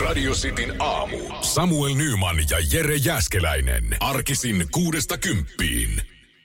Radio 0.00 0.32
Cityn 0.32 0.74
aamu. 0.78 1.18
Samuel 1.40 1.94
Nyman 1.94 2.36
ja 2.50 2.58
Jere 2.72 2.96
Jäskeläinen. 2.96 3.96
Arkisin 4.00 4.66
kuudesta 4.70 5.18
kymppiin. 5.18 6.02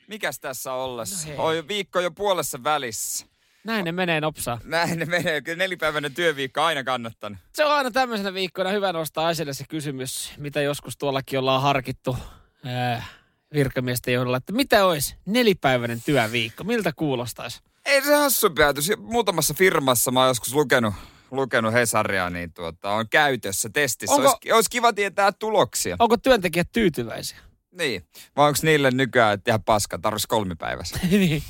Mikäs 0.08 0.40
tässä 0.40 0.74
ollessa? 0.74 1.30
No 1.38 1.54
jo 1.54 1.68
viikko 1.68 2.00
jo 2.00 2.12
puolessa 2.12 2.64
välissä. 2.64 3.26
Näin 3.64 3.86
ne 3.86 3.92
menee 3.92 4.22
nopsaa. 4.22 4.60
Näin 4.64 5.00
ne 5.00 5.06
menee. 5.06 5.42
Kyllä 5.42 5.58
nelipäiväinen 5.58 6.14
työviikko 6.14 6.62
aina 6.62 6.84
kannattanut. 6.84 7.40
Se 7.54 7.66
on 7.66 7.72
aina 7.72 7.92
tämmöisenä 7.92 8.34
viikkoina 8.34 8.72
hyvä 8.72 8.94
nostaa 8.94 9.32
esille 9.32 9.54
se 9.54 9.64
kysymys, 9.70 10.32
mitä 10.38 10.62
joskus 10.62 10.98
tuollakin 10.98 11.40
ollaan 11.40 11.62
harkittu 11.62 12.18
ää, 12.66 13.06
virkamiesten 13.54 14.14
johdolla, 14.14 14.38
että 14.38 14.54
mitä 14.54 14.86
olisi 14.86 15.16
nelipäiväinen 15.26 16.02
työviikko, 16.06 16.64
miltä 16.64 16.94
kuulostaisi? 16.96 17.62
Ei 17.86 18.02
se 18.02 18.16
hassu 18.16 18.50
päätös. 18.50 18.92
Muutamassa 18.98 19.54
firmassa 19.54 20.12
mä 20.12 20.20
oon 20.20 20.30
joskus 20.30 20.54
lukenut, 20.54 20.94
lukenut 21.32 21.74
Hesaria, 21.74 22.30
niin 22.30 22.54
tuota, 22.54 22.90
on 22.92 23.10
käytössä 23.10 23.70
testissä. 23.74 24.16
Onko- 24.16 24.30
Olisi, 24.30 24.52
olisi 24.52 24.70
kiva 24.70 24.94
tietää 24.94 25.32
tuloksia. 25.32 25.96
Onko 26.00 26.18
työntekijät 26.18 26.68
tyytyväisiä? 26.72 27.38
Niin. 27.72 28.06
Vai 28.36 28.48
onko 28.48 28.60
niille 28.64 28.92
nykyään 28.92 29.34
että 29.34 29.52
ihan 29.52 29.64
paska, 29.64 29.98
tarvitsisi 29.98 30.28
kolmipäivässä? 30.28 31.00
niin. 31.10 31.44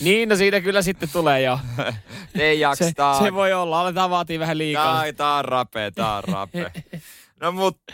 niin, 0.00 0.28
no 0.28 0.36
siitä 0.36 0.60
kyllä 0.60 0.82
sitten 0.82 1.08
tulee 1.12 1.42
jo. 1.42 1.58
Ei 2.38 2.56
Se, 2.56 2.60
jaksa. 2.60 2.84
se 3.24 3.34
voi 3.34 3.52
olla, 3.52 3.80
aletaan 3.80 4.10
vaatii 4.10 4.38
vähän 4.38 4.58
liikaa. 4.58 4.96
Tai 4.96 5.12
tää 5.12 5.34
on 5.34 5.44
rapea, 5.44 5.90
tää 5.90 6.16
on 6.16 6.24
rapea. 6.24 6.70
No 7.40 7.52
mutta, 7.52 7.92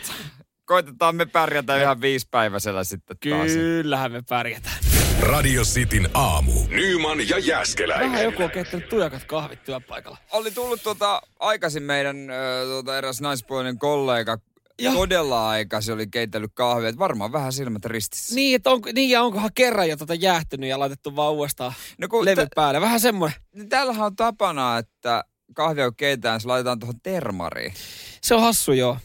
koitetaan 0.65 1.15
me 1.15 1.25
pärjätä 1.25 1.81
ihan 1.81 2.01
viisipäiväisellä 2.01 2.83
sitten 2.83 3.17
taas. 3.29 3.47
Kyllähän 3.47 4.11
me 4.11 4.21
pärjätään. 4.29 4.75
Radio 5.21 5.63
Cityn 5.63 6.09
aamu. 6.13 6.51
Nyman 6.69 7.29
ja 7.29 7.39
Jäskeläinen. 7.39 8.11
Vähän 8.11 8.23
joku 8.23 8.43
on 8.43 8.51
keittänyt 8.51 8.89
tujakat 8.89 9.23
kahvit 9.23 9.63
työpaikalla. 9.63 10.17
Oli 10.31 10.51
tullut 10.51 10.83
tuota, 10.83 11.21
aikaisin 11.39 11.83
meidän 11.83 12.17
tuota, 12.65 12.97
eräs 12.97 13.21
naispuolinen 13.21 13.79
kollega. 13.79 14.37
Joo. 14.79 14.93
Todella 14.93 15.49
aikaisin 15.49 15.93
oli 15.93 16.07
keitellyt 16.07 16.51
kahvia. 16.53 16.89
että 16.89 16.99
Varmaan 16.99 17.31
vähän 17.31 17.53
silmät 17.53 17.85
ristissä. 17.85 18.35
Niin, 18.35 18.55
että 18.55 18.69
onko, 18.69 18.89
niin 18.95 19.09
ja 19.09 19.21
onkohan 19.23 19.49
kerran 19.55 19.89
jo 19.89 19.97
tota 19.97 20.13
jäähtynyt 20.13 20.69
ja 20.69 20.79
laitettu 20.79 21.15
vaan 21.15 21.33
uudestaan 21.33 21.73
No 21.97 22.07
kun 22.07 22.25
levy 22.25 22.45
t- 22.45 22.55
päälle. 22.55 22.81
Vähän 22.81 22.99
semmoinen. 22.99 23.39
niin 23.55 23.69
täällähän 23.69 24.05
on 24.05 24.15
tapana, 24.15 24.77
että 24.77 25.23
kahvia 25.53 25.85
kun 25.85 25.95
keitetään, 25.95 26.41
se 26.41 26.47
laitetaan 26.47 26.79
tuohon 26.79 26.99
termariin. 27.03 27.73
Se 28.21 28.35
on 28.35 28.41
hassu 28.41 28.71
joo. 28.71 28.97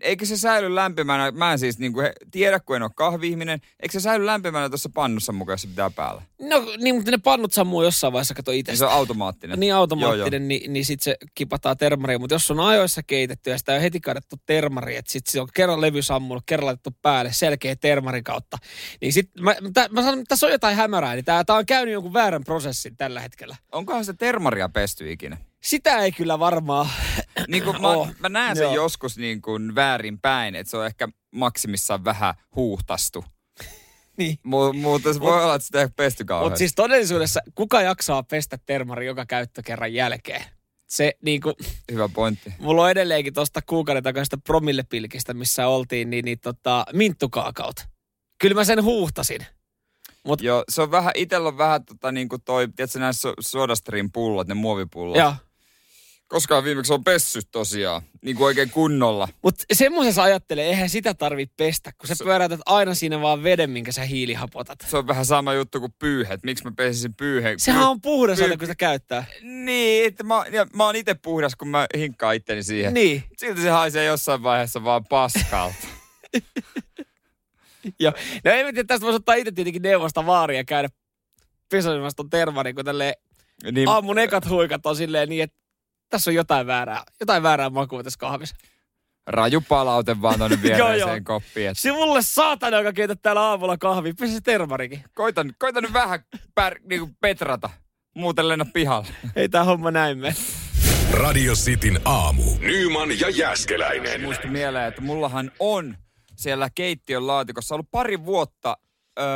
Eikö 0.00 0.26
se 0.26 0.36
säily 0.36 0.74
lämpimänä? 0.74 1.30
Mä 1.30 1.52
en 1.52 1.58
siis 1.58 1.78
niinku 1.78 2.00
he, 2.00 2.12
tiedä, 2.30 2.60
kun 2.60 2.76
en 2.76 2.82
ole 2.82 2.90
kahvi-ihminen. 2.94 3.60
Eikö 3.80 3.92
se 3.92 4.00
säily 4.00 4.26
lämpimänä 4.26 4.68
tuossa 4.68 4.90
pannussa 4.94 5.32
mukaan, 5.32 5.54
jos 5.54 5.62
se 5.62 5.68
pitää 5.68 5.90
päällä? 5.90 6.22
No 6.40 6.64
niin, 6.78 6.94
mutta 6.94 7.10
ne 7.10 7.18
pannut 7.18 7.52
sammuu 7.52 7.82
jossain 7.82 8.12
vaiheessa, 8.12 8.34
kato 8.34 8.50
itse. 8.50 8.72
Niin 8.72 8.78
se 8.78 8.84
on 8.84 8.92
automaattinen. 8.92 9.60
Niin 9.60 9.68
Joo, 9.68 9.78
automaattinen, 9.78 10.48
niin, 10.48 10.72
niin 10.72 10.84
sitten 10.84 11.04
se 11.04 11.16
kipataan 11.34 11.76
termariin. 11.76 12.20
Mutta 12.20 12.34
jos 12.34 12.50
on 12.50 12.60
ajoissa 12.60 13.02
keitetty 13.02 13.50
ja 13.50 13.58
sitä 13.58 13.74
on 13.74 13.80
heti 13.80 14.00
kaadettu 14.00 14.36
termari, 14.46 14.96
että 14.96 15.12
sitten 15.12 15.32
se 15.32 15.40
on 15.40 15.48
kerran 15.54 15.80
levy 15.80 16.02
sammunut, 16.02 16.42
kerran 16.46 16.66
laitettu 16.66 16.90
päälle, 17.02 17.32
selkeä 17.32 17.76
termarin 17.76 18.24
kautta. 18.24 18.58
Niin 19.00 19.12
sitten 19.12 19.44
mä, 19.44 19.54
mä, 19.60 19.88
mä 19.90 20.02
sanon, 20.02 20.18
että 20.18 20.28
tässä 20.28 20.46
on 20.46 20.52
jotain 20.52 20.76
hämärää, 20.76 21.14
niin 21.14 21.24
tämä 21.24 21.44
on 21.48 21.66
käynyt 21.66 21.92
jonkun 21.92 22.12
väärän 22.12 22.44
prosessin 22.44 22.96
tällä 22.96 23.20
hetkellä. 23.20 23.56
Onkohan 23.72 24.04
se 24.04 24.14
termaria 24.14 24.68
pesty 24.68 25.12
ikinä? 25.12 25.36
Sitä 25.62 25.98
ei 25.98 26.12
kyllä 26.12 26.38
varmaan 26.38 26.88
Niin 27.48 27.64
kuin 27.64 27.82
mä, 27.82 27.88
mä 28.18 28.28
näen 28.28 28.56
sen 28.56 28.64
Joo. 28.64 28.74
joskus 28.74 29.18
niin 29.18 29.42
kuin 29.42 29.74
väärin 29.74 30.18
päin, 30.20 30.54
että 30.54 30.70
se 30.70 30.76
on 30.76 30.86
ehkä 30.86 31.08
maksimissaan 31.34 32.04
vähän 32.04 32.34
huuhtastu. 32.56 33.24
niin. 34.18 34.38
Mu- 34.46 34.76
mutta 34.76 35.12
se 35.12 35.20
voi 35.20 35.42
olla, 35.42 35.54
että 35.54 35.66
sitä 35.66 35.80
ei 35.80 35.88
pesty 35.96 36.24
kauheasti. 36.24 36.50
Mutta 36.50 36.58
siis 36.58 36.74
todellisuudessa, 36.74 37.40
kuka 37.54 37.82
jaksaa 37.82 38.22
pestä 38.22 38.58
termari 38.66 39.06
joka 39.06 39.26
käyttökerran 39.26 39.94
jälkeen? 39.94 40.44
Se 40.88 41.12
niinku, 41.22 41.52
Hyvä 41.92 42.08
pointti. 42.08 42.52
mulla 42.58 42.82
on 42.82 42.90
edelleenkin 42.90 43.34
tuosta 43.34 43.60
kuukauden 43.66 44.02
takaisesta 44.02 44.38
promillepilkistä, 44.38 45.34
missä 45.34 45.66
oltiin, 45.66 46.10
niin, 46.10 46.24
niin 46.24 46.40
tota, 46.40 46.84
minttukaakaut. 46.92 47.76
Kyllä 48.38 48.54
mä 48.54 48.64
sen 48.64 48.82
huuhtasin. 48.82 49.46
Mut, 50.24 50.42
Joo, 50.42 50.64
se 50.68 50.82
on 50.82 50.90
vähän, 50.90 51.12
itellä 51.14 51.48
on 51.48 51.58
vähän 51.58 51.84
tota 51.84 52.12
niin 52.12 52.28
kuin 52.28 52.42
toi, 52.42 52.68
tiedätkö 52.76 52.98
näissä 52.98 53.20
so- 53.20 53.34
sodastream 53.40 54.10
pullot, 54.12 54.48
ne 54.48 54.54
muovipullot. 54.54 55.16
joo. 55.18 55.34
Koskaan 56.30 56.64
viimeksi 56.64 56.92
on 56.92 57.04
pessyt 57.04 57.48
tosiaan, 57.52 58.02
niin 58.22 58.36
kuin 58.36 58.46
oikein 58.46 58.70
kunnolla. 58.70 59.28
Mutta 59.42 59.64
semmoisessa 59.72 60.22
ajattelee, 60.22 60.66
eihän 60.66 60.88
sitä 60.88 61.14
tarvitse 61.14 61.54
pestä, 61.56 61.92
kun 61.98 62.08
sä 62.08 62.14
Se- 62.14 62.24
pyöräytät 62.24 62.60
aina 62.66 62.94
siinä 62.94 63.20
vaan 63.20 63.42
veden, 63.42 63.70
minkä 63.70 63.92
sä 63.92 64.02
hiilihapotat. 64.02 64.78
Se 64.86 64.96
on 64.96 65.06
vähän 65.06 65.24
sama 65.26 65.54
juttu 65.54 65.80
kuin 65.80 65.94
pyyhe, 65.98 66.34
että 66.34 66.44
miksi 66.46 66.64
mä 66.64 66.72
pesisin 66.76 67.14
pyyheen. 67.14 67.60
Sehän 67.60 67.88
on 67.88 68.00
puhdas 68.00 68.38
Py- 68.38 68.42
aina, 68.42 68.56
kun 68.56 68.66
sitä 68.66 68.74
käyttää. 68.74 69.24
Niin, 69.42 70.06
että 70.06 70.24
mä, 70.24 70.44
ja 70.52 70.66
mä 70.74 70.84
oon 70.84 70.96
itse 70.96 71.14
puhdas, 71.14 71.56
kun 71.56 71.68
mä 71.68 71.86
hinkkaan 71.96 72.34
itteni 72.34 72.62
siihen. 72.62 72.94
Niin. 72.94 73.24
Silti 73.36 73.62
se 73.62 73.70
haisee 73.70 74.04
jossain 74.04 74.42
vaiheessa 74.42 74.84
vaan 74.84 75.04
paskalta. 75.04 75.86
Joo. 78.00 78.12
No 78.44 78.50
ei 78.50 78.64
mä 78.64 78.72
tiedä, 78.72 78.86
tästä 78.86 79.04
voisi 79.04 79.16
ottaa 79.16 79.34
itse 79.34 79.52
tietenkin 79.52 79.82
neuvosta 79.82 80.26
vaaria 80.26 80.64
käydä 80.64 80.88
pesoimassa 81.70 82.16
ton 82.16 82.30
termarin, 82.30 82.74
kun 82.74 82.84
tälleen 82.84 83.14
niin, 83.72 83.88
aamun 83.88 84.18
ekat 84.18 84.48
huikat 84.48 84.86
on 84.86 84.96
silleen 84.96 85.28
niin, 85.28 85.42
että 85.42 85.59
tässä 86.10 86.30
on 86.30 86.34
jotain 86.34 86.66
väärää, 86.66 87.02
jotain 87.20 87.42
väärää 87.42 87.70
makua 87.70 88.02
tässä 88.02 88.18
kahvissa. 88.18 88.56
raju 89.26 89.60
palaute 89.68 90.22
vaan 90.22 90.40
joo. 90.40 90.48
viereiseen 90.62 91.24
koppiin. 91.24 91.68
Et 91.70 91.78
Sivulle 91.78 92.22
saatana, 92.22 92.76
joka 92.76 92.92
keität 92.92 93.22
täällä 93.22 93.42
aamulla 93.42 93.78
kahvia, 93.78 94.14
pesi 94.18 94.32
se 94.32 94.40
termarikin. 94.40 95.04
koitan, 95.14 95.54
koitan 95.58 95.82
nyt 95.82 95.92
vähän 95.92 96.20
pär, 96.54 96.76
niinku 96.90 97.10
petrata. 97.20 97.70
Muuten 98.14 98.48
lennä 98.48 98.64
pihalle. 98.72 99.08
Ei 99.36 99.48
tää 99.48 99.64
homma 99.64 99.90
näin 99.90 100.18
mene. 100.18 100.34
Radio 101.12 101.54
Cityn 101.54 102.00
aamu. 102.04 102.42
Nyman 102.58 103.20
ja 103.20 103.28
Jäskeläinen. 103.30 104.20
Muisti 104.20 104.48
mieleen, 104.48 104.88
että 104.88 105.00
mullahan 105.00 105.50
on 105.58 105.96
siellä 106.36 106.68
keittiön 106.74 107.26
laatikossa 107.26 107.74
ollut 107.74 107.90
pari 107.90 108.24
vuotta 108.24 108.76
öö, 109.18 109.26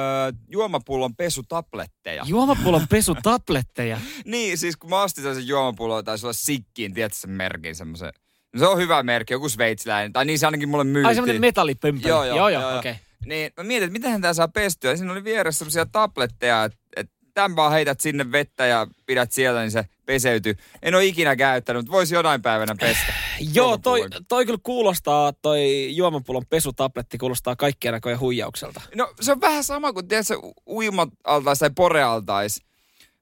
juomapullon 0.49 1.17
pesutabletteja. 1.17 2.25
Juomapullon 2.27 2.89
pesutabletteja. 2.89 4.01
Niin, 4.25 4.59
siis 4.59 4.77
kun 4.77 4.91
mä 4.91 5.03
ostin 5.03 5.23
sellaisen 5.23 5.49
juomapullon, 5.49 6.05
taisi 6.05 6.27
olla 6.27 6.33
Sikkiin, 6.33 6.95
tiedätkö 6.95 7.19
sen 7.19 7.31
merkin 7.31 7.75
semmoisen. 7.75 8.13
No 8.55 8.59
se 8.59 8.67
on 8.67 8.79
hyvä 8.79 9.03
merkki, 9.03 9.35
joku 9.35 9.49
sveitsiläinen. 9.49 10.13
Tai 10.13 10.25
niin 10.25 10.39
se 10.39 10.47
ainakin 10.47 10.69
mulle 10.69 10.85
myytiin. 10.85 11.07
Ai 11.07 11.15
semmonen 11.15 11.41
metallipömpeli. 11.41 12.09
Joo, 12.09 12.25
joo, 12.25 12.37
joo, 12.37 12.49
joo, 12.49 12.63
joo 12.63 12.79
okei. 12.79 12.93
Okay. 12.93 13.05
Niin 13.27 13.53
mä 13.57 13.65
mietin, 13.65 13.87
että 13.87 13.93
miten 13.93 14.21
tää 14.21 14.35
saa 14.35 14.49
pestyä. 14.49 14.91
Ja 14.91 14.97
siinä 14.97 15.13
oli 15.13 15.25
vieressä 15.25 15.59
semmoisia 15.59 15.87
tabletteja, 15.87 16.65
että 16.65 16.79
et 16.97 17.11
tämän 17.35 17.57
vaan 17.57 17.73
heität 17.73 18.01
sinne 18.01 18.33
vettä 18.33 18.67
ja 18.67 18.87
pidät 19.07 19.33
siellä, 19.33 19.61
niin 19.61 19.71
se 19.71 19.85
peseytyy. 20.07 20.55
En 20.83 20.95
ole 20.95 21.05
ikinä 21.05 21.37
käyttänyt, 21.37 21.83
mutta 21.83 21.93
voisi 21.93 22.15
jonain 22.15 22.43
päivänä 22.43 22.75
pestä. 22.81 23.13
Joo, 23.55 23.79
toi, 23.79 24.07
toi 24.29 24.47
kyllä 24.47 24.59
kuulostaa, 24.63 25.33
toi 25.33 25.89
juomapullon 25.97 26.47
pesutabletti 26.51 27.19
kuulostaa 27.19 27.57
kaikkien 27.57 27.95
näköjen 27.95 28.21
huijaukselta. 28.21 28.81
No 28.95 29.13
se 29.21 29.33
on 29.33 29.41
vähän 29.41 29.65
sama 29.65 29.93
kuin 29.93 30.09
tiedätkö, 30.09 30.35
uimaltais 30.67 31.59
tai 31.59 31.71
porealtais. 31.77 32.61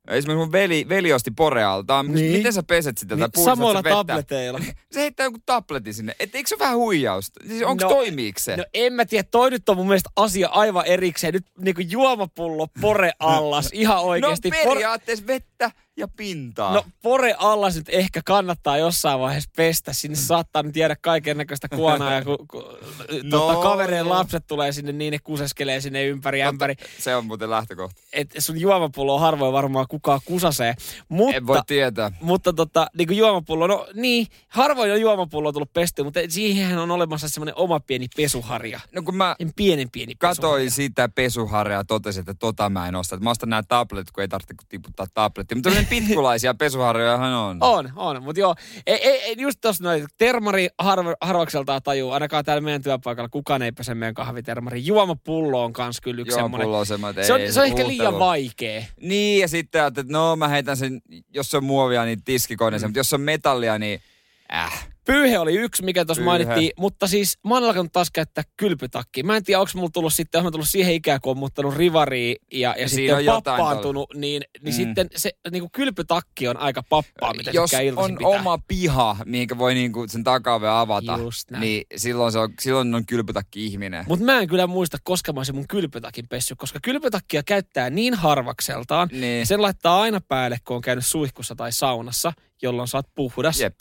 Esimerkiksi 0.08 0.36
mun 0.36 0.52
veli, 0.52 0.86
veli 0.88 1.12
osti 1.12 1.30
porealtaan. 1.30 2.12
Niin. 2.14 2.32
Miten 2.36 2.52
sä 2.52 2.62
peset 2.62 2.98
sitä? 2.98 3.16
Niin, 3.16 3.28
samoilla 3.44 3.82
vettä? 3.82 3.90
tableteilla. 3.96 4.60
Se 4.92 5.00
heittää 5.00 5.24
joku 5.24 5.38
tabletin 5.46 5.94
sinne. 5.94 6.14
Et 6.20 6.34
eikö 6.34 6.48
se 6.48 6.58
vähän 6.58 6.76
huijausta? 6.76 7.40
Siis 7.48 7.62
onko 7.62 7.84
No, 7.84 7.90
toimiiko 7.90 8.38
se? 8.40 8.56
No 8.56 8.64
en 8.74 8.92
mä 8.92 9.04
tiedä, 9.04 9.28
toi 9.30 9.50
nyt 9.50 9.68
on 9.68 9.76
mun 9.76 9.86
mielestä 9.86 10.10
asia 10.16 10.48
aivan 10.48 10.86
erikseen. 10.86 11.34
Nyt 11.34 11.46
niinku 11.58 11.80
juomapullo, 11.80 12.66
pore 12.80 13.12
allas, 13.18 13.68
ihan 13.72 13.98
oikeesti. 14.00 14.50
no 14.50 14.56
periaatteessa 14.64 15.26
vettä 15.26 15.51
ja 15.96 16.08
pintaa. 16.08 16.74
No 16.74 16.84
pore 17.02 17.34
allas 17.38 17.76
nyt 17.76 17.88
ehkä 17.88 18.20
kannattaa 18.24 18.78
jossain 18.78 19.20
vaiheessa 19.20 19.50
pestä. 19.56 19.92
Sinne 19.92 20.16
saattaa 20.16 20.62
nyt 20.62 20.76
jäädä 20.76 20.96
kaiken 21.00 21.36
näköistä 21.36 21.68
kuonaa 21.68 22.12
ja 22.12 22.24
kun, 22.24 22.38
kun 22.48 22.64
No, 23.22 23.38
tota, 23.38 23.62
kavereen 23.62 24.06
joo. 24.06 24.08
lapset 24.16 24.46
tulee 24.46 24.72
sinne, 24.72 24.92
niin 24.92 25.10
ne 25.10 25.18
kuseskelee 25.18 25.80
sinne 25.80 26.04
ympäri 26.06 26.42
ämpäri. 26.42 26.74
Se 26.98 27.16
on 27.16 27.26
muuten 27.26 27.50
lähtökohta. 27.50 28.00
Et 28.12 28.34
sun 28.38 28.60
juomapullo 28.60 29.18
harvoin 29.18 29.52
varmaan 29.52 29.86
kukaan 29.88 30.20
kusasee. 30.24 30.74
Mutta, 31.08 31.36
En 31.36 31.46
voi 31.46 31.60
tietää. 31.66 32.10
mutta 32.20 32.52
tota, 32.52 32.86
niin 32.98 33.08
kuin 33.08 33.18
juomapullo, 33.18 33.66
no 33.66 33.86
niin, 33.94 34.26
harvoin 34.48 34.92
on 34.92 35.00
juomapullo 35.00 35.52
tullut 35.52 35.72
pesty, 35.72 36.02
mutta 36.02 36.20
siihen 36.28 36.78
on 36.78 36.90
olemassa 36.90 37.28
semmoinen 37.28 37.56
oma 37.58 37.80
pieni 37.80 38.06
pesuharja. 38.16 38.80
No 38.94 39.02
kun 39.02 39.16
mä 39.16 39.36
En 39.38 39.52
pienen 39.56 39.90
pieni 39.90 40.14
katoin 40.14 40.38
pesuharja. 40.40 40.70
sitä 40.70 41.08
pesuharjaa 41.08 41.80
ja 41.80 41.84
totesin, 41.84 42.20
että 42.20 42.34
tota 42.34 42.70
mä 42.70 42.88
en 42.88 42.94
osta. 42.96 43.16
Mä 43.20 43.30
ostan 43.30 43.48
nämä 43.48 43.62
tabletit, 43.62 44.10
kun 44.10 44.22
ei 44.22 44.28
tarvitse 44.28 44.54
tiputtaa 44.68 45.06
tablettia. 45.54 45.70
Mutta 45.72 45.90
tämmöinen 45.90 46.08
pitkulaisia 46.08 46.54
pesuharjojahan 46.54 47.32
on. 47.32 47.58
On, 47.72 47.92
on, 47.96 48.22
mutta 48.22 48.40
joo, 48.40 48.54
ei, 48.86 48.94
ei, 49.08 49.20
ei 49.22 49.34
just 49.38 49.58
tossa 49.60 49.84
noin, 49.84 50.06
termari 50.18 50.68
harv, 50.78 51.06
harvakseltaan 51.20 51.82
tajuu, 51.82 52.10
ainakaan 52.10 52.44
täällä 52.44 52.60
meidän 52.60 52.82
työpaikalla 52.82 53.28
kukaan 53.28 53.62
ei 53.62 53.72
pese 53.72 53.94
meidän 53.94 54.14
kahvitermari. 54.14 54.86
Juomapullo 54.86 55.64
on 55.64 55.72
kans 55.72 56.00
kyllä 56.00 56.20
yksi 56.22 56.34
semmoinen. 56.34 56.68
on 56.68 56.86
semmoinen, 56.86 57.24
Se 57.26 57.32
on, 57.32 57.40
se 57.50 57.60
on 57.60 57.66
ehkä 57.66 57.86
liian 57.86 58.18
vaikea. 58.18 58.82
Niin, 59.00 59.40
ja 59.40 59.48
sitten 59.48 59.86
että 59.86 60.04
no 60.08 60.36
mä 60.36 60.48
heitän 60.48 60.76
sen, 60.76 61.00
jos 61.34 61.50
se 61.50 61.56
on 61.56 61.64
muovia, 61.64 62.04
niin 62.04 62.22
tiskikoinen 62.24 62.80
Mm. 62.80 62.86
mutta 62.86 62.98
jos 62.98 63.10
se 63.10 63.16
on 63.16 63.20
metallia, 63.20 63.78
niin 63.78 64.00
äh. 64.54 64.88
Pyyhe 65.06 65.38
oli 65.38 65.54
yksi, 65.54 65.84
mikä 65.84 66.04
tuossa 66.04 66.24
mainittiin, 66.24 66.70
mutta 66.78 67.06
siis 67.06 67.38
mä 67.48 67.54
oon 67.54 67.64
alkanut 67.64 67.92
taas 67.92 68.10
käyttää 68.10 68.44
kylpytakki. 68.56 69.22
Mä 69.22 69.36
en 69.36 69.44
tiedä, 69.44 69.60
onko 69.60 69.72
mulla 69.74 69.90
tullut 69.92 70.14
sitten, 70.14 70.38
onko 70.38 70.46
mä 70.46 70.50
tullut 70.50 70.68
siihen 70.68 70.94
ikään, 70.94 71.20
kun 71.20 71.30
on 71.30 71.38
muuttanut 71.38 71.76
rivariin 71.76 72.36
ja, 72.52 72.74
ja 72.78 72.88
Siinä 72.88 73.14
on 73.14 73.18
sitten 73.20 73.24
jotain 73.34 73.56
pappaantunut, 73.56 74.14
niin, 74.14 74.42
niin 74.62 74.74
Mm. 74.74 74.76
sitten 74.76 75.08
se 75.16 75.30
niin 75.50 75.60
kuin 75.62 75.70
kylpytakki 75.72 76.48
on 76.48 76.56
aika 76.56 76.82
pappaa, 76.88 77.34
mitä 77.34 77.50
Jos 77.50 77.70
on 77.96 78.14
pitää. 78.18 78.28
oma 78.28 78.58
piha, 78.68 79.16
mihinkä 79.24 79.58
voi 79.58 79.74
niinku 79.74 80.04
sen 80.08 80.24
takaove 80.24 80.68
avata, 80.68 81.18
niin 81.60 81.84
silloin, 81.96 82.32
se 82.32 82.38
on, 82.38 82.48
silloin 82.60 82.94
on 82.94 83.06
kylpytakki 83.06 83.66
ihminen. 83.66 84.04
Mutta 84.08 84.24
mä 84.24 84.38
en 84.38 84.48
kyllä 84.48 84.66
muista, 84.66 84.98
koska 85.04 85.32
mä 85.32 85.40
olisin 85.40 85.54
mun 85.54 85.68
kylpytakin 85.68 86.28
pessy, 86.28 86.54
koska 86.56 86.78
kylpytakkia 86.82 87.42
käyttää 87.42 87.90
niin 87.90 88.14
harvakseltaan. 88.14 89.08
Niin. 89.12 89.46
Sen 89.46 89.62
laittaa 89.62 90.00
aina 90.00 90.20
päälle, 90.28 90.58
kun 90.64 90.76
on 90.76 90.82
käynyt 90.82 91.06
suihkussa 91.06 91.54
tai 91.54 91.72
saunassa, 91.72 92.32
jolloin 92.62 92.88
sä 92.88 92.98
oot 92.98 93.06
puhdas. 93.14 93.60
Jep. 93.60 93.74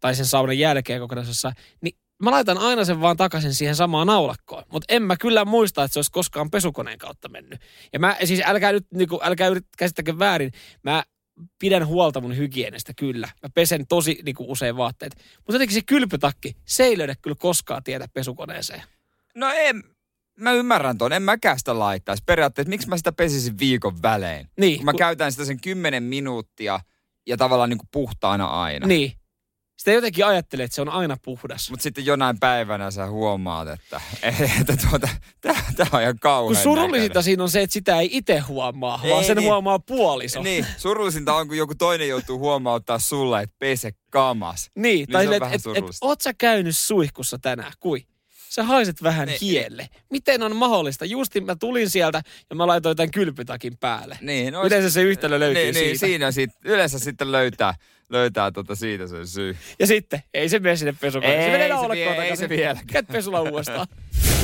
Tai 0.00 0.14
sen 0.14 0.26
saunan 0.26 0.58
jälkeen 0.58 1.00
kokonaisessa. 1.00 1.52
Niin 1.82 1.96
mä 2.22 2.30
laitan 2.30 2.58
aina 2.58 2.84
sen 2.84 3.00
vaan 3.00 3.16
takaisin 3.16 3.54
siihen 3.54 3.76
samaan 3.76 4.06
naulakkoon. 4.06 4.62
Mutta 4.72 4.94
en 4.94 5.02
mä 5.02 5.16
kyllä 5.16 5.44
muista, 5.44 5.84
että 5.84 5.92
se 5.92 5.98
olisi 5.98 6.10
koskaan 6.12 6.50
pesukoneen 6.50 6.98
kautta 6.98 7.28
mennyt. 7.28 7.60
Ja 7.92 7.98
mä, 7.98 8.16
siis 8.24 8.40
älkää 8.44 8.72
nyt, 8.72 8.86
niinku, 8.94 9.20
älkää 9.22 9.48
yrit, 9.48 9.66
käsittäkö 9.78 10.18
väärin. 10.18 10.52
Mä 10.82 11.04
pidän 11.58 11.86
huolta 11.86 12.20
mun 12.20 12.36
hygienistä 12.36 12.92
kyllä. 12.96 13.28
Mä 13.42 13.48
pesen 13.54 13.86
tosi 13.86 14.18
niinku, 14.24 14.44
usein 14.52 14.76
vaatteet. 14.76 15.16
Mutta 15.36 15.52
jotenkin 15.52 15.74
se 15.74 15.82
kylpytakki, 15.86 16.56
se 16.64 16.84
ei 16.84 16.98
löydä 16.98 17.14
kyllä 17.22 17.36
koskaan 17.40 17.82
tietä 17.82 18.08
pesukoneeseen. 18.12 18.82
No 19.34 19.52
en, 19.54 19.82
mä 20.40 20.52
ymmärrän 20.52 20.98
ton, 20.98 21.12
en 21.12 21.22
mäkään 21.22 21.58
sitä 21.58 21.78
laittaisi. 21.78 22.22
Periaatteessa, 22.26 22.70
miksi 22.70 22.88
mä 22.88 22.96
sitä 22.96 23.12
pesisin 23.12 23.58
viikon 23.58 24.02
välein? 24.02 24.48
Niin, 24.60 24.76
Kun 24.76 24.84
mä 24.84 24.92
kun- 24.92 24.98
käytän 24.98 25.32
sitä 25.32 25.44
sen 25.44 25.60
10 25.60 26.02
minuuttia 26.02 26.80
ja 27.26 27.36
tavallaan 27.36 27.70
niinku 27.70 27.86
puhtaana 27.92 28.44
aina. 28.46 28.86
Niin. 28.86 29.12
Sitä 29.78 29.92
jotenkin 29.92 30.26
ajattelee, 30.26 30.64
että 30.64 30.74
se 30.74 30.80
on 30.82 30.88
aina 30.88 31.16
puhdas. 31.24 31.70
Mutta 31.70 31.82
sitten 31.82 32.06
jonain 32.06 32.38
päivänä 32.38 32.90
sä 32.90 33.06
huomaat, 33.06 33.68
että, 33.68 34.00
että 34.60 34.76
tuota, 34.90 35.08
tää 35.40 35.86
on 35.92 36.02
ihan 36.02 36.18
kauhean 36.18 36.54
Kun 36.54 36.62
surullisinta 36.62 36.96
näköinen. 36.98 37.22
siinä 37.22 37.42
on 37.42 37.50
se, 37.50 37.62
että 37.62 37.74
sitä 37.74 38.00
ei 38.00 38.08
itse 38.12 38.38
huomaa, 38.38 39.00
vaan 39.08 39.22
Ei 39.22 39.26
sen 39.26 39.36
niin. 39.36 39.46
huomaa 39.46 39.78
puoliso. 39.78 40.42
Niin, 40.42 40.66
surullisinta 40.76 41.34
on, 41.34 41.48
kun 41.48 41.56
joku 41.56 41.74
toinen 41.74 42.08
joutuu 42.08 42.38
huomauttaa 42.38 42.98
sulle, 42.98 43.42
että 43.42 43.56
pese 43.58 43.90
kamas. 44.10 44.70
Niin, 44.74 44.82
Niin 44.82 45.08
tai 45.08 45.34
että 45.34 45.48
et, 45.48 45.62
et, 45.76 45.84
oot 46.00 46.20
sä 46.20 46.34
käynyt 46.34 46.76
suihkussa 46.76 47.38
tänään? 47.38 47.72
Kui? 47.80 48.06
Sä 48.48 48.62
haiset 48.64 49.02
vähän 49.02 49.28
Niin, 49.28 49.38
hielle. 49.40 49.88
Miten 50.10 50.42
on 50.42 50.56
mahdollista? 50.56 51.04
Justin 51.04 51.46
mä 51.46 51.56
tulin 51.56 51.90
sieltä 51.90 52.22
ja 52.50 52.56
mä 52.56 52.66
laitoin 52.66 52.96
tämän 52.96 53.10
kylpytakin 53.10 53.78
päälle. 53.78 54.18
Niin, 54.20 54.52
no, 54.52 54.66
Yleensä 54.66 54.90
se 54.90 55.02
yhtälö 55.02 55.38
löytyy 55.38 55.62
niin, 55.64 55.74
siitä. 55.74 55.86
Niin, 55.86 55.98
siinä 55.98 56.32
sit, 56.32 56.50
yleensä 56.64 56.98
sitten 56.98 57.32
löytää, 57.32 57.74
löytää 58.10 58.50
tota 58.50 58.74
siitä 58.74 59.06
sen 59.06 59.26
syy. 59.26 59.56
Ja 59.78 59.86
sitten, 59.86 60.22
ei 60.34 60.48
se 60.48 60.58
mene 60.58 60.76
sinne 60.76 60.94
pesukoneeseen. 61.00 61.42
Se 61.50 61.56
Ei 61.62 61.68
menee 61.68 61.82
se 61.82 61.88
vie- 61.94 62.02
ei 62.04 62.08
takaisin. 62.16 62.36
se 62.38 62.48
vieläkään. 62.48 62.86
Käyt 62.86 63.06
pesulla 63.08 63.40
uudestaan. 63.40 63.86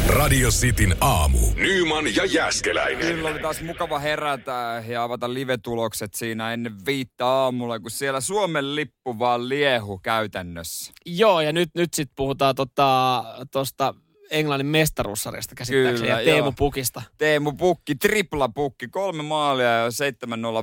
Radio 0.09 0.49
Cityn 0.51 0.97
aamu. 1.01 1.39
Nyman 1.57 2.17
ja 2.17 2.25
Jäskeläinen. 2.25 2.99
Kyllä 3.15 3.29
oli 3.29 3.39
taas 3.39 3.63
mukava 3.63 3.99
herätä 3.99 4.83
ja 4.89 5.03
avata 5.03 5.35
live-tulokset 5.35 6.15
siinä 6.15 6.53
ennen 6.53 6.87
viittä 6.87 7.27
aamulla, 7.27 7.81
kun 7.81 7.91
siellä 7.91 8.21
Suomen 8.21 8.77
lippu 8.77 9.19
vaan 9.19 9.49
liehu 9.49 9.99
käytännössä. 9.99 10.93
Joo, 11.07 11.41
ja 11.41 11.53
nyt, 11.53 11.69
nyt 11.75 11.95
sitten 11.95 12.15
puhutaan 12.17 12.55
tuosta 12.55 13.25
tota 13.51 13.95
Englannin 14.31 14.67
mestaruussarjasta 14.67 15.55
käsittääkseni 15.55 16.09
Kyllä, 16.09 16.21
ja 16.21 16.25
Teemu 16.25 16.47
joo. 16.47 16.55
Pukista. 16.59 17.03
Teemu 17.19 17.53
Pukki, 17.53 17.95
tripla 17.95 18.49
pukki, 18.49 18.89
kolme 18.89 19.23
maalia 19.23 19.67
ja 19.67 19.89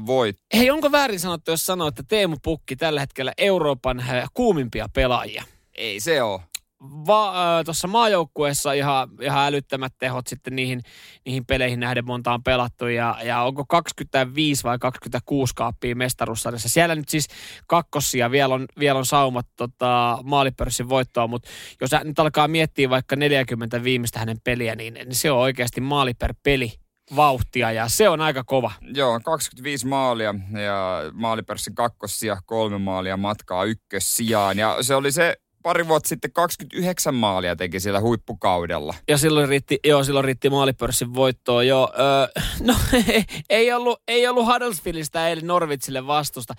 7-0 0.01 0.05
voit. 0.05 0.37
Hei, 0.53 0.69
onko 0.69 0.91
väärin 0.91 1.19
sanottu, 1.19 1.51
jos 1.51 1.65
sanoo, 1.65 1.87
että 1.87 2.03
Teemu 2.07 2.37
Pukki 2.43 2.75
tällä 2.75 2.99
hetkellä 2.99 3.33
Euroopan 3.37 4.03
kuumimpia 4.33 4.89
pelaajia? 4.93 5.43
Ei 5.75 5.99
se 5.99 6.23
oo. 6.23 6.41
Va- 6.81 7.63
Tuossa 7.65 7.87
maajoukkueessa 7.87 8.73
ihan, 8.73 9.09
ihan 9.21 9.47
älyttömät 9.47 9.93
tehot 9.97 10.27
sitten 10.27 10.55
niihin, 10.55 10.81
niihin 11.25 11.45
peleihin 11.45 11.79
nähden 11.79 12.05
monta 12.05 12.33
on 12.33 12.43
pelattu. 12.43 12.87
Ja, 12.87 13.17
ja 13.23 13.41
onko 13.41 13.65
25 13.65 14.63
vai 14.63 14.79
26 14.79 15.55
kaappia 15.55 15.95
mestaruussarjassa? 15.95 16.69
Siellä 16.69 16.95
nyt 16.95 17.09
siis 17.09 17.27
kakkosia 17.67 18.31
vielä 18.31 18.53
on, 18.53 18.65
vielä 18.79 18.99
on 18.99 19.05
saumat 19.05 19.47
tota, 19.55 20.17
maalipörssin 20.23 20.89
voittoa, 20.89 21.27
mutta 21.27 21.49
jos 21.81 21.91
nyt 22.03 22.19
alkaa 22.19 22.47
miettiä 22.47 22.89
vaikka 22.89 23.15
40 23.15 23.83
viimeistä 23.83 24.19
hänen 24.19 24.37
peliä, 24.43 24.75
niin, 24.75 24.93
niin 24.93 25.15
se 25.15 25.31
on 25.31 25.39
oikeasti 25.39 25.81
maali 25.81 26.13
per 26.13 26.33
peli 26.43 26.73
vauhtia 27.15 27.71
ja 27.71 27.87
se 27.87 28.09
on 28.09 28.21
aika 28.21 28.43
kova. 28.43 28.71
Joo, 28.93 29.19
25 29.19 29.87
maalia 29.87 30.35
ja 30.63 31.01
maalipörssin 31.13 31.75
kakkosia, 31.75 32.37
kolme 32.45 32.77
maalia 32.77 33.17
matkaa 33.17 33.63
ykkössijaan. 33.63 34.57
Ja 34.57 34.77
se 34.81 34.95
oli 34.95 35.11
se 35.11 35.37
pari 35.63 35.87
vuotta 35.87 36.09
sitten 36.09 36.31
29 36.31 37.15
maalia 37.15 37.55
teki 37.55 37.79
siellä 37.79 38.01
huippukaudella. 38.01 38.93
Ja 39.07 39.17
silloin 39.17 39.49
riitti, 39.49 39.79
joo, 39.85 40.03
silloin 40.03 40.25
riitti 40.25 40.49
maalipörssin 40.49 41.13
voittoon. 41.13 41.67
Joo, 41.67 41.93
öö, 41.99 42.43
no 42.59 42.75
ei 43.49 43.73
ollut, 43.73 44.01
ei 44.07 44.27
ollut 44.27 44.45
Huddersfieldistä 44.45 45.27
eilen 45.27 45.47
Norvitsille 45.47 46.07
vastusta. 46.07 46.53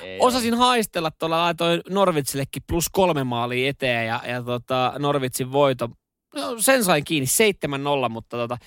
Ei 0.00 0.18
Osasin 0.20 0.54
haistella 0.54 1.10
tuolla, 1.10 1.42
laitoin 1.42 1.80
Norvitsillekin 1.90 2.62
plus 2.66 2.88
kolme 2.92 3.24
maalia 3.24 3.68
eteen 3.68 4.06
ja, 4.06 4.20
ja 4.26 4.42
tota, 4.42 4.92
Norvitsin 4.98 5.52
voito. 5.52 5.88
No, 6.34 6.56
sen 6.60 6.84
sain 6.84 7.04
kiinni 7.04 7.26
7-0, 8.06 8.08
mutta 8.08 8.36
tota, 8.36 8.58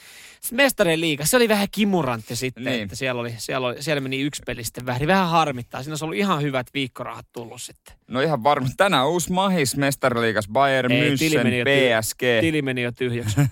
mestarien 0.51 1.01
liiga, 1.01 1.25
se 1.25 1.37
oli 1.37 1.49
vähän 1.49 1.67
kimurantti 1.71 2.35
sitten, 2.35 2.63
Niin. 2.63 2.71
niin. 2.71 2.83
että 2.83 2.95
siellä, 2.95 3.21
oli, 3.21 3.33
siellä, 3.37 3.67
oli, 3.67 3.83
siellä 3.83 4.01
meni 4.01 4.21
yksi 4.21 4.41
peli 4.45 4.63
sitten 4.63 4.85
vähän, 4.85 5.07
vähän 5.07 5.29
harmittaa. 5.29 5.83
Siinä 5.83 5.91
olisi 5.91 6.05
ollut 6.05 6.17
ihan 6.17 6.41
hyvät 6.41 6.67
viikkorahat 6.73 7.25
tullut 7.33 7.61
sitten. 7.61 7.95
No 8.07 8.21
ihan 8.21 8.43
varmasti. 8.43 8.75
Tänään 8.77 9.07
uusi 9.07 9.31
mahis 9.31 9.77
mestariliigas 9.77 10.47
Bayern 10.47 10.91
Ei, 10.91 11.17
tili 11.17 11.37
meni 11.37 11.49
München, 11.63 11.69
jo 11.69 11.75
tyh- 11.97 12.01
PSG. 12.03 12.19
Tili 12.41 12.61
meni 12.61 12.81
jo 12.81 12.91
tyhjäksi. 12.91 13.35
ei, 13.41 13.47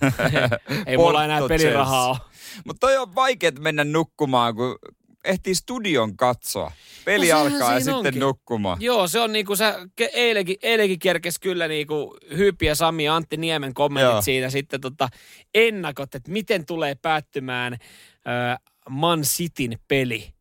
ei 0.86 0.96
mulla 0.96 1.24
enää 1.24 1.40
pelirahaa 1.48 2.08
ole. 2.08 2.16
Mutta 2.64 2.80
toi 2.80 2.96
on 2.96 3.14
vaikea 3.14 3.50
mennä 3.58 3.84
nukkumaan, 3.84 4.54
kun 4.54 4.78
ehtii 5.24 5.54
studion 5.54 6.16
katsoa. 6.16 6.72
Peli 7.04 7.28
No 7.30 7.38
alkaa 7.40 7.72
ja 7.74 7.80
sitten 7.80 7.94
onkin. 7.94 8.18
nukkumaan. 8.20 8.78
Joo, 8.80 9.08
se 9.08 9.20
on 9.20 9.32
niinku 9.32 9.56
sä 9.56 9.74
ke- 10.02 10.10
eilenkin, 10.12 10.56
eilenkin 10.62 10.98
kerkes 10.98 11.38
kyllä 11.38 11.68
niinku 11.68 12.16
Hyppi 12.36 12.66
ja 12.66 12.74
Sami 12.74 13.04
ja 13.04 13.16
Antti 13.16 13.36
Niemen 13.36 13.74
kommentit 13.74 14.12
Joo. 14.12 14.22
siinä 14.22 14.50
sitten 14.50 14.80
tota 14.80 15.08
ennakot, 15.54 16.14
että 16.14 16.30
miten 16.32 16.66
tulee 16.66 16.94
päättymään 16.94 17.72
äh, 17.72 18.58
Man 18.88 19.20
Cityn 19.22 19.78
peli. 19.88 20.32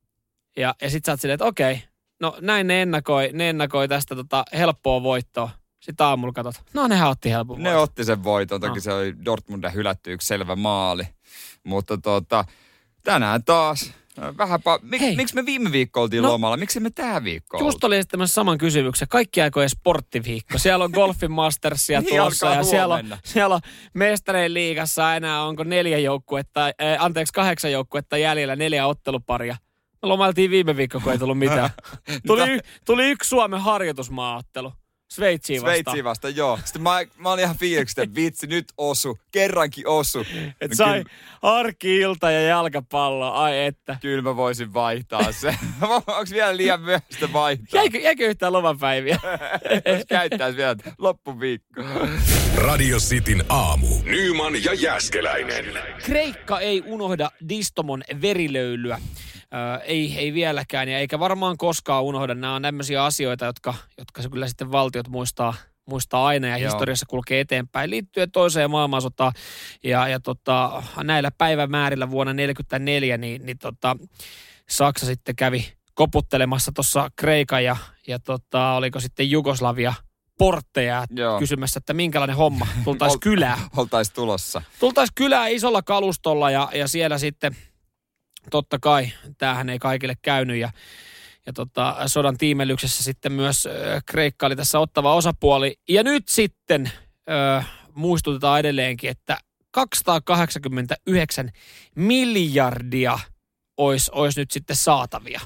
Ja, 0.58 0.76
ja 0.82 0.90
sit 0.90 1.06
sä 1.06 1.12
oot 1.12 1.22
silleen, 1.22 1.36
että 1.36 1.46
okei, 1.46 1.84
no 2.20 2.38
näin 2.42 2.68
ne 2.68 2.82
ennakoi, 2.82 3.30
ne 3.34 3.50
ennakoi 3.50 3.88
tästä 3.88 4.16
tota 4.16 4.44
helppoa 4.58 5.04
voittoa. 5.04 5.50
Sitten 5.80 6.06
aamulla 6.06 6.34
katsot, 6.34 6.64
no 6.74 6.88
nehän 6.88 7.10
otti 7.10 7.30
helpon 7.32 7.58
Ne 7.64 7.70
voiton. 7.70 7.84
otti 7.84 8.04
sen 8.06 8.24
voiton, 8.24 8.62
toki 8.62 8.76
No. 8.76 8.82
se 8.82 8.94
oli 8.94 9.14
Dortmunden 9.26 9.74
hylätty 9.74 10.14
yksi 10.14 10.28
selvä 10.28 10.56
maali. 10.56 11.04
Mutta 11.64 11.98
tota, 11.98 12.46
tänään 13.04 13.44
taas 13.44 13.94
äh, 14.20 14.38
vähän 14.38 14.60
pa- 14.60 14.80
Mik, 14.82 15.02
miksi 15.18 15.36
me 15.36 15.46
viime 15.46 15.72
viikko 15.72 16.02
oltiin 16.02 16.24
No. 16.24 16.30
lomalla? 16.32 16.58
Miksi 16.58 16.80
me 16.80 16.90
tähän 16.90 17.24
viikkoon 17.24 17.66
Just 17.66 17.84
oli 17.84 17.98
esittämässä 17.98 18.34
saman 18.34 18.58
kysymyksen. 18.58 19.08
Kaikki 19.08 19.42
aikojen 19.42 19.70
sporttiviikko. 19.70 20.58
Siellä 20.58 20.86
on 20.86 20.92
Golfin 20.92 21.32
Mastersia 21.32 22.02
Niin 22.02 22.10
tulossa 22.18 22.48
alkaa 22.48 22.60
ja 22.60 22.64
siellä 22.64 22.96
on, 22.96 23.18
siellä 23.26 23.56
on 23.56 23.62
mestareen 23.94 24.54
liigassa 24.54 25.16
enää 25.16 25.44
onko 25.44 25.64
neljä 25.64 25.98
joukkuetta, 25.98 26.66
äh, 26.66 26.72
anteeksi 27.00 27.34
kahdeksan 27.34 27.72
joukkuetta 27.72 28.18
jäljellä, 28.18 28.56
neljä 28.56 28.88
otteluparia. 28.88 29.56
Me 30.02 30.08
lomailtiin 30.08 30.52
viime 30.52 30.78
viikko, 30.78 31.00
kun 31.00 31.12
ei 31.12 31.18
tullut 31.18 31.38
mitään. 31.40 31.70
Tuli, 32.28 32.52
y- 32.52 32.60
tuli 32.86 33.10
yksi 33.10 33.28
Suomen 33.30 33.60
harjoitusmaaottelu. 33.62 34.74
Sveitsiin 35.14 35.62
vastaan. 35.62 35.76
Sveitsiin 35.76 36.04
vasta, 36.04 36.30
joo. 36.30 36.60
Sitten 36.66 36.82
mä, 36.82 37.00
mä 37.18 37.32
olin 37.32 37.44
ihan 37.44 37.58
fiiliksi, 37.58 38.02
että 38.02 38.16
vitsi, 38.16 38.48
nyt 38.48 38.66
osu. 38.78 39.20
Kerrankin 39.32 39.88
osu. 39.88 40.26
Et 40.62 40.72
No 40.72 40.76
sai 40.76 41.04
Kyllä, 41.04 41.16
arki-ilta 41.42 42.32
ja 42.32 42.42
jalkapallo, 42.42 43.32
ai 43.32 43.66
että. 43.66 43.98
kyllä 44.02 44.22
mä 44.22 44.36
voisin 44.36 44.74
vaihtaa 44.74 45.32
se. 45.32 45.56
Onko 45.82 46.26
vielä 46.32 46.58
liian 46.58 46.82
myöhäistä 46.82 47.34
vaihtaa? 47.34 47.82
Jäikö, 47.82 47.98
jäikö 48.00 48.26
yhtään 48.26 48.54
lomapäiviä? 48.54 49.20
Jos 49.94 50.06
käyttäisi 50.10 50.58
vielä 50.58 50.76
loppuviikko. 50.98 51.82
Radio 52.56 52.98
Cityn 52.98 53.46
aamu. 53.50 53.88
Nyman 54.04 54.64
ja 54.64 54.74
Jäskeläinen. 54.74 55.66
Kreikka 56.06 56.60
ei 56.60 56.84
unohda 56.86 57.32
Distomon 57.50 58.04
verilöylyä. 58.22 59.00
Ö, 59.54 59.84
ei, 59.84 60.18
ei 60.18 60.34
vieläkään 60.34 60.90
ja 60.90 61.00
eikä 61.00 61.20
varmaan 61.20 61.58
koskaan 61.58 62.04
unohda. 62.04 62.36
Nämä 62.36 62.56
on 62.56 62.62
tämmöisiä 62.62 63.06
asioita, 63.06 63.46
jotka, 63.46 63.74
jotka 63.98 64.22
se 64.22 64.30
kyllä 64.30 64.48
sitten 64.48 64.72
valtiot 64.72 65.08
muistaa, 65.08 65.54
muistaa 65.86 66.26
aina 66.26 66.48
ja 66.48 66.58
Joo. 66.58 66.72
historiassa 66.72 67.06
kulkee 67.10 67.40
eteenpäin 67.40 67.90
liittyen 67.90 68.32
toiseen 68.32 68.72
maailmansotaan. 68.72 69.34
Ja, 69.84 70.08
ja 70.08 70.20
tota, 70.20 70.84
näillä 71.04 71.32
päivämäärillä 71.32 72.12
vuonna 72.12 72.34
1944 72.34 73.18
niin, 73.18 73.46
niin 73.46 73.58
tota, 73.58 73.98
Saksa 74.70 75.06
sitten 75.06 75.36
kävi 75.36 75.74
koputtelemassa 75.94 76.72
tuossa 76.76 77.10
Kreikan 77.16 77.64
ja, 77.64 77.78
ja 78.08 78.20
tota, 78.20 78.74
oliko 78.74 79.00
sitten 79.00 79.32
Jugoslavia 79.32 79.94
portteja 80.38 81.06
Joo. 81.10 81.40
kysymässä, 81.40 81.78
että 81.78 81.94
minkälainen 81.94 82.36
homma, 82.36 82.68
tultaisiin 82.84 83.20
kylään 83.20 83.60
Oltais 83.78 84.12
tulossa. 84.12 84.62
tultaisiin 84.80 85.16
kylään 85.16 85.52
isolla 85.52 85.82
kalustolla 85.82 86.52
ja, 86.52 86.70
ja 86.74 86.88
siellä 86.88 87.18
sitten 87.18 87.56
totta 88.52 88.80
kai, 88.80 89.12
tämähän 89.38 89.70
ei 89.70 89.80
kaikille 89.80 90.16
käynyt 90.22 90.58
ja, 90.58 90.72
ja 91.46 91.54
tota, 91.54 91.96
sodan 92.08 92.38
tiimelyksessä 92.38 93.04
sitten 93.04 93.32
myös 93.32 93.66
ö, 93.66 94.02
Kreikka 94.06 94.46
oli 94.46 94.56
tässä 94.56 94.80
ottava 94.80 95.16
osapuoli. 95.16 95.76
Ja 95.90 96.04
nyt 96.04 96.28
sitten 96.28 96.92
ö, 97.30 97.64
muistutetaan 97.94 98.60
edelleenkin, 98.60 99.10
että 99.10 99.38
289 99.72 101.52
miljardia 101.96 103.20
olisi, 103.78 104.12
olisi 104.14 104.40
nyt 104.40 104.52
sitten 104.52 104.76
saatavia. 104.76 105.42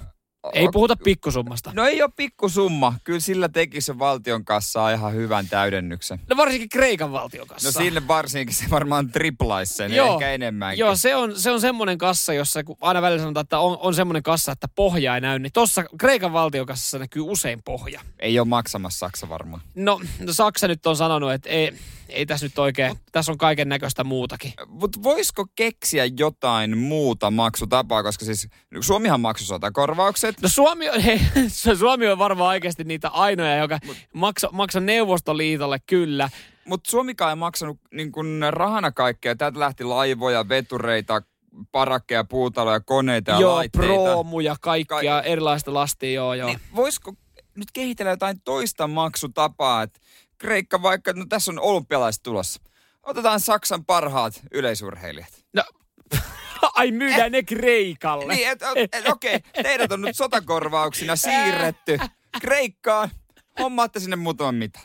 Ei 0.54 0.68
puhuta 0.74 0.96
pikkusummasta. 1.04 1.72
No 1.74 1.86
ei 1.86 2.02
ole 2.02 2.12
pikkusumma. 2.16 2.94
Kyllä 3.04 3.20
sillä 3.20 3.50
teki 3.50 3.82
se 3.82 4.00
valtion 4.00 4.46
kassaa 4.46 4.92
ihan 4.92 5.14
hyvän 5.14 5.48
täydennyksen. 5.48 6.20
No 6.30 6.38
varsinkin 6.38 6.70
Kreikan 6.70 7.12
valtion 7.12 7.48
kanssa. 7.48 7.68
No 7.68 7.86
sinne 7.86 8.08
varsinkin 8.08 8.56
se 8.56 8.66
varmaan 8.70 9.12
triplaisi 9.12 9.74
sen, 9.74 9.94
Joo. 9.94 10.14
ehkä 10.14 10.32
enemmänkin. 10.32 10.80
Joo, 10.80 10.96
se 10.96 11.16
on, 11.16 11.40
se 11.40 11.52
on 11.52 11.62
semmoinen 11.62 11.98
kassa, 11.98 12.34
jossa 12.34 12.64
kun 12.64 12.78
aina 12.82 13.02
välillä 13.02 13.22
sanotaan, 13.22 13.42
että 13.42 13.60
on, 13.60 13.78
on 13.82 13.94
semmoinen 13.94 14.24
kassa, 14.24 14.52
että 14.52 14.68
pohja 14.76 15.16
ei 15.16 15.22
näy, 15.22 15.40
niin 15.40 15.54
tuossa 15.54 15.84
Kreikan 16.00 16.34
valtiokassassa 16.34 17.00
näkyy 17.00 17.22
usein 17.22 17.62
pohja. 17.66 18.02
Ei 18.20 18.40
ole 18.40 18.48
maksamassa 18.48 19.00
Saksa 19.00 19.30
varmaan. 19.30 19.62
No, 19.76 20.02
no 20.20 20.34
Saksa 20.34 20.68
nyt 20.68 20.88
on 20.88 20.96
sanonut, 20.96 21.32
että 21.32 21.50
ei, 21.50 21.74
ei 22.10 22.26
tässä 22.26 22.46
nyt 22.46 22.60
oikein, 22.60 23.00
tässä 23.12 23.32
on 23.32 23.38
kaiken 23.38 23.70
näköistä 23.70 24.04
muutakin. 24.04 24.54
Mutta 24.68 25.04
voisiko 25.04 25.46
keksiä 25.56 26.06
jotain 26.18 26.78
muuta 26.78 27.32
maksutapaa, 27.32 28.04
koska 28.04 28.26
siis 28.26 28.48
Suomihan 28.82 29.22
maksoi 29.22 29.48
sotakorvaukset. 29.48 30.37
No 30.42 30.50
Suomi 30.50 30.90
on, 30.90 31.02
hei, 31.02 31.20
Suomi 31.80 32.08
on 32.08 32.18
varmaan 32.18 32.50
oikeasti 32.50 32.84
niitä 32.84 33.10
ainoja, 33.10 33.58
joka 33.58 33.80
maksaa 34.14 34.52
maksa 34.54 34.80
Neuvostoliitolle 34.80 35.80
kyllä. 35.80 36.30
Mutta 36.66 36.90
Suomikaan 36.90 37.30
ei 37.30 37.36
maksanut 37.36 37.80
niin 37.94 38.12
kun 38.12 38.42
rahana 38.50 38.92
kaikkea. 38.92 39.36
Täältä 39.36 39.60
lähti 39.60 39.84
laivoja, 39.84 40.50
vetureita, 40.50 41.22
parakkeja, 41.72 42.24
puutaloja, 42.24 42.80
koneita 42.80 43.32
ja 43.32 43.40
joo, 43.40 43.56
laitteita. 43.56 43.88
proomuja, 43.88 44.56
kaikkia 44.62 45.02
Ka- 45.02 45.22
erilaista 45.22 45.74
lastia, 45.74 46.12
joo 46.12 46.34
joo. 46.34 46.48
Niin 46.48 46.60
voisiko 46.76 47.14
nyt 47.56 47.72
kehitellä 47.74 48.12
jotain 48.12 48.42
toista 48.42 48.88
maksutapaa, 48.88 49.84
että 49.84 50.00
Kreikka 50.38 50.82
vaikka, 50.82 51.14
no 51.14 51.26
tässä 51.30 51.52
on 51.52 51.60
olympialaiset 51.60 52.24
tulossa. 52.24 52.62
Otetaan 53.04 53.40
Saksan 53.40 53.86
parhaat 53.86 54.42
yleisurheilijat. 54.52 55.46
No, 55.54 55.64
ai 56.76 56.92
myydään 56.92 57.32
ne 57.32 57.44
Kreikalle. 57.44 58.34
Niin, 58.36 58.48
et, 58.50 58.60
et, 58.94 59.08
okei, 59.10 59.40
teidät 59.64 59.92
on 59.92 60.02
nyt 60.02 60.16
sotakorvauksina 60.16 61.16
siirretty 61.16 61.98
Kreikkaan. 62.42 63.10
Hommaatte 63.60 64.00
sinne 64.00 64.16
muutaman 64.16 64.56
mitan. 64.56 64.84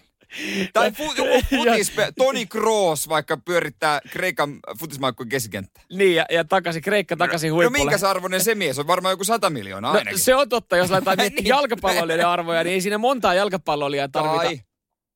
Tai 0.72 0.92
fu, 0.92 1.04
joku 1.04 1.46
futis, 1.50 1.92
Toni 2.18 2.46
Kroos 2.46 3.08
vaikka 3.08 3.36
pyörittää 3.36 4.00
Kreikan 4.10 4.58
futismaikkujen 4.78 5.28
keskikenttää. 5.28 5.84
Niin, 5.92 6.14
ja, 6.14 6.26
ja 6.30 6.44
takaisin, 6.44 6.82
Kreikka 6.82 7.16
takaisin 7.16 7.48
No 7.50 7.54
huipulle. 7.54 7.78
minkä 7.78 8.08
arvoinen 8.08 8.40
se 8.40 8.54
mies 8.54 8.78
on? 8.78 8.86
Varmaan 8.86 9.12
joku 9.12 9.24
100 9.24 9.50
miljoonaa 9.50 9.92
No, 9.92 9.98
ainakin. 9.98 10.18
se 10.18 10.34
on 10.34 10.48
totta, 10.48 10.76
jos 10.76 10.90
laitetaan 10.90 11.18
Niin. 11.18 11.46
jalkapalloilijoiden 11.46 12.26
arvoja, 12.28 12.64
niin 12.64 12.74
ei 12.74 12.80
siinä 12.80 12.98
montaa 12.98 13.34
jalkapalloilijaa 13.34 14.08
tarvita. 14.08 14.36
Tai 14.44 14.60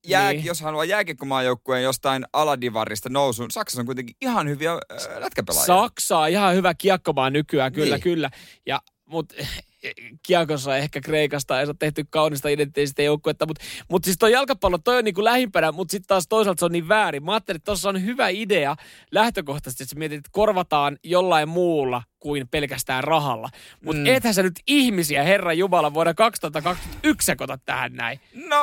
jää, 0.06 0.32
Niin. 0.32 0.44
jos 0.44 0.60
haluaa 0.60 0.84
jääkiekkomaajoukkueen 0.84 1.82
jostain 1.82 2.24
aladivarista 2.32 3.08
nousuun. 3.08 3.50
Saksassa 3.50 3.82
on 3.82 3.86
kuitenkin 3.86 4.16
ihan 4.22 4.48
hyviä 4.48 4.72
äh, 4.72 4.78
lätkäpelaajia. 5.18 5.66
Saksa 5.66 6.18
on 6.18 6.28
ihan 6.28 6.54
hyvä 6.54 6.74
kiekkomaa 6.74 7.30
nykyään, 7.30 7.72
kyllä, 7.72 7.94
Niin. 7.96 8.02
kyllä. 8.02 8.30
Ja, 8.66 8.80
mut 9.04 9.32
kiekossa 10.26 10.76
ehkä 10.76 11.00
Kreikasta 11.00 11.60
ei 11.60 11.66
ole 11.66 11.74
tehty 11.78 12.04
kaunista 12.10 12.48
identiteetistä 12.48 13.02
joukkuetta, 13.02 13.46
mutta 13.46 13.64
mut 13.90 14.04
siis 14.04 14.18
toi 14.18 14.32
jalkapallo, 14.32 14.78
toi 14.78 14.98
on 14.98 15.04
niinku 15.04 15.24
lähimpänä, 15.24 15.72
mutta 15.72 15.92
sitten 15.92 16.06
taas 16.08 16.28
toisaalta 16.28 16.58
se 16.60 16.64
on 16.64 16.72
niin 16.72 16.88
väärin. 16.88 17.24
Mä 17.24 17.32
ajattelin, 17.32 17.56
että 17.56 17.64
tuossa 17.64 17.88
on 17.88 18.04
hyvä 18.04 18.28
idea 18.28 18.76
lähtökohtaisesti, 19.12 19.82
että 19.84 19.90
sä 19.94 19.98
mietit, 19.98 20.18
että 20.18 20.30
korvataan 20.32 20.98
jollain 21.04 21.48
muulla 21.48 22.02
kuin 22.26 22.48
pelkästään 22.48 23.04
rahalla. 23.04 23.48
Mutta 23.84 24.00
Mm. 24.00 24.06
ethän 24.06 24.34
sä 24.34 24.42
nyt 24.42 24.60
ihmisiä, 24.66 25.22
Herran 25.22 25.58
Jumala, 25.58 25.94
vuonna 25.94 26.14
2021 26.14 27.26
sekoita 27.26 27.58
tähän 27.64 27.92
näin. 27.92 28.20
No, 28.34 28.56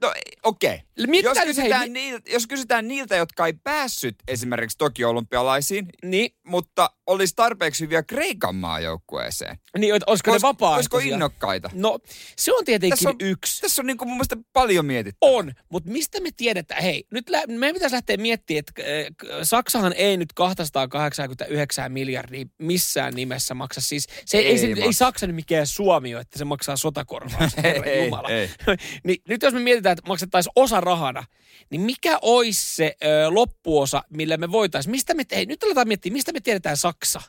no 0.00 0.12
ei, 0.16 0.22
okei. 0.42 0.80
Mitä 1.06 1.28
Jos 1.28 1.38
kysytään, 1.44 1.80
hei, 1.80 1.88
niiltä, 1.88 2.30
jos 2.30 2.46
kysytään 2.46 2.88
niiltä, 2.88 3.16
jotka 3.16 3.46
ei 3.46 3.52
päässyt 3.52 4.16
esimerkiksi 4.28 4.78
Tokio-olympialaisiin, 4.78 5.86
Niin, 6.04 6.30
mutta 6.46 6.90
olisi 7.06 7.32
tarpeeksi 7.36 7.84
hyviä 7.84 8.02
Kreikan 8.02 8.54
maajoukkueeseen. 8.54 9.58
niin 9.78 9.94
että 9.94 10.04
olisiko 10.10 10.30
ne 10.30 10.36
Olis- 10.36 10.42
vapaaehtoisia? 10.42 10.96
Olisiko 10.96 11.14
innokkaita? 11.14 11.70
No, 11.74 11.98
se 12.36 12.52
on 12.52 12.64
tietenkin 12.64 12.96
Tässä 12.98 13.08
on- 13.08 13.16
yksi. 13.20 13.60
Tässä 13.60 13.82
on 13.82 13.86
niin 13.86 13.96
kuin 13.96 14.08
mun 14.08 14.16
mielestä 14.16 14.36
paljon 14.52 14.86
mietitty. 14.86 15.18
On, 15.20 15.52
mutta 15.68 15.90
mistä 15.90 16.20
me 16.20 16.30
tiedetään? 16.36 16.82
Hei, 16.82 17.04
nyt 17.10 17.28
lä- 17.28 17.46
meidän 17.46 17.74
pitäisi 17.74 17.94
lähteä 17.94 18.16
miettimään, 18.16 18.58
että 18.68 18.82
äh, 18.82 19.38
Saksahan 19.42 19.92
ei 19.96 20.16
nyt 20.16 20.32
289 20.32 21.92
miljardia 21.92 22.44
missään 22.58 23.14
nimessä 23.14 23.54
maksa. 23.54 23.80
Siis 23.80 24.06
se 24.24 24.38
ei, 24.38 24.46
Ei 24.46 24.58
se, 24.58 24.68
maksa. 24.68 24.84
ei 24.84 24.92
Saksa 24.92 25.26
nyt 25.26 25.36
mikään 25.36 25.66
Suomi 25.66 26.14
ole, 26.14 26.20
että 26.20 26.38
se 26.38 26.44
maksaa 26.44 26.76
sotakorvauksia, 26.76 27.62
herra 27.62 27.84
Ei, 27.90 28.04
Jumala. 28.04 28.28
ei. 28.28 28.50
niin, 29.04 29.22
nyt 29.28 29.42
jos 29.42 29.54
me 29.54 29.60
mietitään, 29.60 29.92
että 29.98 30.08
maksettaisiin 30.08 30.52
osa 30.56 30.80
rahana, 30.80 31.24
niin 31.70 31.80
mikä 31.80 32.18
olisi 32.22 32.74
se 32.74 32.96
ö, 33.04 33.06
loppuosa, 33.30 34.02
millä 34.10 34.36
me 34.36 34.52
voitaisiin? 34.52 34.90
Mistä 34.90 35.14
me, 35.14 35.24
hei, 35.30 35.46
nyt 35.46 35.62
aletaan 35.62 35.88
miettiä, 35.88 36.12
mistä 36.12 36.32
me 36.32 36.40
tiedetään 36.40 36.76
Saksa? 36.76 37.20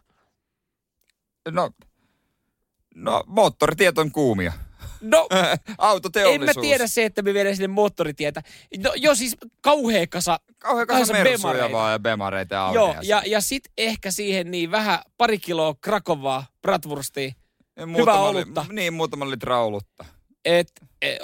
No, 1.52 1.72
no 2.96 3.24
moottoritiet 3.28 3.98
on 3.98 4.12
kuumia. 4.12 4.54
No, 5.02 5.28
en 5.32 5.60
Autoteollisuus. 5.78 6.56
mä 6.56 6.62
tiedä 6.62 6.88
se, 6.88 7.06
että 7.06 7.22
me 7.22 7.34
viedään 7.34 7.56
sinne 7.56 7.68
moottoritietä. 7.68 8.42
No, 8.84 8.92
jo 8.96 9.16
siis 9.16 9.36
kauhea 9.62 10.08
kasa 10.08 10.40
Kauhean 10.58 10.88
Kanssa 10.88 11.14
kanssa 11.14 11.24
mersuja 11.30 11.54
bemareita. 11.54 11.78
vaan 11.78 11.92
ja 11.92 12.00
bemareita 12.00 12.56
ja 12.56 12.72
Joo, 12.74 12.96
ja, 13.02 13.22
ja 13.26 13.42
sitten 13.42 13.72
ehkä 13.78 14.12
siihen 14.12 14.52
niin 14.52 14.72
vähän 14.72 15.00
pari 15.18 15.40
kiloa 15.40 15.76
Krakovaa, 15.82 16.46
bratwurstia. 16.62 17.32
Hyvää 17.98 18.16
li- 18.16 18.22
olutta. 18.30 18.66
Niin, 18.70 18.94
muutama 18.94 19.30
litra 19.30 19.60
olutta. 19.64 20.06
Et, 20.46 20.72
et, 21.02 21.18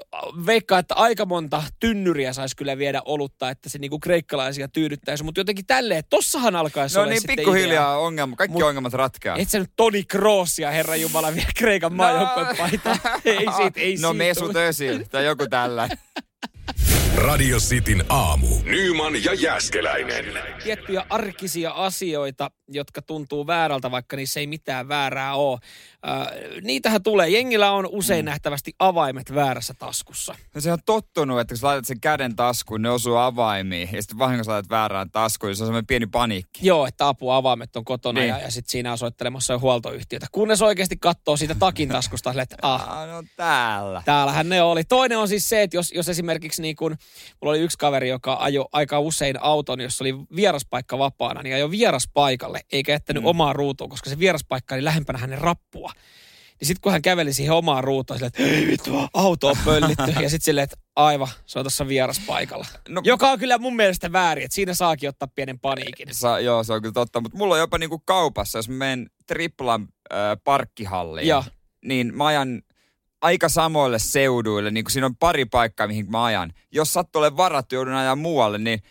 veikkaa, 0.45 0.79
että 0.79 0.95
aika 0.95 1.25
monta 1.25 1.63
tynnyriä 1.79 2.33
saisi 2.33 2.55
kyllä 2.55 2.77
viedä 2.77 3.01
olutta, 3.05 3.49
että 3.49 3.69
se 3.69 3.77
niinku 3.77 3.99
kreikkalaisia 3.99 4.67
tyydyttäisi. 4.67 5.23
Mutta 5.23 5.39
jotenkin 5.39 5.65
tälleen, 5.65 5.99
että 5.99 6.09
tossahan 6.09 6.55
alkaisi 6.55 6.97
No 6.97 7.05
niin, 7.05 7.21
pikkuhiljaa 7.27 7.97
ongelma, 7.97 8.35
kaikki 8.35 8.57
Mut- 8.57 8.63
ongelmat 8.63 8.93
ratkeaa. 8.93 9.37
Et 9.37 9.49
sä 9.49 9.59
nyt 9.59 9.71
Toni 9.75 10.03
Kroosia, 10.03 10.71
herra 10.71 10.95
Jumala, 10.95 11.35
vie 11.35 11.45
Kreikan 11.57 11.93
maajoukkojen 11.93 12.57
paita. 12.57 12.97
Ei 13.25 13.45
siitä, 13.57 13.79
ei 13.79 13.95
No 14.01 14.13
Mesut. 14.13 14.55
Özil 14.55 15.03
tai 15.11 15.25
joku 15.25 15.47
tällä. 15.49 15.89
Radio 17.17 17.57
Cityn 17.57 18.03
aamu. 18.09 18.47
Nyman 18.63 19.23
ja 19.23 19.33
Jäskeläinen. 19.33 20.25
Tiettyjä 20.63 21.05
arkisia 21.09 21.71
asioita, 21.71 22.51
jotka 22.67 23.01
tuntuu 23.01 23.47
väärältä, 23.47 23.91
vaikka 23.91 24.15
niissä 24.15 24.39
ei 24.39 24.47
mitään 24.47 24.87
väärää 24.87 25.35
ole. 25.35 25.59
Äh, 26.09 26.27
niitähän 26.61 27.03
tulee. 27.03 27.29
Jengillä 27.29 27.71
on 27.71 27.87
usein 27.91 28.25
Mm. 28.25 28.29
nähtävästi 28.29 28.73
avaimet 28.79 29.35
väärässä 29.35 29.73
taskussa. 29.79 30.35
No 30.55 30.61
se 30.61 30.71
on 30.71 30.77
tottunut, 30.85 31.39
että 31.39 31.51
kun 31.53 31.57
sä 31.59 31.67
laitat 31.67 31.85
sen 31.85 31.99
käden 31.99 32.35
taskuun, 32.35 32.81
ne 32.81 32.89
osuu 32.89 33.15
avaimiin. 33.15 33.89
Ja 33.93 34.01
sitten 34.01 34.17
vahingossa 34.19 34.51
laitat 34.51 34.69
väärään 34.69 35.11
taskuun, 35.11 35.47
niin 35.47 35.55
se 35.57 35.63
on 35.63 35.67
semmoinen 35.67 35.87
pieni 35.87 36.07
paniikki. 36.07 36.67
Joo, 36.67 36.87
että 36.87 37.07
apua 37.07 37.35
avaimet 37.35 37.75
on 37.75 37.85
kotona 37.85 38.19
Niin. 38.19 38.29
ja, 38.29 38.39
ja 38.39 38.51
sitten 38.51 38.71
siinä 38.71 38.91
on 38.91 38.97
soittelemassa 38.97 39.53
jo 39.53 39.59
huoltoyhtiötä. 39.59 40.27
Kunnes 40.31 40.61
oikeasti 40.61 40.97
katsoo 40.97 41.37
siitä 41.37 41.55
takin 41.55 41.89
taskusta, 41.89 42.33
että 42.41 42.55
ah, 42.61 42.89
Ah, 42.89 43.07
no 43.11 43.23
täällä. 43.37 44.01
täällähän 44.05 44.49
ne 44.49 44.61
oli. 44.61 44.83
Toinen 44.83 45.17
on 45.17 45.27
siis 45.27 45.49
se, 45.49 45.61
että 45.61 45.77
jos, 45.77 45.91
jos 45.91 46.09
esimerkiksi 46.09 46.61
niin 46.61 46.75
kun, 46.75 46.97
mulla 47.41 47.51
oli 47.51 47.59
yksi 47.59 47.77
kaveri, 47.77 48.09
joka 48.09 48.37
ajoi 48.39 48.65
aika 48.71 48.99
usein 48.99 49.43
auton, 49.43 49.81
jossa 49.81 50.03
oli 50.03 50.15
vieraspaikka 50.35 50.97
vapaana, 50.97 51.41
niin 51.43 51.55
ajoi 51.55 51.71
vieraspaikalle, 51.71 52.61
eikä 52.71 52.91
jättänyt 52.91 53.23
Mm. 53.23 53.27
omaa 53.27 53.53
ruutuun, 53.53 53.89
koska 53.89 54.09
se 54.09 54.19
vieraspaikka 54.19 54.75
oli 54.75 54.83
lähempänä 54.83 55.19
hänen 55.19 55.37
rappua. 55.37 55.91
Niin 56.59 56.67
sitten 56.67 56.81
kun 56.81 56.91
hän 56.91 57.01
käveli 57.01 57.33
siihen 57.33 57.53
omaan 57.53 57.83
ruutuun, 57.83 58.17
silleen, 58.19 58.27
että 58.27 58.43
ei 58.43 58.67
vittu, 58.67 58.91
auto 59.13 59.47
on 59.47 59.55
pöllitty. 59.65 60.11
ja 60.21 60.29
sitten 60.29 60.41
silleen, 60.45 60.63
että 60.63 60.77
aivan, 60.95 61.27
se 61.45 61.59
on 61.59 61.65
tuossa 61.65 61.87
vieraspaikalla. 61.87 62.65
No- 62.89 63.01
Joka 63.05 63.31
on 63.31 63.39
kyllä 63.39 63.57
mun 63.57 63.75
mielestä 63.75 64.11
väärin, 64.11 64.45
että 64.45 64.55
siinä 64.55 64.73
saakin 64.73 65.09
ottaa 65.09 65.27
pienen 65.35 65.59
paniikin. 65.59 66.07
Sa, 66.11 66.39
joo, 66.39 66.63
se 66.63 66.73
on 66.73 66.81
kyllä 66.81 66.93
totta. 66.93 67.21
Mutta 67.21 67.37
mulla 67.37 67.53
on 67.53 67.59
jopa 67.59 67.77
niinku 67.77 67.99
kaupassa, 68.05 68.57
jos 68.57 68.69
mä 68.69 68.75
menen 68.75 69.09
triplan 69.27 69.81
äh, 70.13 70.17
parkkihalliin, 70.43 71.27
Joo. 71.27 71.43
niin 71.85 72.15
mä 72.17 72.25
ajan 72.25 72.61
aika 73.21 73.49
samoille 73.49 73.99
seuduille, 73.99 74.71
niin 74.71 74.83
kun 74.83 74.91
siinä 74.91 75.05
on 75.05 75.15
pari 75.15 75.45
paikkaa, 75.45 75.87
mihin 75.87 76.11
mä 76.11 76.23
ajan. 76.23 76.53
Jos 76.71 76.93
sattuu 76.93 77.19
olemaan 77.19 77.37
varattu, 77.37 77.75
joudun 77.75 77.93
ajaa 77.93 78.15
muualle, 78.15 78.57
niin 78.57 78.83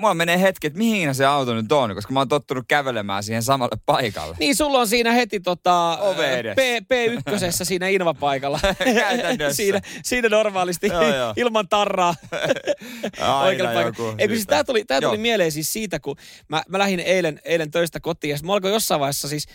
mulla 0.00 0.14
menee 0.14 0.40
hetki, 0.40 0.66
että 0.66 0.78
mihin 0.78 1.14
se 1.14 1.26
auto 1.26 1.54
nyt 1.54 1.72
on, 1.72 1.94
koska 1.94 2.12
mä 2.12 2.20
oon 2.20 2.28
tottunut 2.28 2.64
kävelemään 2.68 3.22
siihen 3.22 3.42
samalle 3.42 3.76
paikalle. 3.86 4.36
Niin, 4.40 4.56
sulla 4.56 4.78
on 4.78 4.88
siinä 4.88 5.12
heti 5.12 5.40
tota. 5.40 5.98
P, 6.56 6.58
P1 6.92 7.64
siinä 7.64 7.88
Inva-paikalla. 7.88 8.60
Käytännössä. 8.94 9.56
siinä, 9.56 9.80
siinä 10.04 10.28
normaalisti 10.28 10.86
Joo, 10.86 11.14
joo. 11.16 11.32
ilman 11.36 11.68
tarraa. 11.68 12.14
Aina 13.20 13.72
joku 13.72 14.14
Eikö 14.18 14.34
siis 14.34 14.46
tää 14.46 14.64
tuli, 14.64 14.84
tää 14.84 15.00
tuli 15.00 15.16
Joo. 15.16 15.22
mieleen 15.22 15.52
siis 15.52 15.72
siitä, 15.72 16.00
kun 16.00 16.16
mä, 16.48 16.62
mä 16.68 16.78
lähdin 16.78 17.00
eilen, 17.00 17.40
eilen 17.44 17.70
töistä 17.70 18.00
kotiin 18.00 18.30
ja 18.30 18.36
mä 18.44 18.52
alkoin 18.52 18.74
jossain 18.74 19.00
vaiheessa 19.00 19.28
siis, 19.28 19.46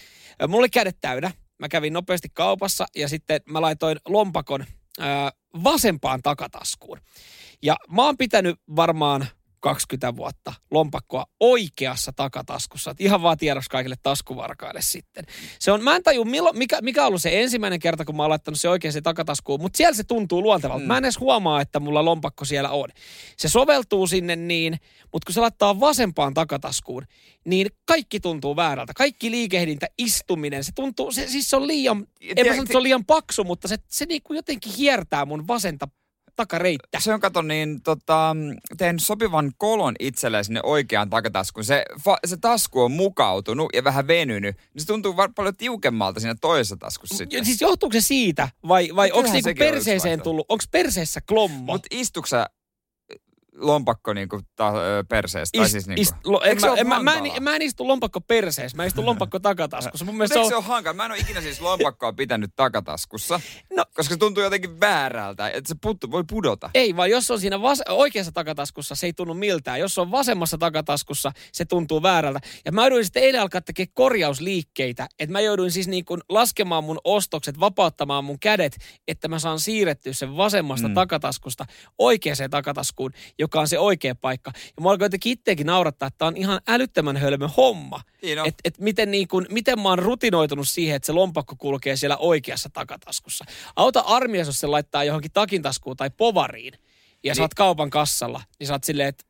mulla 0.47 0.61
oli 0.61 0.69
kädet 0.69 0.97
täynnä. 1.01 1.31
Mä 1.61 1.69
kävin 1.69 1.93
nopeasti 1.93 2.27
kaupassa 2.33 2.85
ja 2.95 3.07
sitten 3.09 3.41
mä 3.45 3.61
laitoin 3.61 3.97
lompakon 4.07 4.65
ää, 4.99 5.31
vasempaan 5.63 6.21
takataskuun. 6.21 6.97
Ja 7.61 7.75
mä 7.89 8.05
oon 8.05 8.17
pitänyt 8.17 8.59
varmaan 8.75 9.27
20 9.61 10.15
vuotta 10.15 10.53
lompakkoa 10.71 11.25
oikeassa 11.39 12.13
takataskussa. 12.15 12.91
Et 12.91 13.01
ihan 13.01 13.21
vaan 13.21 13.37
tiedoksi 13.37 13.69
kaikille 13.69 13.95
taskuvarkaille 14.03 14.81
sitten. 14.81 15.25
Se 15.59 15.71
on, 15.71 15.83
mä 15.83 15.95
en 15.95 16.03
taju, 16.03 16.25
milloin, 16.25 16.57
mikä, 16.57 16.79
mikä 16.81 17.01
on 17.01 17.07
ollut 17.07 17.21
se 17.21 17.41
ensimmäinen 17.41 17.79
kerta, 17.79 18.05
kun 18.05 18.15
mä 18.15 18.23
oon 18.23 18.29
laittanut 18.29 18.59
se 18.59 18.69
oikeaan 18.69 19.03
takataskuun, 19.03 19.61
mutta 19.61 19.77
siellä 19.77 19.93
se 19.93 20.03
tuntuu 20.03 20.41
luontevalta. 20.41 20.81
Mm. 20.81 20.87
Mä 20.87 20.97
en 20.97 21.05
edes 21.05 21.19
huomaa, 21.19 21.61
että 21.61 21.79
mulla 21.79 22.05
lompakko 22.05 22.45
siellä 22.45 22.69
on. 22.69 22.89
Se 23.37 23.49
soveltuu 23.49 24.07
sinne 24.07 24.35
niin, 24.35 24.77
mutta 25.13 25.25
kun 25.25 25.33
se 25.33 25.39
laittaa 25.39 25.79
vasempaan 25.79 26.33
takataskuun, 26.33 27.03
niin 27.45 27.67
kaikki 27.85 28.19
tuntuu 28.19 28.55
väärältä. 28.55 28.93
Kaikki 28.95 29.31
liikehdintä, 29.31 29.87
istuminen, 29.97 30.63
se 30.63 30.71
tuntuu, 30.75 31.11
se, 31.11 31.27
siis 31.27 31.49
se 31.49 31.55
on 31.55 31.67
liian, 31.67 32.07
en 32.21 32.47
mä 32.47 32.51
sano, 32.51 32.61
että 32.61 32.71
se 32.71 32.77
on 32.77 32.83
liian 32.83 33.05
paksu, 33.05 33.43
mutta 33.43 33.67
se, 33.67 33.77
se 33.87 34.05
niinku 34.05 34.33
jotenkin 34.33 34.73
hiertää 34.77 35.25
mun 35.25 35.47
vasenta 35.47 35.87
takareittä. 36.41 36.99
Se 36.99 37.13
on, 37.13 37.19
kato, 37.19 37.41
niin 37.41 37.81
tota, 37.81 38.35
teen 38.77 38.99
sopivan 38.99 39.51
kolon 39.57 39.95
itselleen 39.99 40.45
sinne 40.45 40.59
oikeaan 40.63 41.09
takataskuun. 41.09 41.63
Se, 41.63 41.85
fa, 42.03 42.17
se 42.25 42.37
tasku 42.37 42.81
on 42.81 42.91
mukautunut 42.91 43.69
ja 43.73 43.83
vähän 43.83 44.07
venynyt, 44.07 44.55
niin 44.55 44.81
se 44.81 44.87
tuntuu 44.87 45.17
var, 45.17 45.29
paljon 45.35 45.55
tiukemmalta 45.55 46.19
siinä 46.19 46.35
toisessa 46.41 46.77
taskussa 46.77 47.17
sitten. 47.17 47.45
Siis 47.45 47.61
johtuuko 47.61 47.93
se 47.93 48.01
siitä 48.01 48.49
vai, 48.67 48.89
vai 48.95 49.11
onko 49.11 49.31
niinku 49.31 49.49
perseeseen 49.59 50.21
tullut, 50.21 50.45
onko 50.49 50.63
perseessä 50.71 51.21
klommo? 51.21 51.73
Mutta 51.73 51.87
istuksä 51.91 52.45
lompakko 53.55 54.13
niinku 54.13 54.41
ta, 54.55 54.73
perseestä? 55.09 55.57
Tai 55.57 55.69
siis 55.69 55.87
niinku. 55.87 56.01
ist, 56.01 56.15
lo, 56.25 56.41
en, 56.41 56.61
mä, 56.61 56.67
en, 56.77 56.87
mä, 56.87 56.99
mä, 56.99 57.13
en, 57.13 57.43
mä 57.43 57.55
en 57.55 57.61
istu 57.61 57.87
lompakko 57.87 58.21
perseessä, 58.21 58.77
mä 58.77 58.85
istun 58.85 59.05
lompakko 59.05 59.39
takataskussa. 59.39 60.05
Mun 60.05 60.15
mielestä 60.15 60.33
se 60.33 60.39
on... 60.39 60.47
se 60.47 60.55
on 60.55 60.63
hankala? 60.63 60.93
Mä 60.93 61.05
en 61.05 61.11
ole 61.11 61.19
ikinä 61.19 61.41
siis 61.41 61.61
lompakkoa 61.61 62.13
pitänyt 62.13 62.51
takataskussa, 62.55 63.39
no, 63.75 63.85
koska 63.93 64.13
se 64.13 64.17
tuntuu 64.17 64.43
jotenkin 64.43 64.79
väärältä, 64.79 65.49
että 65.49 65.67
se 65.67 65.75
put, 65.81 65.97
voi 66.11 66.23
pudota. 66.29 66.69
Ei, 66.73 66.95
vaan 66.95 67.09
jos 67.09 67.31
on 67.31 67.39
siinä 67.39 67.61
vas- 67.61 67.83
oikeassa 67.89 68.31
takataskussa, 68.31 68.95
se 68.95 69.05
ei 69.05 69.13
tunnu 69.13 69.33
miltään. 69.33 69.79
Jos 69.79 69.97
on 69.97 70.11
vasemmassa 70.11 70.57
takataskussa, 70.57 71.31
se 71.51 71.65
tuntuu 71.65 72.03
väärältä. 72.03 72.39
Ja 72.65 72.71
mä 72.71 72.81
jouduin 72.81 73.05
sitten 73.05 73.23
eilen 73.23 73.41
alkaa 73.41 73.61
tekemään 73.61 73.93
korjausliikkeitä, 73.93 75.07
että 75.19 75.31
mä 75.31 75.41
jouduin 75.41 75.71
siis 75.71 75.87
niin 75.87 76.05
kuin 76.05 76.21
laskemaan 76.29 76.83
mun 76.83 76.99
ostokset, 77.03 77.59
vapauttamaan 77.59 78.23
mun 78.23 78.39
kädet, 78.39 78.77
että 79.07 79.27
mä 79.27 79.39
saan 79.39 79.59
siirrettyä 79.59 80.13
sen 80.13 80.37
vasemmasta 80.37 80.87
mm. 80.87 80.93
takataskusta 80.93 81.65
oikeaan 81.97 82.31
takataskuun, 82.49 83.11
joka 83.41 83.59
on 83.59 83.67
se 83.67 83.79
oikea 83.79 84.15
paikka. 84.15 84.51
Ja 84.55 84.83
mä 84.83 84.89
alkoin 84.89 85.05
jotenkin 85.05 85.31
itsekin 85.31 85.67
naurattaa, 85.67 86.07
että 86.07 86.17
tämä 86.17 86.27
on 86.27 86.37
ihan 86.37 86.61
älyttömän 86.67 87.17
hölmö 87.17 87.47
homma. 87.57 88.01
Niin 88.21 88.39
että 88.39 88.61
et 88.63 88.79
miten, 88.79 89.11
niin 89.11 89.27
kun, 89.27 89.45
miten 89.49 89.81
mä 89.81 89.89
oon 89.89 89.99
rutinoitunut 89.99 90.69
siihen, 90.69 90.95
että 90.95 91.05
se 91.05 91.11
lompakko 91.11 91.55
kulkee 91.55 91.95
siellä 91.95 92.17
oikeassa 92.17 92.69
takataskussa. 92.73 93.45
Auta 93.75 93.99
armias, 93.99 94.47
jos 94.47 94.59
se 94.59 94.67
laittaa 94.67 95.03
johonkin 95.03 95.31
takintaskuun 95.31 95.97
tai 95.97 96.09
povariin, 96.09 96.73
ja 96.73 96.79
niin. 97.23 97.35
sä 97.35 97.41
oot 97.41 97.53
kaupan 97.53 97.89
kassalla, 97.89 98.41
niin 98.59 98.67
sä 98.67 98.73
oot 98.73 98.83
silleen, 98.83 99.09
että 99.09 99.25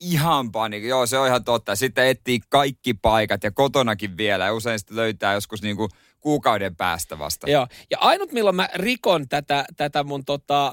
ihan 0.00 0.52
panik. 0.52 0.84
Joo, 0.84 1.06
se 1.06 1.18
on 1.18 1.26
ihan 1.26 1.44
totta. 1.44 1.76
Sitten 1.76 2.06
etsii 2.06 2.40
kaikki 2.48 2.94
paikat 2.94 3.44
ja 3.44 3.50
kotonakin 3.50 4.16
vielä. 4.16 4.44
Ja 4.44 4.54
usein 4.54 4.78
sitten 4.78 4.96
löytää 4.96 5.34
joskus 5.34 5.62
niinku 5.62 5.88
kuukauden 6.24 6.76
päästä 6.76 7.18
vasta. 7.18 7.50
Joo, 7.50 7.66
ja 7.90 7.98
ainut 8.00 8.32
milloin 8.32 8.56
mä 8.56 8.68
rikon 8.74 9.28
tätä, 9.28 9.64
tätä 9.76 10.04
mun 10.04 10.24
tota, 10.24 10.72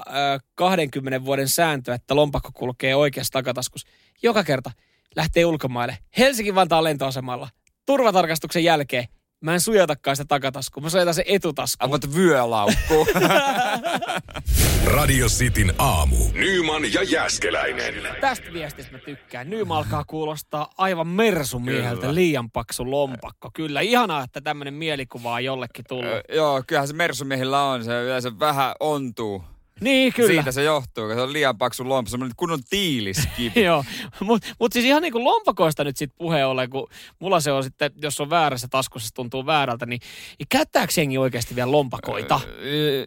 20 0.54 1.24
vuoden 1.24 1.48
sääntöä, 1.48 1.94
että 1.94 2.16
lompakko 2.16 2.50
kulkee 2.54 2.96
oikeassa 2.96 3.32
takataskussa, 3.32 3.88
joka 4.22 4.44
kerta 4.44 4.70
lähtee 5.16 5.44
ulkomaille. 5.44 5.98
Helsinki-Vantaan 6.18 6.84
lentoasemalla 6.84 7.48
turvatarkastuksen 7.86 8.64
jälkeen 8.64 9.04
Mä 9.42 9.54
en 9.54 9.60
sujatakaan 9.60 10.16
sitä 10.16 10.28
takataskua, 10.28 10.82
mä 10.82 10.90
sujataan 10.90 11.14
se 11.14 11.24
etutasku. 11.26 11.84
Aivat 11.84 12.14
vyölaukku. 12.14 13.06
Radio 14.96 15.26
Cityn 15.26 15.74
aamu. 15.78 16.16
Nyman 16.32 16.92
ja 16.92 17.02
Jäskeläinen. 17.02 17.94
Tästä 18.20 18.52
viestistä 18.52 18.92
mä 18.92 18.98
tykkään. 18.98 19.50
Nyman 19.50 19.76
alkaa 19.78 20.04
kuulostaa 20.04 20.70
aivan 20.78 21.06
mersumieheltä 21.06 22.00
Kyllä. 22.00 22.14
liian 22.14 22.50
paksu 22.50 22.90
lompakko. 22.90 23.50
Kyllä, 23.54 23.80
ihanaa, 23.80 24.24
että 24.24 24.40
tämmönen 24.40 24.74
mielikuva 24.74 25.32
on 25.32 25.44
jollekin 25.44 25.84
tullut. 25.88 26.04
Öö, 26.06 26.22
joo, 26.32 26.62
kyllähän 26.66 26.88
se 26.88 26.94
mersumiehillä 26.94 27.62
on. 27.62 27.84
Se 27.84 28.02
yleensä 28.02 28.38
vähän 28.38 28.74
ontuu. 28.80 29.44
Niin, 29.82 30.12
kyllä. 30.12 30.28
Siitä 30.32 30.52
se 30.52 30.62
johtuu, 30.62 31.06
kun 31.06 31.14
se 31.14 31.20
on 31.20 31.32
liian 31.32 31.58
paksu 31.58 31.88
lompakko. 31.88 32.10
Semmoinen 32.10 32.36
kunnon 32.36 32.60
tiiliskivi. 32.70 33.64
Joo, 33.64 33.84
mutta 34.20 34.48
mut 34.58 34.72
siis 34.72 34.84
ihan 34.84 35.02
niin 35.02 35.12
kuin 35.12 35.24
lompakoista 35.24 35.84
nyt 35.84 35.96
sitten 35.96 36.18
puhe 36.18 36.44
ole, 36.44 36.68
kun 36.68 36.88
mulla 37.18 37.40
se 37.40 37.52
on 37.52 37.64
sitten, 37.64 37.90
jos 38.02 38.20
on 38.20 38.30
väärässä 38.30 38.68
taskussa, 38.68 39.08
se 39.08 39.14
tuntuu 39.14 39.46
väärältä, 39.46 39.86
niin, 39.86 40.00
niin 40.38 40.46
käyttääkö 40.48 40.92
jengi 40.96 41.18
oikeasti 41.18 41.56
vielä 41.56 41.72
lompakoita? 41.72 42.40
Öö, 42.64 43.06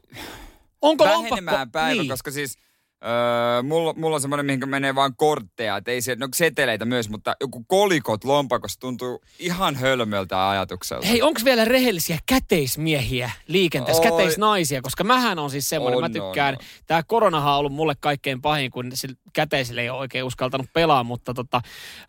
Onko 0.82 1.06
lompakko? 1.06 1.46
päivä, 1.72 2.02
niin. 2.02 2.10
koska 2.10 2.32
siis 2.32 2.58
Öö, 3.04 3.64
mulla, 3.64 3.94
mulla 3.94 4.16
on 4.16 4.22
semmoinen, 4.22 4.46
mihin 4.46 4.70
menee 4.70 4.96
vaan 4.96 5.16
kortteja, 5.16 5.78
että 5.78 5.92
ei 5.92 6.02
se, 6.02 6.16
no 6.16 6.28
seteleitä 6.34 6.86
myös, 6.86 7.10
mutta 7.10 7.36
joku 7.42 7.64
kolikot 7.68 8.24
lompakossa 8.24 8.80
tuntuu 8.80 9.22
ihan 9.40 9.76
hölmöltä 9.76 10.50
ajatukselta. 10.50 11.08
Hei, 11.08 11.22
onko 11.22 11.42
vielä 11.46 11.66
rehellisiä 11.66 12.20
käteismiehiä 12.26 13.32
liikenteessä, 13.48 14.04
Oi. 14.04 14.12
käteisnaisia, 14.12 14.82
koska 14.82 15.04
mähän 15.04 15.40
on 15.40 15.50
siis 15.50 15.70
semmoinen, 15.70 16.00
mä 16.00 16.10
tykkään, 16.10 16.56
on, 16.56 16.60
on. 16.60 16.68
tämä 16.88 17.04
koronahan 17.04 17.54
on 17.54 17.60
ollut 17.60 17.74
mulle 17.74 17.94
kaikkein 18.00 18.42
pahin, 18.42 18.72
kun 18.72 18.92
käteisille 19.34 19.82
ei 19.82 19.90
ole 19.90 20.00
oikein 20.00 20.26
uskaltanut 20.26 20.68
pelaa, 20.74 21.04
mutta 21.04 21.34
tota, 21.34 21.62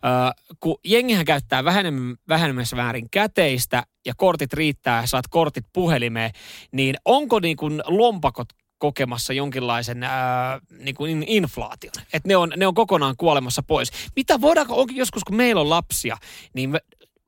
öö, 0.05 0.55
kun 0.59 0.77
jengihän 0.83 1.25
käyttää 1.25 1.63
vähemmän, 1.63 2.15
vähemmän 2.29 2.65
väärin 2.75 3.09
käteistä 3.09 3.83
ja 4.05 4.13
kortit 4.17 4.53
riittää, 4.53 5.05
saat 5.05 5.25
kortit 5.29 5.65
puhelimeen, 5.73 6.31
niin 6.71 6.95
onko 7.05 7.39
niin 7.39 7.57
kuin 7.57 7.81
lompakot 7.85 8.47
kokemassa 8.77 9.33
jonkinlaisen 9.33 10.03
ää, 10.03 10.59
niin 10.79 10.95
kuin 10.95 11.23
inflaation. 11.27 11.93
Että 12.13 12.27
ne 12.27 12.37
on, 12.37 12.53
ne 12.57 12.67
on 12.67 12.73
kokonaan 12.73 13.15
kuolemassa 13.17 13.63
pois. 13.63 13.91
Mitä 14.15 14.41
voidaanko, 14.41 14.81
onkin 14.81 14.97
joskus 14.97 15.23
kun 15.23 15.35
meillä 15.35 15.61
on 15.61 15.69
lapsia, 15.69 16.17
niin 16.53 16.69
me, 16.69 16.79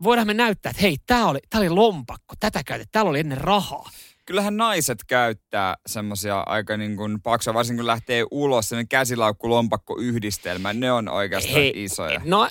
voidaan 0.04 0.28
me 0.28 0.34
näyttää, 0.34 0.70
että 0.70 0.82
hei, 0.82 0.98
tämä 1.08 1.28
oli, 1.28 1.40
tää 1.50 1.62
oli 1.62 1.70
lompakko, 1.70 2.36
tätä 2.40 2.64
käytetään, 2.66 2.92
täällä 2.92 3.10
oli 3.10 3.20
ennen 3.20 3.38
rahaa. 3.38 3.90
Kyllähän 4.26 4.58
naiset 4.58 5.04
käyttää 5.08 5.76
semmoisia 5.88 6.44
aika 6.46 6.78
niin 6.78 6.96
kuin 6.96 7.22
paksuja, 7.22 7.54
varsinkin 7.54 7.80
kun 7.80 7.88
lähtee 7.88 8.26
ulos, 8.32 8.70
sellainen 8.70 8.88
käsilaukku, 8.88 9.50
lompakko, 9.50 9.98
yhdistelmä, 10.00 10.74
ne 10.74 10.92
on 10.92 11.10
oikeastaan 11.10 11.56
hei, 11.56 11.84
isoja. 11.84 12.22
No, 12.26 12.50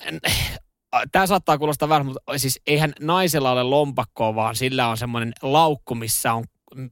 tämä 1.11 1.27
saattaa 1.27 1.57
kuulostaa 1.57 1.89
vähän, 1.89 2.05
mutta 2.05 2.37
siis 2.37 2.61
eihän 2.67 2.93
naisella 2.99 3.51
ole 3.51 3.63
lompakkoa, 3.63 4.35
vaan 4.35 4.55
sillä 4.55 4.87
on 4.87 4.97
semmoinen 4.97 5.33
laukku, 5.41 5.95
missä 5.95 6.33
on 6.33 6.43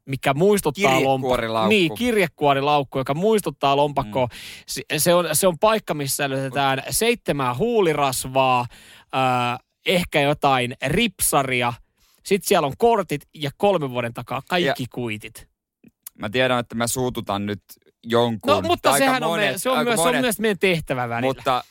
mikä 0.05 0.33
muistuttaa 0.33 1.03
lompakkoa. 1.03 1.67
Niin, 1.67 1.95
kirjekuorilaukku, 1.95 2.97
joka 2.97 3.13
muistuttaa 3.13 3.75
lompakkoa. 3.75 4.25
Mm. 4.25 4.31
Se, 4.67 4.81
se, 4.97 5.13
on, 5.13 5.25
se 5.33 5.47
on 5.47 5.59
paikka, 5.59 5.93
missä 5.93 6.15
säilytetään 6.15 6.83
seitsemää 6.89 7.55
huulirasvaa, 7.55 8.59
äh, 9.15 9.59
ehkä 9.85 10.21
jotain 10.21 10.75
ripsaria. 10.85 11.73
Sitten 12.25 12.47
siellä 12.47 12.67
on 12.67 12.73
kortit 12.77 13.21
ja 13.33 13.51
kolmen 13.57 13.89
vuoden 13.89 14.13
takaa 14.13 14.41
kaikki 14.49 14.83
ja, 14.83 14.87
kuitit. 14.93 15.47
Mä 16.19 16.29
tiedän, 16.29 16.59
että 16.59 16.75
mä 16.75 16.87
suututan 16.87 17.45
nyt 17.45 17.63
jonkun. 18.03 18.53
No, 18.53 18.61
mutta 18.61 18.97
sehän 18.97 19.23
monet, 19.23 19.47
on, 19.47 19.53
me, 19.53 19.57
se 19.57 19.69
on, 19.69 19.83
myös, 19.83 19.97
monet, 19.97 20.11
se 20.13 20.17
on 20.17 20.21
myös 20.21 20.39
meidän 20.39 20.59
tehtävä 20.59 21.09
välillä. 21.09 21.33
Mutta 21.33 21.63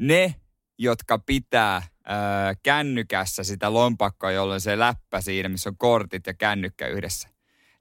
ne, 0.00 0.34
jotka 0.78 1.18
pitää 1.18 1.82
öö, 2.10 2.54
kännykässä 2.62 3.44
sitä 3.44 3.72
lompakkoa, 3.72 4.32
jolloin 4.32 4.60
se 4.60 4.78
läppä 4.78 5.20
siinä, 5.20 5.48
missä 5.48 5.70
on 5.70 5.76
kortit 5.76 6.26
ja 6.26 6.34
kännykkä 6.34 6.86
yhdessä. 6.86 7.28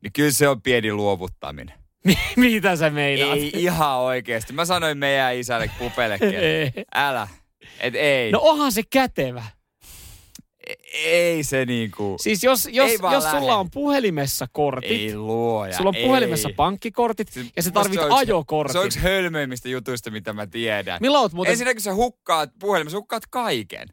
Niin 0.02 0.14
kyllä 0.14 0.32
se 0.32 0.48
on 0.48 0.62
pieni 0.62 0.94
luovuttaminen. 0.94 1.74
Mitä 2.36 2.76
sä 2.76 2.90
meinaat? 2.90 3.38
Ei 3.38 3.52
ihan 3.56 3.98
oikeasti. 3.98 4.54
Mä 4.54 4.66
sanoin 4.66 4.98
meidän 4.98 5.36
isälle 5.36 5.70
pupellekin, 5.80 6.30
älä. 6.96 7.28
Et 7.80 7.96
ei. 7.96 8.32
No 8.32 8.40
onhan 8.42 8.72
se 8.72 8.82
kätevä. 8.90 9.44
E, 10.68 10.74
ei 11.04 11.44
se 11.44 11.66
niinku... 11.66 12.16
Siis 12.20 12.44
jos, 12.44 12.70
jos, 12.72 12.92
jos 13.12 13.24
sulla 13.32 13.56
on 13.56 13.72
puhelimessa 13.72 14.48
kortit. 14.52 14.92
Ei 14.92 15.16
luoja, 15.16 15.78
Sulla 15.78 15.90
on 15.90 15.96
ei. 15.96 16.06
puhelimessa 16.06 16.50
pankkikortit 16.56 17.30
siis, 17.30 17.52
ja 17.56 17.64
sä 17.64 17.72
tarvit 17.72 18.00
se 18.00 18.08
ajokortit. 18.12 18.72
Se 18.72 18.80
on 18.80 18.86
yksi 18.86 19.00
hölmöimmistä 19.00 19.70
jutuista, 19.70 20.12
mitä 20.12 20.34
mä 20.34 20.48
tiedän. 20.48 20.98
Milloin 21.02 21.32
muuten... 21.34 21.52
Ensinnäkin 21.52 21.82
sä 21.82 21.94
hukkaat 21.94 22.50
puhelimessa, 22.60 22.98
hukkaat 22.98 23.24
kaiken. 23.30 23.88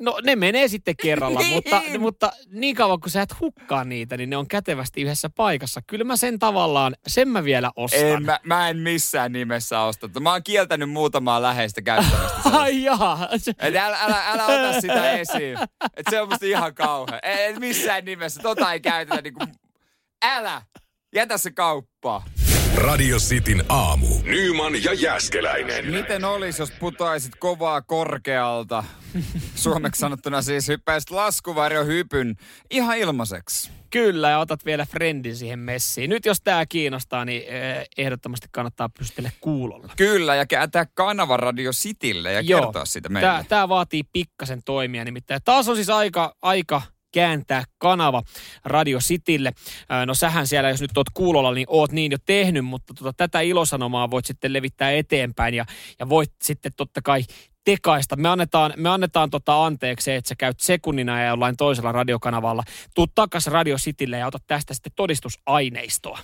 No 0.00 0.20
ne 0.24 0.36
menee 0.36 0.68
sitten 0.68 0.94
kerralla, 1.02 1.40
niin. 1.40 1.52
mutta, 1.52 1.82
mutta 1.98 2.32
niin 2.50 2.76
kauan 2.76 3.00
kun 3.00 3.10
sä 3.10 3.22
et 3.22 3.40
hukkaa 3.40 3.84
niitä, 3.84 4.16
niin 4.16 4.30
ne 4.30 4.36
on 4.36 4.48
kätevästi 4.48 5.02
yhdessä 5.02 5.30
paikassa. 5.30 5.80
Kyllä 5.86 6.04
mä 6.04 6.16
sen 6.16 6.38
tavallaan, 6.38 6.94
sen 7.06 7.28
mä 7.28 7.44
vielä 7.44 7.70
ostan. 7.76 8.00
En, 8.00 8.22
mä, 8.22 8.40
mä 8.44 8.68
en 8.68 8.76
missään 8.76 9.32
nimessä 9.32 9.80
osta. 9.80 10.20
Mä 10.20 10.32
oon 10.32 10.42
kieltänyt 10.42 10.90
muutamaa 10.90 11.42
läheistä 11.42 11.82
käyttämästä. 11.82 12.40
Ai 12.58 12.82
jaa. 12.82 13.28
Et 13.58 13.76
älä, 13.76 13.98
älä, 14.02 14.28
älä 14.28 14.46
ota 14.46 14.80
sitä 14.80 15.12
esiin. 15.12 15.58
Et 15.96 16.06
se 16.10 16.20
on 16.20 16.28
musta 16.28 16.46
ihan 16.46 16.74
kauhea. 16.74 17.18
En 17.22 17.60
missään 17.60 18.04
nimessä. 18.04 18.42
Tota 18.42 18.72
ei 18.72 18.80
käytetä 18.80 19.22
niinku, 19.22 19.46
älä. 20.24 20.62
Jätä 21.14 21.38
se 21.38 21.50
kauppaa. 21.50 22.24
Radio 22.76 23.16
Cityn 23.18 23.64
aamu. 23.68 24.06
Nyman 24.22 24.84
ja 24.84 24.92
Jäskeläinen. 24.92 25.90
Miten 25.90 26.24
olisi, 26.24 26.62
jos 26.62 26.70
putaisit 26.70 27.32
kovaa 27.38 27.82
korkealta? 27.82 28.84
Suomeksi 29.54 29.98
sanottuna 29.98 30.42
siis 30.42 30.68
hyppäisit 30.68 31.10
laskuvarjohypyn 31.10 32.36
ihan 32.70 32.98
ilmaiseksi. 32.98 33.70
Kyllä, 33.90 34.30
ja 34.30 34.38
otat 34.38 34.64
vielä 34.64 34.86
friendin 34.86 35.36
siihen 35.36 35.58
messiin. 35.58 36.10
Nyt 36.10 36.26
jos 36.26 36.40
tämä 36.44 36.66
kiinnostaa, 36.66 37.24
niin 37.24 37.42
eh, 37.46 37.88
ehdottomasti 37.96 38.46
kannattaa 38.52 38.88
pystytellä 38.88 39.30
kuulolla. 39.40 39.92
Kyllä, 39.96 40.34
ja 40.34 40.46
kääntää 40.46 40.86
kanava 40.94 41.36
Radio 41.36 41.70
Citylle 41.72 42.32
ja 42.32 42.40
Joo. 42.40 42.60
kertoa 42.60 42.84
siitä 42.84 43.08
meille. 43.08 43.44
Tämä 43.48 43.68
vaatii 43.68 44.02
pikkasen 44.12 44.62
toimia 44.64 45.04
nimittäin. 45.04 45.40
Taas 45.44 45.68
on 45.68 45.76
siis 45.76 45.90
aika, 45.90 46.36
aika 46.42 46.82
kääntää 47.14 47.64
kanava 47.78 48.22
Radio 48.64 48.98
Citylle. 48.98 49.52
Ää, 49.88 50.06
No 50.06 50.14
sähän 50.14 50.46
siellä, 50.46 50.70
jos 50.70 50.80
nyt 50.80 50.96
oot 50.96 51.10
kuulolla, 51.14 51.54
niin 51.54 51.66
oot 51.68 51.92
niin 51.92 52.12
jo 52.12 52.18
tehnyt, 52.26 52.64
mutta 52.64 52.94
tota, 52.94 53.12
tätä 53.12 53.40
ilosanomaa 53.40 54.10
voit 54.10 54.24
sitten 54.24 54.52
levittää 54.52 54.90
eteenpäin 54.90 55.54
ja, 55.54 55.64
ja 55.98 56.08
voit 56.08 56.32
sitten 56.42 56.72
totta 56.76 57.02
kai 57.02 57.22
tekaista. 57.64 58.16
Me 58.16 58.28
annetaan, 58.28 58.72
me 58.76 58.88
annetaan 58.88 59.30
tota 59.30 59.64
anteeksi, 59.64 60.12
että 60.12 60.28
sä 60.28 60.34
käyt 60.38 60.60
sekunnina 60.60 61.22
ja 61.22 61.28
jollain 61.28 61.56
toisella 61.56 61.92
radiokanavalla. 61.92 62.62
Tuu 62.94 63.06
takas 63.14 63.46
Radio 63.46 63.76
Citylle 63.76 64.18
ja 64.18 64.26
ota 64.26 64.38
tästä 64.46 64.74
sitten 64.74 64.92
todistusaineistoa. 64.96 66.18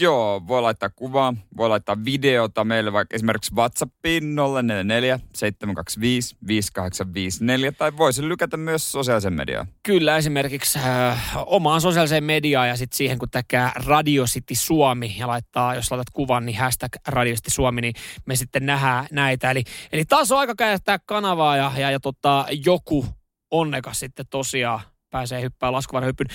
Joo, 0.00 0.42
voi 0.48 0.62
laittaa 0.62 0.90
kuvaa, 0.96 1.34
voi 1.56 1.68
laittaa 1.68 1.96
videota 2.04 2.64
meille 2.64 2.92
vaikka 2.92 3.16
esimerkiksi 3.16 3.54
WhatsAppiin 3.54 4.34
044 4.34 5.20
725 5.34 6.36
5854 6.46 7.72
tai 7.72 7.96
voisi 7.96 8.28
lykätä 8.28 8.56
myös 8.56 8.92
sosiaalisen 8.92 9.32
mediaan. 9.32 9.66
Kyllä 9.82 10.16
esimerkiksi 10.16 10.78
äh, 10.78 11.32
omaan 11.46 11.80
sosiaaliseen 11.80 12.24
mediaan 12.24 12.68
ja 12.68 12.76
sitten 12.76 12.96
siihen 12.96 13.18
kun 13.18 13.30
täkää 13.30 13.72
Radio 13.86 14.24
City 14.24 14.54
Suomi 14.54 15.16
ja 15.18 15.26
laittaa, 15.26 15.74
jos 15.74 15.90
laitat 15.90 16.10
kuvan, 16.12 16.46
niin 16.46 16.58
hashtag 16.58 16.92
Radio 17.08 17.34
City 17.34 17.50
Suomi, 17.50 17.80
niin 17.80 17.94
me 18.26 18.36
sitten 18.36 18.66
nähdään 18.66 19.06
näitä. 19.12 19.50
Eli, 19.50 19.64
eli 19.92 20.04
taas 20.04 20.32
on 20.32 20.38
aika 20.38 20.54
käyttää 20.54 20.98
kanavaa 21.06 21.56
ja, 21.56 21.72
ja, 21.76 21.90
ja 21.90 22.00
tota, 22.00 22.46
joku 22.64 23.06
onnekas 23.50 23.98
sitten 24.00 24.26
tosiaan 24.30 24.80
pääsee 25.14 25.42
hyppää 25.42 25.72
laskuvarjohyppyn. 25.72 26.26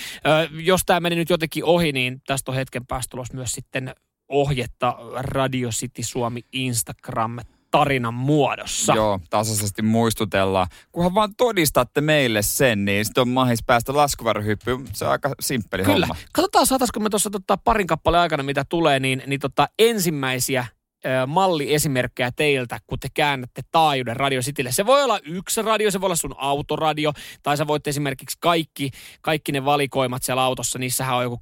Jos 0.52 0.82
tämä 0.86 1.00
meni 1.00 1.16
nyt 1.16 1.30
jotenkin 1.30 1.66
ohi, 1.66 1.92
niin 1.92 2.22
tästä 2.28 2.52
on 2.52 2.56
hetken 2.56 2.86
päästä 2.86 3.12
tulossa 3.12 3.34
myös 3.34 3.52
sitten 3.52 3.96
ohjetta 4.30 4.98
Radio 5.16 5.70
City 5.70 6.04
Suomi 6.04 6.42
Instagram 6.52 7.40
tarinan 7.72 8.14
muodossa. 8.14 8.94
Joo, 8.94 9.20
tasaisesti 9.30 9.82
muistutellaan. 9.82 10.68
Kunhan 10.92 11.16
vaan 11.16 11.36
todistatte 11.36 12.02
meille 12.02 12.42
sen, 12.42 12.86
niin 12.86 13.06
sitten 13.06 13.22
on 13.22 13.30
mahis 13.30 13.64
päästä 13.64 13.94
laskuvarjohyppyyn. 13.94 14.88
Se 14.94 15.06
on 15.06 15.12
aika 15.12 15.36
simppeli 15.40 15.84
Kyllä. 15.84 16.06
homma. 16.06 16.16
Katsotaan, 16.34 16.66
saataisiko 16.66 17.00
me 17.00 17.10
tuossa 17.10 17.30
tota, 17.30 17.58
parin 17.58 17.88
kappaleen 17.88 18.22
aikana, 18.22 18.44
mitä 18.44 18.66
tulee, 18.70 19.00
niin, 19.00 19.24
niin 19.28 19.40
tota, 19.40 19.70
ensimmäisiä 19.80 20.66
malliesimerkkejä 21.28 22.32
teiltä, 22.36 22.80
kun 22.88 23.00
te 23.00 23.08
käännätte 23.14 23.62
taajuuden 23.72 24.16
Radio 24.18 24.42
Citylle. 24.42 24.72
Se 24.72 24.86
voi 24.86 25.04
olla 25.04 25.20
yksi 25.24 25.62
radio, 25.62 25.92
se 25.92 26.02
voi 26.02 26.08
olla 26.08 26.16
sun 26.16 26.36
autoradio, 26.38 27.12
tai 27.44 27.58
sä 27.58 27.68
voit 27.68 27.88
esimerkiksi 27.88 28.38
kaikki, 28.40 28.92
kaikki 29.22 29.52
ne 29.52 29.66
valikoimat 29.66 30.24
siellä 30.24 30.44
autossa, 30.44 30.80
niissähän 30.80 31.18
on 31.18 31.24
joku 31.24 31.40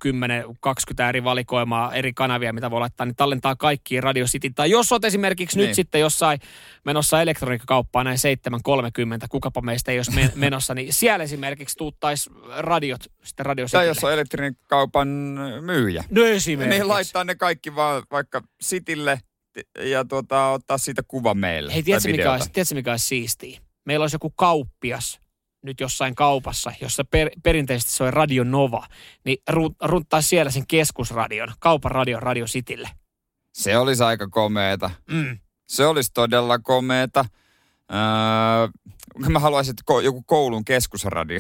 10-20 1.06 1.10
eri 1.10 1.24
valikoimaa, 1.24 1.94
eri 1.94 2.14
kanavia, 2.14 2.54
mitä 2.54 2.72
voi 2.72 2.80
laittaa, 2.80 3.06
niin 3.06 3.16
tallentaa 3.16 3.56
kaikkiin 3.56 4.04
Radio 4.04 4.26
City. 4.26 4.50
Tai 4.56 4.70
jos 4.70 4.92
oot 4.92 5.06
esimerkiksi 5.06 5.58
Niin. 5.58 5.68
nyt 5.68 5.76
sitten 5.76 6.02
jossain 6.02 6.40
menossa 6.86 7.22
elektroniikkakauppaan 7.22 8.06
näin 8.06 8.18
7.30, 8.18 9.28
kukapa 9.30 9.62
meistä 9.62 9.92
ei 9.92 9.98
olisi 10.00 10.12
men- 10.12 10.32
menossa, 10.46 10.74
niin 10.74 10.94
siellä 10.94 11.24
esimerkiksi 11.24 11.78
tuuttaisi 11.78 12.30
radiot 12.58 13.02
sitten 13.24 13.46
Radio 13.46 13.66
Citylle. 13.66 13.82
Tai 13.84 13.88
jos 13.88 14.04
on 14.04 14.14
elektroniikkaupan 14.14 15.08
myyjä. 15.62 16.04
No 16.10 16.26
esimerkiksi. 16.26 16.80
Niin 16.80 16.88
laittaa 16.88 17.24
ne 17.24 17.36
kaikki 17.36 17.76
vaan 17.76 18.04
vaikka 18.12 18.42
Citylle 18.64 19.22
ja 19.80 20.06
tuota, 20.06 20.50
ottaa 20.52 20.78
siitä 20.78 21.04
kuva 21.08 21.34
meille. 21.34 21.74
Hei, 21.74 21.84
tiedätkö 21.84 22.12
mikä, 22.12 22.32
olisi, 22.32 22.50
tiedätkö 22.50 22.76
mikä 22.76 22.92
olisi 22.92 23.06
siistiä? 23.06 23.60
Meillä 23.86 24.04
olisi 24.04 24.16
joku 24.16 24.30
kauppias 24.30 25.20
nyt 25.64 25.80
jossain 25.80 26.16
kaupassa, 26.16 26.72
jossa 26.82 27.04
per, 27.04 27.30
perinteisesti 27.44 27.92
se 27.92 28.04
on 28.04 28.14
Radio 28.14 28.44
Nova, 28.44 28.88
niin 29.26 29.38
ru, 29.50 29.76
runttaa 29.84 30.22
siellä 30.22 30.52
sen 30.52 30.68
keskusradion, 30.68 31.54
kaupan 31.60 31.92
radion 31.92 32.24
Radio 32.24 32.46
Citylle. 32.46 32.90
Se 33.54 33.78
olisi 33.78 34.04
aika 34.04 34.28
komeeta. 34.28 34.90
Mm. 35.12 35.40
Se 35.68 35.86
olisi 35.86 36.12
todella 36.14 36.60
komeeta. 36.60 37.26
Öö, 37.94 38.68
mä 39.30 39.40
haluaisin, 39.40 39.72
että 39.72 39.94
ko- 39.94 40.02
joku 40.04 40.22
koulun 40.26 40.66
keskusradio. 40.66 41.40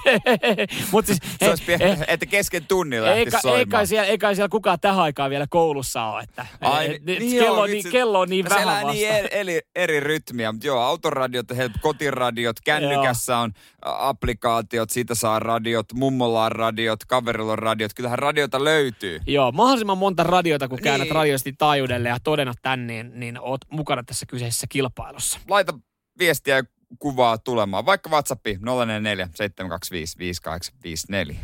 Mutta 0.92 1.06
siis, 1.06 1.18
Se 1.38 1.48
olisi 1.50 1.62
pie- 1.66 1.82
eh, 1.84 1.98
että 2.08 2.26
kesken 2.26 2.66
tunnin 2.66 3.04
lähtisi 3.04 3.36
ei, 3.36 3.40
soimaan. 3.42 3.68
kai 3.68 3.86
siellä, 3.86 4.06
ei 4.06 4.18
kai 4.18 4.34
siellä 4.34 4.48
kukaan 4.48 4.80
tähän 4.80 5.00
aikaan 5.00 5.30
vielä 5.30 5.46
koulussa 5.50 6.04
ole. 6.04 6.22
Että, 6.22 6.46
Ai, 6.60 6.86
eh, 6.94 7.00
niin, 7.06 7.36
joo, 7.36 7.44
kello, 7.46 7.60
on 7.60 7.70
niin, 7.70 7.90
kello 7.90 8.20
on 8.20 8.28
niin 8.28 8.44
vähän 8.44 8.58
siellä 8.58 8.72
vasta. 8.74 8.92
niin 8.92 9.08
eri, 9.08 9.28
eri, 9.32 9.60
eri 9.76 10.00
rytmiä, 10.00 10.52
mutta 10.52 10.66
joo, 10.66 10.80
autoradiot, 10.80 11.46
kotiradiot, 11.80 12.56
kännykässä 12.64 13.38
on 13.38 13.52
applikaatiot, 13.82 14.90
siitä 14.90 15.14
saa 15.14 15.38
radiot, 15.38 15.86
mummolla 15.94 16.44
on 16.44 16.52
radiot, 16.52 17.04
kaverilla 17.04 17.52
on 17.52 17.58
radiot, 17.58 17.94
kyllähän 17.94 18.18
radioita 18.18 18.64
löytyy. 18.64 19.20
Joo, 19.26 19.52
mahdollisimman 19.52 19.98
monta 19.98 20.22
radiota, 20.22 20.68
kun 20.68 20.78
käännät 20.82 21.06
Niin. 21.08 21.14
radioisesti 21.14 21.52
taajuudelle 21.58 22.08
ja 22.08 22.18
todennat 22.24 22.56
tän, 22.62 22.86
niin, 22.86 23.10
niin 23.14 23.40
oot 23.40 23.60
mukana 23.70 24.02
tässä 24.02 24.26
kyseisessä 24.26 24.66
kilpailussa. 24.68 25.39
Laita 25.48 25.78
viestiä 26.18 26.56
ja 26.56 26.62
kuvaa 26.98 27.38
tulemaan, 27.38 27.86
vaikka 27.86 28.10
WhatsAppi 28.10 28.58
044 28.60 29.28
725 29.34 30.18
5854. 30.18 31.40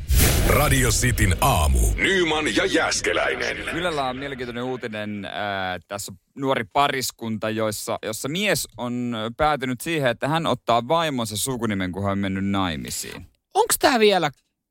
Radio 0.48 0.90
Cityn 0.90 1.36
aamu. 1.40 1.78
Nyman 1.96 2.56
ja 2.56 2.66
Jäskeläinen. 2.66 3.56
Ylellä 3.56 4.04
on 4.08 4.16
mielenkiintoinen 4.16 4.64
uutinen. 4.64 5.24
Ää, 5.24 5.78
tässä 5.88 6.12
on 6.12 6.18
nuori 6.34 6.64
pariskunta, 6.72 7.50
joissa, 7.50 7.98
jossa 8.02 8.28
mies 8.28 8.68
on 8.76 9.16
päätynyt 9.36 9.80
siihen, 9.80 10.10
että 10.10 10.28
hän 10.28 10.46
ottaa 10.46 10.88
vaimonsa 10.88 11.36
sukunimen, 11.36 11.92
kun 11.92 12.02
hän 12.02 12.12
on 12.12 12.18
mennyt 12.18 12.46
naimisiin. 12.46 13.26
Onko 13.54 13.74
tämä 13.80 13.98
vielä 13.98 14.30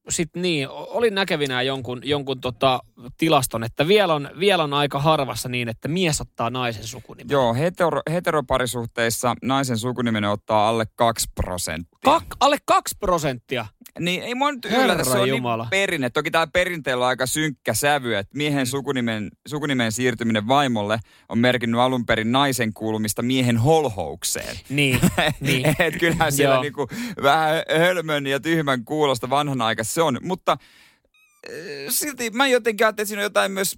sit 0.09 0.29
niin, 0.35 0.67
olin 0.69 1.15
näkevinään 1.15 1.65
jonkun, 1.65 2.01
jonkun 2.03 2.41
tota 2.41 2.79
tilaston, 3.17 3.63
että 3.63 3.87
vielä 3.87 4.13
on, 4.13 4.29
vielä 4.39 4.63
on 4.63 4.73
aika 4.73 4.99
harvassa 4.99 5.49
niin, 5.49 5.69
että 5.69 5.87
mies 5.87 6.21
ottaa 6.21 6.49
naisen 6.49 6.83
sukunimen. 6.83 7.29
Joo, 7.29 7.53
hetero, 7.53 8.01
heteroparisuhteissa 8.11 9.35
naisen 9.41 9.77
sukunimen 9.77 10.23
ottaa 10.23 10.69
alle 10.69 10.85
2 10.95 11.27
prosenttia. 11.35 11.99
Kak, 12.03 12.23
alle 12.39 12.57
kaksi 12.65 12.95
prosenttia. 12.99 13.65
Niin 13.99 14.23
ei 14.23 14.35
mua 14.35 14.51
nyt 14.51 14.65
yllätä, 14.65 15.03
se 15.03 15.09
on 15.09 15.29
Jumala. 15.29 15.63
niin 15.63 15.69
perinne. 15.69 16.09
Toki 16.09 16.31
tämä 16.31 16.47
perinteellä 16.47 17.05
on 17.05 17.09
aika 17.09 17.25
synkkä 17.25 17.73
sävy, 17.73 18.15
että 18.15 18.37
miehen 18.37 18.65
sukunimen, 18.65 19.31
sukunimen 19.47 19.91
siirtyminen 19.91 20.47
vaimolle 20.47 20.99
on 21.29 21.39
merkinnyt 21.39 21.81
alun 21.81 22.05
perin 22.05 22.31
naisen 22.31 22.73
kuulumista 22.73 23.21
miehen 23.21 23.57
holhoukseen. 23.57 24.59
Niin, 24.69 24.99
niin. 25.39 25.75
Et 25.79 25.97
kyllähän 25.99 26.31
siellä 26.31 26.61
niinku 26.61 26.87
vähän 27.23 27.63
hölmön 27.77 28.27
ja 28.27 28.39
tyhmän 28.39 28.85
kuulosta 28.85 29.29
vanhan 29.29 29.61
aika 29.61 29.83
se 29.83 30.01
on. 30.01 30.19
Mutta 30.21 30.51
äh, 30.51 31.55
silti 31.89 32.29
mä 32.29 32.47
jotenkin 32.47 32.85
ajattelin, 32.85 33.03
että 33.03 33.07
siinä 33.07 33.19
on 33.19 33.23
jotain 33.23 33.51
myös 33.51 33.77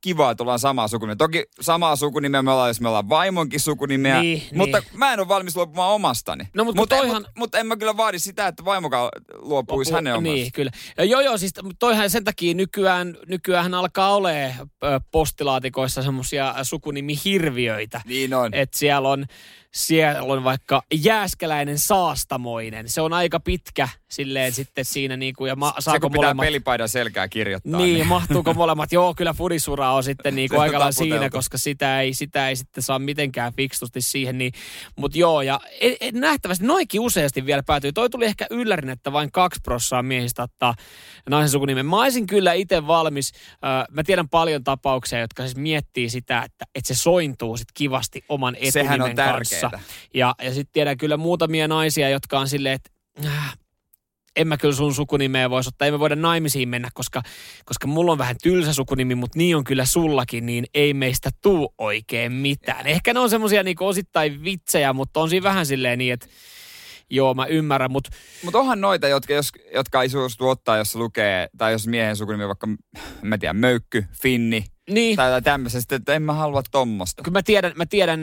kivaa, 0.00 0.30
että 0.30 0.42
ollaan 0.42 0.58
samaa 0.58 0.88
sukunimeä. 0.88 1.16
Toki 1.16 1.44
samaa 1.60 1.96
sukunimeä 1.96 2.42
me 2.42 2.50
ollaan, 2.52 2.70
jos 2.70 2.80
me 2.80 2.88
ollaan 2.88 3.08
vaimonkin 3.08 3.60
sukunimeä. 3.60 4.20
Niin, 4.22 4.42
mutta 4.54 4.78
niin. 4.78 4.88
mä 4.98 5.12
en 5.12 5.20
ole 5.20 5.28
valmis 5.28 5.56
luopumaan 5.56 5.92
omastani. 5.92 6.44
No, 6.54 6.64
mutta 6.64 6.80
mutta, 6.82 6.96
toihan- 6.96 7.16
en, 7.16 7.22
mutta, 7.22 7.32
mutta 7.38 7.58
en 7.58 7.66
mä 7.66 7.76
kyllä 7.76 7.96
vaadi 7.96 8.18
sitä, 8.18 8.46
että 8.46 8.64
vaimokaan 8.64 9.08
luopuisi 9.38 9.92
hänen 9.92 10.14
omasta. 10.14 10.32
Niin, 10.32 10.52
kyllä. 10.52 10.70
Joo, 10.98 11.20
joo, 11.20 11.38
siis 11.38 11.52
toihan 11.78 12.10
sen 12.10 12.24
takia 12.24 12.54
nykyään, 12.54 13.16
nykyään 13.26 13.74
alkaa 13.74 14.14
olemaan 14.14 14.52
ö, 14.84 15.00
postilaatikoissa 15.12 16.02
semmoisia 16.02 16.54
sukunimihirviöitä. 16.62 18.00
Niin 18.04 18.34
on. 18.34 18.54
Että 18.54 18.78
siellä 18.78 19.08
on, 19.08 19.26
siellä 19.76 20.22
on 20.22 20.44
vaikka 20.44 20.82
jääskeläinen 20.94 21.78
saastamoinen. 21.78 22.88
Se 22.88 23.00
on 23.00 23.12
aika 23.12 23.40
pitkä 23.40 23.88
silleen 24.08 24.52
sitten 24.52 24.84
siinä 24.84 25.16
niinku, 25.16 25.46
ja 25.46 25.56
ma, 25.56 25.74
se 25.78 25.84
saako 25.84 26.00
kun 26.00 26.12
pitää 26.12 26.22
molemmat... 26.22 26.46
pelipaidan 26.46 26.88
selkää 26.88 27.28
kirjoittaa. 27.28 27.80
Niin, 27.80 28.06
mahtuuko 28.06 28.54
molemmat? 28.54 28.92
Joo, 28.92 29.14
kyllä 29.14 29.32
fudisura 29.32 29.92
on 29.92 30.04
sitten 30.04 30.36
niin 30.36 30.48
Se 30.50 30.54
kuin 30.54 30.60
aika 30.60 30.92
siinä, 30.92 31.30
koska 31.30 31.58
sitä 31.58 32.00
ei, 32.00 32.14
sitä 32.14 32.48
ei 32.48 32.56
sitten 32.56 32.82
saa 32.82 32.98
mitenkään 32.98 33.52
fikstusti 33.52 34.00
siihen. 34.00 34.38
Niin, 34.38 34.52
Mutta 34.96 35.18
joo, 35.18 35.42
ja 35.42 35.60
e, 35.80 35.88
e, 36.00 36.12
nähtävästi 36.12 36.66
noikin 36.66 37.00
useasti 37.00 37.46
vielä 37.46 37.62
päätyy. 37.62 37.92
Toi 37.92 38.10
tuli 38.10 38.24
ehkä 38.24 38.46
yllärin, 38.50 38.90
että 38.90 39.12
vain 39.12 39.32
kaksi 39.32 39.60
prossaa 39.64 40.02
miehistä 40.02 40.42
ottaa 40.42 40.74
naisen 41.30 41.50
sukunimen. 41.50 41.86
Mä 41.86 41.96
olisin 41.96 42.26
kyllä 42.26 42.52
itse 42.52 42.86
valmis. 42.86 43.32
Ö, 43.52 43.92
mä 43.92 44.02
tiedän 44.02 44.28
paljon 44.28 44.64
tapauksia, 44.64 45.20
jotka 45.20 45.42
siis 45.42 45.56
miettii 45.56 46.10
sitä, 46.10 46.42
että, 46.42 46.64
että 46.74 46.88
se 46.88 46.94
sointuu 46.94 47.56
sit 47.56 47.68
kivasti 47.74 48.24
oman 48.28 48.54
etunimen 48.54 48.72
Sehän 48.72 49.02
on 49.02 49.14
kanssa. 49.70 49.92
Ja, 50.14 50.34
ja 50.42 50.54
sitten 50.54 50.72
tiedän 50.72 50.96
kyllä 50.96 51.16
muutamia 51.16 51.68
naisia, 51.68 52.08
jotka 52.08 52.38
on 52.38 52.48
silleen, 52.48 52.74
että 52.74 52.90
äh, 53.26 53.58
en 54.36 54.48
mä 54.48 54.56
kyllä 54.56 54.74
sun 54.74 54.94
sukunimeä 54.94 55.50
voisi 55.50 55.68
ottaa, 55.68 55.86
ei 55.86 55.92
me 55.92 55.98
voida 55.98 56.16
naimisiin 56.16 56.68
mennä, 56.68 56.88
koska, 56.94 57.22
koska 57.64 57.86
mulla 57.86 58.12
on 58.12 58.18
vähän 58.18 58.36
tylsä 58.42 58.72
sukunimi, 58.72 59.14
mutta 59.14 59.38
niin 59.38 59.56
on 59.56 59.64
kyllä 59.64 59.84
sullakin, 59.84 60.46
niin 60.46 60.64
ei 60.74 60.94
meistä 60.94 61.30
tuu 61.42 61.74
oikein 61.78 62.32
mitään. 62.32 62.86
Ehkä 62.86 63.14
ne 63.14 63.20
on 63.20 63.30
semmoisia 63.30 63.62
niin 63.62 63.76
osittain 63.80 64.44
vitsejä, 64.44 64.92
mutta 64.92 65.20
on 65.20 65.30
siinä 65.30 65.44
vähän 65.44 65.66
silleen 65.66 65.98
niin, 65.98 66.12
että 66.12 66.26
joo, 67.10 67.34
mä 67.34 67.46
ymmärrän, 67.46 67.90
mutta 67.90 68.10
Mutta 68.44 68.58
onhan 68.58 68.80
noita, 68.80 69.08
jotka, 69.08 69.32
jos, 69.32 69.48
jotka 69.74 70.02
ei 70.02 70.08
suostu 70.08 70.48
ottaa, 70.48 70.76
jos 70.76 70.94
lukee, 70.94 71.48
tai 71.58 71.72
jos 71.72 71.86
miehen 71.86 72.16
sukunimi 72.16 72.44
on 72.44 72.48
vaikka, 72.48 72.68
mä 73.22 73.38
tiedä, 73.38 73.52
möykky, 73.52 74.04
finni, 74.22 74.64
niin, 74.90 75.16
tai, 75.16 75.30
tai 75.30 75.42
tämmöisestä, 75.42 75.96
että 75.96 76.14
en 76.14 76.22
mä 76.22 76.32
halua 76.32 76.62
tommosta. 76.70 77.22
kyllä 77.22 77.38
mä 77.38 77.42
tiedän, 77.42 77.72
mä 77.76 77.86
tiedän 77.86 78.20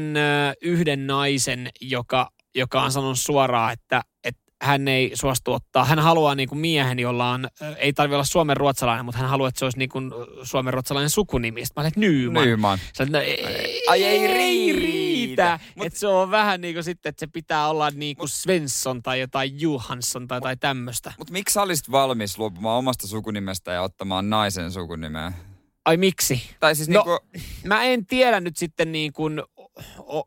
yhden 0.62 1.08
naisen, 1.08 1.70
joka, 1.82 2.30
joka 2.56 2.84
on 2.84 2.92
sanonut 2.92 3.20
suoraan, 3.20 3.74
että, 3.74 4.02
että 4.24 4.42
hän 4.62 4.88
ei 4.88 5.12
suostu 5.14 5.54
ottaa. 5.54 5.86
Hän 5.86 6.00
haluaa 6.00 6.36
niin 6.36 6.50
kuin 6.50 6.60
miehen, 6.60 7.00
jolla 7.00 7.30
on, 7.30 7.48
ei 7.78 7.94
tarvitse 7.94 8.16
olla 8.16 8.24
suomen 8.24 8.58
ruotsalainen, 8.58 9.06
mutta 9.06 9.20
hän 9.20 9.30
haluaa, 9.30 9.50
että 9.50 9.60
se 9.60 9.66
olisi 9.66 9.78
niin 9.78 9.90
kuin 9.90 10.12
suomen 10.44 10.74
ruotsalainen 10.74 11.10
sukunimi. 11.10 11.66
Sitten 11.66 11.82
mä 11.82 11.82
olin, 11.82 11.88
että 11.88 12.00
Nyman. 12.00 12.46
Nyman. 12.46 12.80
Sä, 12.98 13.06
no, 13.06 13.20
ei, 13.20 13.84
Ai, 13.88 14.04
ei 14.04 14.28
riitä. 14.28 15.03
Riitä. 15.38 15.60
Mut- 15.78 15.86
Että 15.88 16.00
se 16.00 16.08
on 16.08 16.32
vähän 16.32 16.62
niin 16.62 16.74
kuin 16.76 16.84
sitten, 16.84 17.10
että 17.10 17.20
se 17.20 17.28
pitää 17.28 17.68
olla 17.68 17.90
niin 17.90 18.16
kuin 18.18 18.30
Svensson 18.30 19.04
tai 19.04 19.20
jotain 19.20 19.62
Johansson 19.62 20.28
tai 20.28 20.38
jotain 20.38 20.60
tämmöistä. 20.60 21.14
Mutta 21.18 21.34
miksi 21.34 21.54
sä 21.54 21.62
olisit 21.62 21.92
valmis 21.92 22.38
luopumaan 22.38 22.78
omasta 22.80 23.08
sukunimestä 23.08 23.72
ja 23.72 23.82
ottamaan 23.82 24.30
naisen 24.30 24.72
sukunimeä? 24.72 25.32
Ai 25.86 25.98
miksi? 25.98 26.42
Tai 26.60 26.76
siis 26.76 26.90
No, 26.90 27.04
niinku, 27.04 27.42
Mä 27.68 27.84
en 27.84 28.06
tiedä 28.06 28.40
nyt 28.40 28.58
sitten 28.58 28.92
niin 28.92 29.14
kuin, 29.14 29.44
o, 30.00 30.24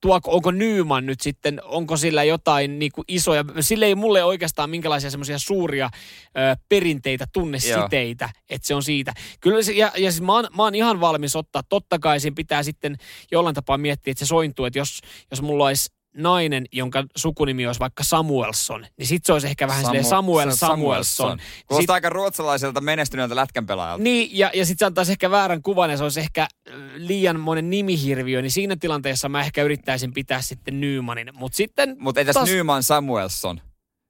tuoko, 0.00 0.30
onko 0.30 0.50
Nyman 0.50 1.06
nyt 1.06 1.20
sitten, 1.20 1.60
onko 1.64 1.96
sillä 1.96 2.24
jotain 2.24 2.78
niin 2.78 2.92
kuin 2.94 3.04
isoja, 3.08 3.44
sillä 3.60 3.86
ei 3.86 3.94
mulle 3.94 4.24
oikeastaan 4.24 4.70
minkälaisia 4.70 5.10
semmoisia 5.10 5.38
suuria 5.38 5.90
ö, 6.26 6.56
perinteitä, 6.68 7.26
tunnesiteitä, 7.32 8.28
että 8.50 8.68
se 8.68 8.74
on 8.74 8.82
siitä. 8.82 9.12
Kyllä 9.40 9.62
se, 9.62 9.72
ja, 9.72 9.92
ja 9.96 10.12
siis 10.12 10.22
mä 10.22 10.32
oon, 10.32 10.48
mä 10.56 10.62
oon 10.62 10.74
ihan 10.74 11.00
valmis 11.00 11.36
ottaa, 11.36 11.62
totta 11.68 11.98
kai 11.98 12.20
siinä 12.20 12.34
pitää 12.34 12.62
sitten 12.62 12.96
jollain 13.30 13.54
tapaa 13.54 13.78
miettiä, 13.78 14.10
että 14.10 14.24
se 14.24 14.28
sointuu, 14.28 14.64
että 14.64 14.78
jos, 14.78 15.00
jos 15.30 15.42
mulla 15.42 15.66
olisi 15.66 15.97
nainen, 16.16 16.66
jonka 16.72 17.04
sukunimi 17.16 17.66
olisi 17.66 17.80
vaikka 17.80 18.04
Samuelson, 18.04 18.86
niin 18.98 19.06
sit 19.06 19.24
se 19.24 19.32
olisi 19.32 19.46
ehkä 19.46 19.68
vähän 19.68 19.84
silleen 19.84 20.04
Samuel 20.04 20.50
se- 20.50 20.56
Samuelson. 20.56 21.26
Kuulostaa 21.66 21.80
Sit- 21.80 21.90
aika 21.90 22.08
ruotsalaiselta 22.08 22.80
menestyneeltä 22.80 23.36
lätkänpelaajalta. 23.36 24.02
niin, 24.04 24.28
ja, 24.38 24.50
ja 24.54 24.66
sitten 24.66 24.78
se 24.78 24.86
antaisi 24.86 25.12
ehkä 25.12 25.30
väärän 25.30 25.62
kuvan 25.62 25.90
ja 25.90 25.96
se 25.96 26.02
olisi 26.02 26.20
ehkä 26.20 26.48
liian 26.96 27.40
monen 27.40 27.70
nimihirviö, 27.70 28.42
niin 28.42 28.50
siinä 28.50 28.76
tilanteessa 28.76 29.28
mä 29.28 29.40
ehkä 29.40 29.62
yrittäisin 29.62 30.12
pitää 30.12 30.40
sitten 30.40 30.80
Nymanin. 30.80 31.30
Mutta 31.34 31.56
sitten... 31.56 31.96
Mutta 31.98 32.20
entäs 32.20 32.34
taas- 32.34 32.48
Nyman 32.50 32.82
Samuelson? 32.82 33.60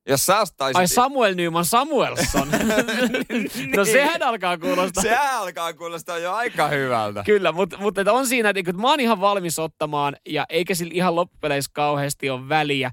Jos 0.09 0.27
sä 0.27 0.40
ostaisit... 0.40 0.77
Ai 0.77 0.88
Samuel 0.88 1.35
Nyman 1.35 1.64
Samuelson. 1.64 2.49
no 3.77 3.85
sehän 3.85 4.23
alkaa 4.23 4.59
kuulostaa. 4.59 5.03
Se 5.03 5.16
alkaa 5.16 5.73
kuulostaa 5.73 6.18
jo 6.18 6.33
aika 6.33 6.68
hyvältä. 6.68 7.23
Kyllä, 7.27 7.53
mutta 7.53 7.79
mut, 7.79 7.99
on 7.99 8.27
siinä, 8.27 8.53
niin 8.53 8.81
mä 8.81 8.90
oon 8.90 9.01
ihan 9.01 9.21
valmis 9.21 9.59
ottamaan, 9.59 10.16
ja 10.29 10.47
eikä 10.49 10.75
sillä 10.75 10.92
ihan 10.94 11.14
loppupeleissä 11.14 11.71
kauheasti 11.75 12.31
ole 12.31 12.49
väliä, 12.49 12.90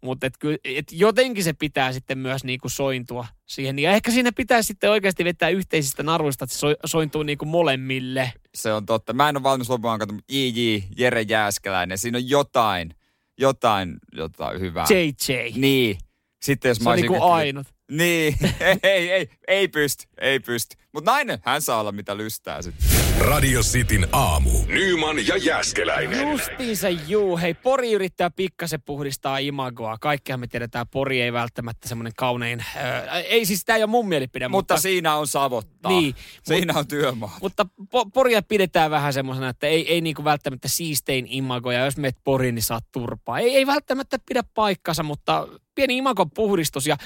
mutta 0.00 0.26
et, 0.26 0.34
et 0.64 0.92
jotenkin 0.92 1.44
se 1.44 1.52
pitää 1.52 1.92
sitten 1.92 2.18
myös 2.18 2.44
niinku 2.44 2.68
sointua 2.68 3.26
siihen. 3.46 3.78
Ja 3.78 3.92
ehkä 3.92 4.10
siinä 4.10 4.32
pitää 4.32 4.62
sitten 4.62 4.90
oikeasti 4.90 5.24
vetää 5.24 5.48
yhteisistä 5.48 6.02
naruista, 6.02 6.44
että 6.44 6.54
se 6.54 6.60
so, 6.60 6.74
sointuu 6.86 7.22
niinku 7.22 7.44
molemmille. 7.44 8.32
Se 8.54 8.72
on 8.72 8.86
totta. 8.86 9.12
Mä 9.12 9.28
en 9.28 9.36
ole 9.36 9.42
valmis 9.42 9.68
luopumaan, 9.68 9.98
kato, 9.98 10.14
JJ, 10.28 10.78
Jere 10.98 11.22
Jääskeläinen. 11.22 11.98
Siinä 11.98 12.18
on 12.18 12.28
jotain, 12.28 12.94
jotain, 13.38 13.96
jotain 14.12 14.60
hyvää. 14.60 14.86
JJ. 14.90 15.52
Niin. 15.54 15.98
Sitten 16.42 16.68
jos 16.68 16.78
Se 16.78 16.84
mä 16.84 16.90
on 16.90 16.92
olisin 16.92 17.10
niinku 17.10 17.26
ainut. 17.26 17.66
Niin, 17.90 18.36
ei, 18.60 18.78
ei, 18.92 19.10
ei, 19.12 19.30
ei 19.48 19.68
pysty, 19.68 20.04
ei 20.20 20.40
pysty. 20.40 20.76
Mutta 20.92 21.10
nainen, 21.10 21.38
hän 21.44 21.62
saa 21.62 21.80
olla 21.80 21.92
mitä 21.92 22.16
lystää 22.16 22.62
sitten. 22.62 22.95
Radio 23.20 23.60
Cityn 23.60 24.08
aamu. 24.12 24.50
Nyman 24.66 25.26
ja 25.26 25.36
Jäskeläinen. 25.36 26.30
Justiinsa 26.30 26.88
juu. 26.88 27.38
Hei, 27.38 27.54
Pori 27.54 27.92
yrittää 27.92 28.30
pikkasen 28.30 28.82
puhdistaa 28.82 29.38
imagoa. 29.38 29.96
Kaikkihan 30.00 30.40
me 30.40 30.46
tiedetään, 30.46 30.88
Pori 30.88 31.22
ei 31.22 31.32
välttämättä 31.32 31.88
semmoinen 31.88 32.12
kaunein... 32.16 32.60
Äh, 32.60 33.24
ei 33.28 33.46
siis, 33.46 33.64
tämä 33.64 33.76
ei 33.76 33.82
ole 33.82 33.90
mun 33.90 34.08
mielipide, 34.08 34.48
Mutta, 34.48 34.74
mutta... 34.74 34.82
siinä 34.82 35.16
on 35.16 35.26
savottaa. 35.26 35.92
Niin, 35.92 36.14
Siinä 36.42 36.74
on 36.76 36.88
työmaa. 36.88 37.38
Mutta 37.42 37.66
po- 37.82 38.10
Poria 38.14 38.42
pidetään 38.42 38.90
vähän 38.90 39.12
semmoisena, 39.12 39.48
että 39.48 39.66
ei, 39.66 39.92
ei 39.92 40.00
niinku 40.00 40.24
välttämättä 40.24 40.68
siistein 40.68 41.26
imago, 41.30 41.70
ja 41.70 41.84
jos 41.84 41.96
meet 41.96 42.16
Poriin, 42.24 42.54
niin 42.54 42.62
saat 42.62 42.84
turpaa. 42.92 43.38
Ei, 43.38 43.56
ei 43.56 43.66
välttämättä 43.66 44.18
pidä 44.28 44.42
paikkansa, 44.54 45.02
mutta 45.02 45.48
pieni 45.74 45.96
imagon 45.96 46.30
puhdistus, 46.30 46.86
ja, 46.86 46.96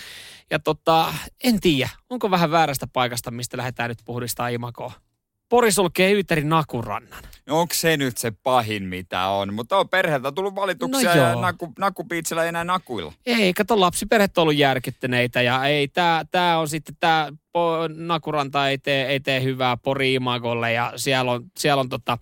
ja 0.51 0.59
tota, 0.59 1.15
en 1.45 1.61
tiedä, 1.61 1.89
onko 2.11 2.31
vähän 2.31 2.51
väärästä 2.51 2.87
paikasta, 2.87 3.31
mistä 3.31 3.57
lähdetään 3.57 3.89
nyt 3.89 3.99
puhdistaa 4.05 4.49
imagoa. 4.49 4.93
Pori 5.51 5.73
sulkee 5.73 6.13
Yyterin 6.13 6.49
nakurannan. 6.49 7.25
No 7.47 7.61
onko 7.61 7.75
se 7.75 7.97
nyt 7.97 8.19
se 8.19 8.31
pahin, 8.31 8.83
mitä 8.83 9.27
on? 9.27 9.55
Mutta 9.55 9.77
on 9.77 9.89
perheeltä 9.89 10.33
tullut 10.33 10.55
valituksia 10.55 11.15
No 11.15 11.21
ja 11.21 11.35
naku, 11.35 11.73
nakupiitsillä 11.79 12.43
ei 12.43 12.49
enää 12.49 12.65
nakuilla. 12.65 13.13
Ei, 13.27 13.53
kato 13.53 13.81
lapsiperheet 13.81 14.39
on 14.39 14.43
ollut 14.43 14.57
järkyttyneitä 14.57 15.43
ja 15.43 15.65
ei, 15.65 15.89
tää, 15.89 16.25
tää 16.31 16.59
on 16.59 16.69
sitten 16.69 16.97
tää 17.01 17.29
po- 17.31 17.95
Nakuranta 17.97 18.69
ei 18.69 18.79
tee, 18.79 19.07
ei 19.07 19.21
tee 19.21 19.43
hyvää 19.43 19.77
Pori 19.77 20.19
ja 20.75 20.93
siellä 20.97 21.33
on, 21.33 21.43
siellä 21.59 21.81
on 21.81 21.89
tota, 21.89 22.19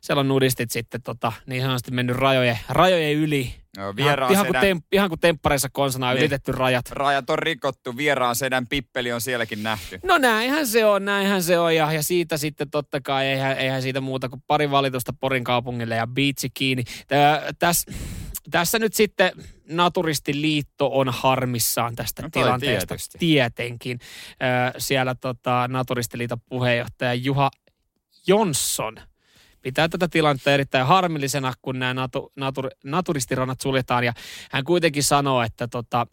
siellä 0.00 0.20
on 0.20 0.28
nudistit 0.28 0.70
sitten 0.70 1.02
tota, 1.02 1.32
niin 1.46 1.62
sanotusti 1.62 1.90
mennyt 1.90 2.16
rajojen, 2.16 2.58
rajojen 2.68 3.16
yli. 3.16 3.59
Ihan, 3.78 3.96
vieraan 3.96 4.32
ihan, 4.32 4.46
kuin 4.46 4.52
sedän, 4.54 4.60
tem, 4.60 4.80
ihan 4.92 5.08
kuin 5.08 5.20
temppareissa 5.20 5.68
konsana 5.72 6.08
on 6.08 6.14
Niin. 6.14 6.20
ylitetty 6.20 6.52
rajat. 6.52 6.90
rajat 6.90 7.30
on 7.30 7.38
rikottu, 7.38 7.96
vieraan 7.96 8.36
sedän 8.36 8.66
pippeli 8.66 9.12
on 9.12 9.20
sielläkin 9.20 9.62
nähty. 9.62 10.00
No 10.04 10.18
näinhän 10.18 10.66
se 10.66 10.84
on, 10.84 11.04
näinhän 11.04 11.42
se 11.42 11.58
on 11.58 11.76
ja, 11.76 11.92
ja 11.92 12.02
siitä 12.02 12.36
sitten 12.36 12.70
totta 12.70 13.00
kai 13.00 13.26
eihän, 13.26 13.58
eihän 13.58 13.82
siitä 13.82 14.00
muuta 14.00 14.28
kuin 14.28 14.42
pari 14.46 14.70
valitusta 14.70 15.12
Porin 15.20 15.44
kaupungille 15.44 15.94
ja 15.96 16.06
biitsi 16.06 16.50
kiinni. 16.54 16.84
Tää, 17.08 17.42
täs, 17.58 17.86
tässä 18.50 18.78
nyt 18.78 18.94
sitten 18.94 19.32
Naturistiliitto 19.68 20.90
on 20.92 21.08
harmissaan 21.08 21.96
tästä 21.96 22.22
No 22.22 22.28
tilanteesta. 22.32 22.86
tietysti. 22.86 23.18
Tietenkin. 23.18 23.98
Ö, 24.74 24.80
siellä 24.80 25.14
tota, 25.14 25.68
Naturistiliiton 25.68 26.40
puheenjohtaja 26.48 27.14
Juha 27.14 27.50
Jonsson 28.26 28.96
pitää 29.62 29.88
tätä 29.88 30.08
tilannetta 30.08 30.52
erittäin 30.52 30.86
harmillisena, 30.86 31.52
kun 31.62 31.78
nämä 31.78 31.94
natu, 31.94 32.32
natur, 32.36 32.70
naturistirannat 32.84 33.60
suljetaan. 33.60 34.04
Ja 34.04 34.12
hän 34.50 34.64
kuitenkin 34.64 35.04
sanoo, 35.04 35.42
että 35.42 35.68
tota, 35.68 36.06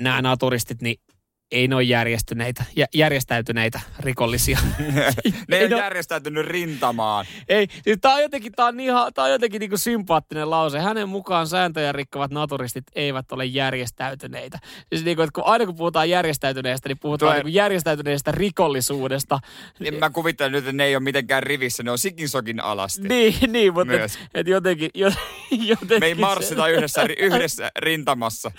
nämä 0.00 0.22
naturistit, 0.22 0.82
niin 0.82 1.00
ei 1.50 1.68
ne 1.68 1.74
ole 1.74 1.82
järjestyneitä, 1.82 2.64
jä, 2.76 2.86
järjestäytyneitä 2.94 3.80
rikollisia. 4.00 4.58
ne 5.48 5.56
ei 5.56 5.66
ole 5.66 5.76
järjestäytynyt 5.76 6.46
rintamaan. 6.46 7.26
ei, 7.48 7.66
siis 7.84 7.98
tää 8.00 8.14
on 8.14 8.22
jotenkin, 8.22 8.52
tää 8.52 8.66
on, 8.66 8.80
ihan, 8.80 9.12
tää 9.14 9.24
on 9.24 9.30
jotenkin 9.30 9.60
niinku 9.60 9.76
sympaattinen 9.76 10.50
lause. 10.50 10.78
Hänen 10.78 11.08
mukaan 11.08 11.46
sääntöjä 11.46 11.92
rikkovat 11.92 12.30
naturistit 12.30 12.84
eivät 12.94 13.32
ole 13.32 13.44
järjestäytyneitä. 13.44 14.58
Siis 14.88 15.04
niinku, 15.04 15.22
että 15.22 15.32
kun, 15.32 15.44
aina 15.46 15.66
kun 15.66 15.76
puhutaan 15.76 16.10
järjestäytyneestä, 16.10 16.88
niin 16.88 16.98
puhutaan 16.98 17.28
Tulee- 17.28 17.38
niinku 17.38 17.56
järjestäytyneestä 17.56 18.32
rikollisuudesta. 18.32 19.38
En 19.84 19.94
mä 19.94 20.10
kuvittelen 20.10 20.52
nyt, 20.52 20.64
että 20.64 20.72
ne 20.72 20.84
ei 20.84 20.96
ole 20.96 21.02
mitenkään 21.02 21.42
rivissä, 21.42 21.82
ne 21.82 21.90
on 21.90 21.98
sikin 21.98 22.28
sokin 22.28 22.60
alasti. 22.60 23.08
Niin, 23.08 23.34
niin 23.48 23.74
mutta 23.74 23.92
et, 23.92 24.18
et 24.34 24.46
jotenkin, 24.46 24.90
jo, 24.94 25.06
jotenkin 25.50 26.00
Me 26.00 26.06
ei 26.06 26.14
marssita 26.14 26.68
yhdessä, 26.68 27.06
yhdessä 27.18 27.70
rintamassa 27.78 28.50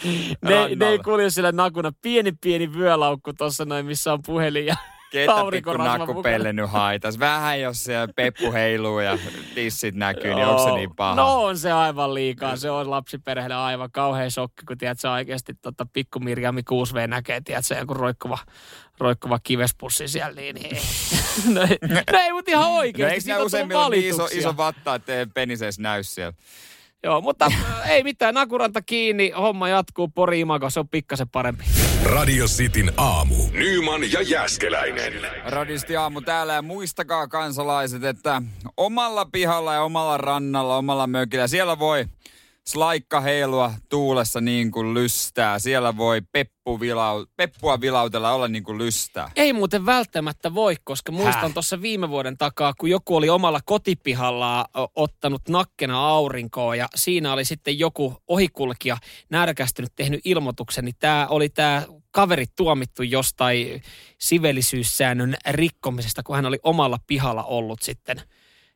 ne, 0.42 0.76
ne 0.76 0.88
ei 0.90 1.00
kulje 1.00 1.30
sillä 1.30 1.52
nakuna. 1.52 1.92
Pieni 2.02 2.32
pieni 2.42 2.77
vyölaukku 2.78 3.34
tuossa 3.34 3.66
noin, 3.66 3.86
missä 3.86 4.14
on 4.14 4.20
puhelin 4.26 4.66
ja 4.66 4.76
Ketä 5.12 5.34
pikku 5.52 5.74
nakkupelle 5.74 6.54
nyt 6.54 6.70
haitas. 6.70 7.20
Vähän 7.20 7.62
jos 7.62 7.84
siellä 7.84 8.08
peppu 8.16 8.52
heiluu 8.54 9.00
ja 9.00 9.18
tissit 9.56 9.96
näkyy, 9.96 10.34
niin 10.34 10.46
onko 10.48 10.64
se 10.64 10.72
niin 10.72 10.96
paha? 10.96 11.16
No 11.16 11.44
on 11.44 11.58
se 11.58 11.72
aivan 11.72 12.14
liikaa. 12.14 12.56
Se 12.56 12.72
on 12.72 12.90
lapsiperheelle 12.92 13.56
aivan 13.56 13.92
kauhean 13.92 14.32
shokki, 14.32 14.66
kun 14.68 14.78
tiedät, 14.78 15.00
se 15.00 15.10
oikeasti 15.10 15.54
tota, 15.62 15.86
pikku 15.94 16.20
Mirjami 16.20 16.62
6V 16.62 17.08
näkee, 17.08 17.42
tiedät, 17.46 17.66
se 17.66 17.78
joku 17.80 17.94
roikkuva, 17.94 18.38
roikkuva 19.00 19.40
kivespussi 19.44 20.08
siellä, 20.08 20.42
niin, 20.42 20.58
ei. 20.66 20.82
no, 21.54 21.62
ei, 21.62 21.78
no 22.14 22.20
ei, 22.20 22.34
mutta 22.34 22.52
ihan 22.52 22.64
No 22.64 22.78
oikeasti. 22.78 23.16
eikö 23.16 23.28
ne 23.28 23.38
on 23.38 23.46
useimmilla 23.46 23.90
niin 23.90 24.10
iso, 24.10 24.28
iso 24.32 24.58
vatta, 24.58 24.96
että 24.96 25.14
ei 25.20 25.26
peniseis 25.26 25.80
näy 25.80 26.04
siellä? 26.04 26.34
Joo, 27.04 27.22
mutta 27.22 27.52
ei 27.90 28.04
mitään, 28.04 28.34
nakuranta 28.34 28.82
kiinni, 28.82 29.30
homma 29.30 29.70
jatkuu, 29.70 30.08
Pori 30.08 30.40
Imago, 30.40 30.70
se 30.70 30.80
on 30.80 30.90
pikkasen 30.90 31.30
parempi. 31.30 31.64
Radio 32.08 32.46
Cityn 32.46 32.92
aamu. 32.98 33.36
Nyman 33.52 34.12
ja 34.12 34.22
Jäskeläinen. 34.22 35.14
Radisti 35.46 35.96
aamu 35.96 36.22
täällä 36.22 36.54
ja 36.54 36.62
muistakaa 36.62 37.28
kansalaiset, 37.28 38.04
että 38.04 38.42
omalla 38.78 39.26
pihalla 39.26 39.74
ja 39.74 39.82
omalla 39.82 40.18
rannalla, 40.18 40.78
omalla 40.78 41.08
mökillä, 41.08 41.48
siellä 41.48 41.80
voi 41.80 42.06
slaikka 42.68 43.22
heilua 43.22 43.74
tuulessa 43.90 44.42
niin 44.42 44.72
kuin 44.72 44.94
lystää. 44.94 45.60
Siellä 45.60 45.98
voi 45.98 46.22
peppu 46.32 46.80
vilau, 46.80 47.26
peppua 47.36 47.82
vilautella 47.82 48.32
olla 48.32 48.48
niin 48.48 48.64
kuin 48.64 48.78
lystää. 48.78 49.32
Ei 49.36 49.54
muuten 49.54 49.86
välttämättä 49.86 50.54
voi, 50.54 50.76
koska 50.84 51.12
muistan 51.12 51.54
tuossa 51.54 51.82
viime 51.82 52.10
vuoden 52.10 52.38
takaa, 52.38 52.74
kun 52.80 52.90
joku 52.90 53.16
oli 53.16 53.30
omalla 53.30 53.60
kotipihalla 53.66 54.66
ottanut 54.96 55.42
nakkena 55.50 56.08
aurinkoa 56.08 56.76
ja 56.76 56.88
siinä 56.96 57.34
oli 57.34 57.46
sitten 57.46 57.80
joku 57.80 58.18
ohikulkija 58.28 58.98
närkästynyt 59.30 59.92
tehnyt 59.96 60.22
ilmoituksen, 60.26 60.86
niin 60.86 60.96
tämä 61.00 61.28
oli 61.30 61.50
tämä 61.50 61.84
kaveri 62.12 62.46
tuomittu 62.56 63.04
jostain 63.04 63.82
sivellisyyssäännön 64.18 65.36
rikkomisesta, 65.50 66.24
kun 66.24 66.36
hän 66.36 66.46
oli 66.46 66.60
omalla 66.64 67.00
pihalla 67.08 67.44
ollut 67.44 67.82
sitten 67.82 68.22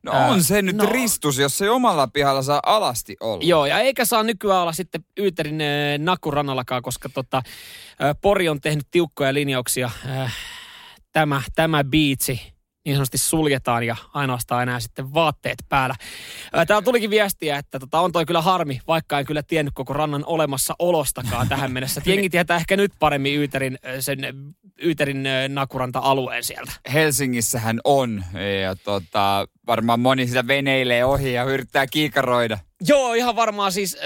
No 0.02 0.12
Ää, 0.12 0.28
on 0.28 0.44
se 0.44 0.62
nyt 0.62 0.76
no. 0.76 0.86
ristus, 0.86 1.38
jos 1.38 1.62
ei 1.62 1.68
omalla 1.68 2.06
pihalla 2.06 2.42
saa 2.42 2.60
alasti 2.66 3.16
olla. 3.20 3.42
Joo, 3.44 3.66
ja 3.66 3.78
eikä 3.78 4.04
saa 4.04 4.22
nykyään 4.22 4.60
olla 4.62 4.72
sitten 4.72 5.04
Yyterin 5.18 5.60
äh, 5.60 5.98
Nakurannallakaan, 5.98 6.82
koska 6.82 7.08
tota, 7.08 7.36
äh, 7.36 8.16
Pori 8.20 8.48
on 8.48 8.60
tehnyt 8.60 8.86
tiukkoja 8.90 9.34
linjauksia. 9.34 9.90
Äh, 10.10 10.36
tämä, 11.12 11.42
tämä 11.54 11.84
biitsi 11.84 12.51
niin 12.84 12.96
sanotusti 12.96 13.18
suljetaan 13.18 13.86
ja 13.86 13.96
ainoastaan 14.14 14.62
enää 14.62 14.80
sitten 14.80 15.14
vaatteet 15.14 15.58
päällä. 15.68 15.94
Täällä 16.66 16.82
tulikin 16.82 17.10
viestiä, 17.10 17.58
että 17.58 17.78
tota, 17.78 18.00
on 18.00 18.12
toi 18.12 18.26
kyllä 18.26 18.42
harmi, 18.42 18.80
vaikka 18.88 19.18
en 19.18 19.26
kyllä 19.26 19.42
tiennyt 19.42 19.74
koko 19.74 19.92
rannan 19.92 20.24
olemassa 20.26 20.74
olostakaan 20.78 21.48
tähän 21.48 21.72
mennessä. 21.72 22.02
Jengi 22.06 22.30
tietää 22.30 22.56
ehkä 22.56 22.76
nyt 22.76 22.92
paremmin 22.98 23.36
Yyterin, 23.38 23.78
sen 24.00 24.18
Yyterin 24.82 25.24
Nakuranta-alueen 25.48 26.44
sieltä. 26.44 26.72
Helsingissähän 26.92 27.80
on. 27.84 28.24
Ja 28.62 28.76
tota, 28.76 29.48
varmaan 29.66 30.00
moni 30.00 30.26
sitä 30.26 30.46
veneilee 30.46 31.04
ohi 31.04 31.32
ja 31.32 31.44
yrittää 31.44 31.86
kiikaroida. 31.86 32.58
Joo, 32.88 33.14
ihan 33.14 33.36
varmaan 33.36 33.72
siis 33.72 33.98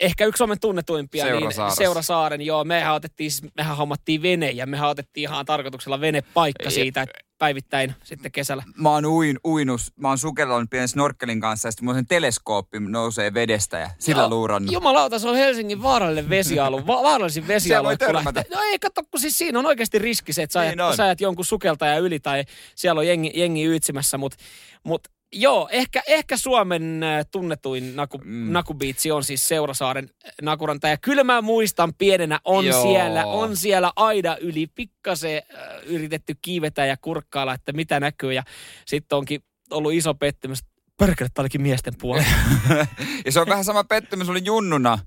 ehkä 0.00 0.26
yksi 0.26 0.38
Suomen 0.38 0.60
tunnetuimpia. 0.60 1.24
Niin 1.24 1.34
Seurasaaressa. 1.38 1.82
Seurasaaren, 1.82 2.40
joo. 2.42 2.64
Mehän 2.64 2.94
otettiin, 2.94 3.30
siis- 3.30 3.52
mehän 3.56 3.76
hommattiin 3.76 4.22
vene 4.22 4.50
ja 4.50 4.66
mehän 4.66 4.88
otettiin 4.88 5.30
ihan 5.30 5.46
tarkoituksella 5.46 6.00
venepaikka 6.00 6.70
siitä, 6.70 7.02
että 7.02 7.18
päivittäin 7.38 7.94
sitten 8.04 8.32
kesällä. 8.32 8.62
Mä 8.76 8.90
oon 8.90 9.06
uin, 9.06 9.38
uinus, 9.46 9.92
mä 9.96 10.08
oon 10.08 10.18
sukeltanut 10.18 10.70
pienen 10.70 10.88
snorkelin 10.88 11.40
kanssa 11.40 11.68
ja 11.68 11.72
sitten 11.72 11.84
mulla 11.84 11.98
sen 11.98 12.06
teleskooppi 12.06 12.80
nousee 12.80 13.34
vedestä 13.34 13.78
ja 13.78 13.90
sillä 13.98 14.22
Joo, 14.22 14.30
luurannut. 14.30 14.72
Jumalauta, 14.72 15.18
se 15.18 15.28
on 15.28 15.36
Helsingin 15.36 15.82
vaarallinen 15.82 16.28
vesialue. 16.30 16.86
Va- 16.86 17.02
vaarallisin 17.02 17.44
lähtee- 17.48 18.44
No 18.54 18.60
ei, 18.62 18.78
kato, 18.78 19.02
kun 19.10 19.20
siis 19.20 19.38
siinä 19.38 19.58
on 19.58 19.66
oikeasti 19.66 19.98
riski 19.98 20.32
se, 20.32 20.42
että 20.42 20.52
sä, 20.52 20.60
Niin 20.60 20.70
niin 20.70 20.80
on. 20.80 20.96
sä 20.96 21.04
ajat 21.04 21.20
jonkun 21.20 21.44
sukeltaja 21.44 21.98
yli 21.98 22.20
tai 22.20 22.44
siellä 22.74 22.98
on 22.98 23.06
jengi, 23.06 23.32
jengi 23.34 23.64
yytsimässä, 23.64 24.18
mutta 24.18 24.36
mut, 24.84 25.08
Joo, 25.36 25.68
ehkä, 25.72 26.02
ehkä 26.06 26.36
Suomen 26.36 27.02
äh, 27.02 27.26
tunnetuin 27.30 27.96
naku, 27.96 28.18
Mm. 28.24 28.52
nakubiitsi 28.52 29.10
on 29.10 29.24
siis 29.24 29.48
Seurasaaren 29.48 30.10
nakuranta. 30.42 30.88
Ja 30.88 30.96
kyllä 30.96 31.24
mä 31.24 31.42
muistan 31.42 31.94
pienenä, 31.94 32.40
on 32.44 32.66
Joo. 32.66 32.82
siellä, 32.82 33.26
on 33.26 33.56
siellä 33.56 33.92
aida 33.96 34.36
yli 34.40 34.66
pikkasen 34.66 35.42
äh, 35.54 35.62
yritetty 35.86 36.34
kiivetä 36.42 36.86
ja 36.86 36.96
kurkkailla, 36.96 37.54
että 37.54 37.72
mitä 37.72 38.00
näkyy. 38.00 38.32
Ja 38.32 38.42
sitten 38.86 39.18
onkin 39.18 39.40
ollut 39.70 39.92
iso 39.92 40.14
pettymys. 40.14 40.58
Tää 41.34 41.42
olikin 41.42 41.62
miesten 41.62 41.94
puoli. 42.00 42.22
Ja 43.24 43.32
se 43.32 43.40
on 43.40 43.46
vähän 43.48 43.64
sama 43.64 43.84
pettymys 43.84 44.28
oli 44.28 44.40
junnuna 44.44 44.98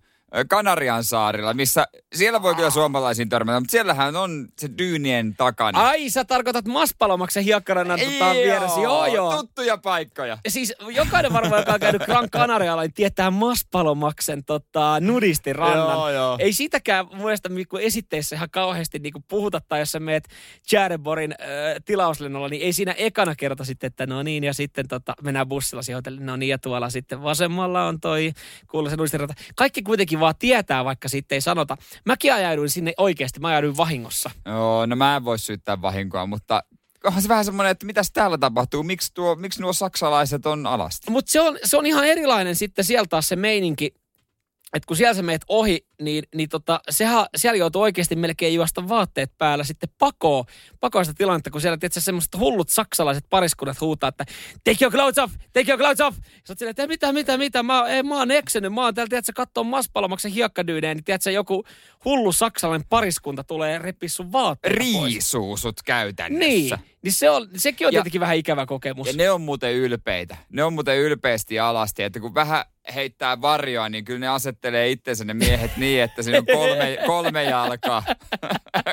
Kanarian 0.50 1.04
saarilla, 1.04 1.54
missä 1.54 1.88
siellä 2.16 2.42
voi 2.42 2.56
kyllä 2.56 2.70
suomalaisiin 2.70 3.30
törmätä, 3.30 3.60
mutta 3.60 3.72
siellähän 3.72 4.16
on 4.16 4.48
se 4.58 4.70
dyynien 4.78 5.36
takana. 5.38 5.88
Ai, 5.88 6.10
sä 6.10 6.26
tarkoitat 6.26 6.66
Maspalomaksen 6.66 7.44
hiekkarannan 7.44 8.00
tota, 8.00 8.34
vieressä. 8.34 8.82
Joo, 8.82 9.06
joo. 9.06 9.38
Tuttuja 9.38 9.78
paikkoja. 9.78 10.38
Ja 10.46 10.52
siis 10.52 10.74
jokainen 10.90 11.34
varmaan, 11.34 11.62
joka 11.62 11.74
on 11.74 11.80
käynyt 11.80 12.06
Gran 12.06 12.30
Canarialla, 12.30 12.82
niin 12.82 12.94
tietää 12.94 13.32
Maspalomaksen 13.32 14.46
tota, 14.46 15.00
nudistirannan. 15.00 15.98
Joo, 15.98 16.10
joo. 16.10 16.36
Ei 16.40 16.54
siitäkään 16.54 17.06
muista, 17.14 17.50
kun 17.70 17.82
esitteissä 17.82 18.36
ihan 18.36 18.50
kauheasti 18.52 19.00
niin 19.00 19.14
puhuta, 19.28 19.62
tai 19.68 19.80
jos 19.80 19.92
sä 19.92 20.00
meet 20.00 20.28
Tjäreborin 20.70 21.32
äh, 21.32 21.48
tilauslennolla, 21.86 22.50
niin 22.50 22.62
ei 22.62 22.74
siinä 22.74 22.92
ekana 22.92 23.36
kerta 23.36 23.66
sitten, 23.66 23.88
että 23.88 24.08
no 24.08 24.24
niin, 24.24 24.44
ja 24.44 24.54
sitten 24.54 24.88
tota, 24.88 25.14
mennään 25.22 25.48
bussilla 25.48 25.82
siihen 25.82 25.98
hotellille, 25.98 26.26
no 26.26 26.36
niin, 26.36 26.50
ja 26.50 26.58
tuolla 26.58 26.90
sitten 26.90 27.24
vasemmalla 27.24 27.88
on 27.88 28.00
toi 28.00 28.32
kuuluisa 28.72 28.98
nudistiranta. 28.98 29.34
Kaikki 29.56 29.82
kuitenkin 29.82 30.17
vaan 30.20 30.36
tietää, 30.40 30.86
vaikka 30.86 31.10
siitä 31.10 31.36
ei 31.36 31.42
sanota. 31.42 31.78
Mäkin 32.06 32.34
ajauduin 32.34 32.70
sinne 32.70 32.94
oikeasti, 32.98 33.40
mä 33.40 33.48
ajauduin 33.48 33.78
vahingossa. 33.78 34.32
Joo, 34.46 34.86
no 34.86 34.96
mä 34.96 35.16
en 35.16 35.26
voi 35.26 35.40
syyttää 35.40 35.82
vahinkoa, 35.82 36.26
mutta 36.26 36.64
onhan 37.04 37.22
se 37.22 37.30
vähän 37.30 37.46
semmoinen, 37.46 37.72
että 37.72 37.86
mitäs 37.86 38.12
täällä 38.12 38.38
tapahtuu, 38.38 38.84
miksi, 38.84 39.14
tuo, 39.14 39.36
miksi 39.36 39.62
nuo 39.62 39.74
saksalaiset 39.74 40.46
on 40.46 40.66
alasti? 40.66 41.12
Mutta 41.12 41.32
se 41.32 41.42
on, 41.42 41.60
se 41.64 41.78
on 41.78 41.86
ihan 41.86 42.06
erilainen 42.06 42.56
sitten 42.56 42.86
sieltä 42.86 43.10
taas 43.10 43.28
se 43.28 43.36
meininki, 43.36 43.86
että 44.74 44.88
kun 44.88 44.98
siellä 44.98 45.14
sä 45.14 45.24
meet 45.24 45.42
ohi, 45.48 45.87
niin, 46.02 46.24
niin 46.36 46.50
tota, 46.50 46.80
sehän, 46.90 47.26
siellä 47.38 47.58
joutuu 47.58 47.82
oikeasti 47.82 48.16
melkein 48.16 48.54
juosta 48.54 48.90
vaatteet 48.90 49.32
päällä 49.38 49.64
sitten 49.64 49.90
pakoo, 50.00 50.46
pakoo 50.80 51.04
sitä 51.04 51.18
tilannetta, 51.18 51.50
kun 51.52 51.62
siellä 51.62 51.78
tietysti 51.78 52.02
semmoiset 52.02 52.38
hullut 52.38 52.70
saksalaiset 52.70 53.26
pariskunnat 53.30 53.82
huutaa, 53.82 54.08
että 54.08 54.26
take 54.64 54.78
your 54.86 54.92
clothes 54.94 55.18
off, 55.24 55.34
take 55.54 55.72
your 55.72 55.80
clothes 55.80 56.02
off. 56.02 56.18
Sä 56.18 56.52
oot 56.54 56.60
silleen, 56.60 56.72
että 56.72 56.88
mitä, 56.88 57.14
mitä, 57.14 57.38
mitä, 57.38 57.64
mä, 57.64 57.86
ei, 57.88 58.04
mä 58.04 58.18
oon 58.18 58.32
eksynyt, 58.32 58.74
mä 58.74 58.84
oon 58.84 58.96
täällä, 58.96 59.10
tiedätkö, 59.10 59.32
kattoo 59.36 59.64
Maspalomaksen 59.64 60.32
hiekkadyyneen, 60.32 60.98
niin 60.98 61.04
tiedätkö, 61.04 61.32
joku 61.32 61.64
hullu 62.06 62.32
saksalainen 62.32 62.88
pariskunta 62.90 63.44
tulee 63.44 63.78
repiä 63.80 64.10
sun 64.10 64.32
vaatteet 64.32 64.74
pois. 64.94 65.14
Riisuu 65.14 65.58
sut 65.58 65.82
käytännössä. 65.86 66.40
Niin, 66.48 66.74
niin 67.02 67.14
se 67.14 67.30
on, 67.30 67.48
sekin 67.56 67.88
on 67.88 67.94
Ja- 67.94 68.00
tietenkin 68.00 68.22
vähän 68.22 68.38
ikävä 68.38 68.66
kokemus. 68.66 69.08
Ja 69.08 69.14
ne 69.14 69.32
on 69.32 69.42
muuten 69.42 69.74
ylpeitä. 69.74 70.38
Ne 70.50 70.64
on 70.64 70.74
muuten 70.74 70.98
ylpeästi 70.98 71.60
alasti, 71.60 72.04
että 72.04 72.20
kun 72.20 72.34
vähän 72.34 72.66
heittää 72.96 73.42
varjoa, 73.42 73.90
niin 73.90 74.06
kyllä 74.06 74.20
ne 74.20 74.28
asettelee 74.28 74.90
itsensä 74.90 75.26
ne 75.26 75.34
miehet 75.34 75.78
niin, 75.78 75.87
että 75.96 76.24
siinä 76.24 76.38
on 76.38 76.46
kolme, 76.46 76.98
kolme 77.06 77.44
jalkaa. 77.44 78.04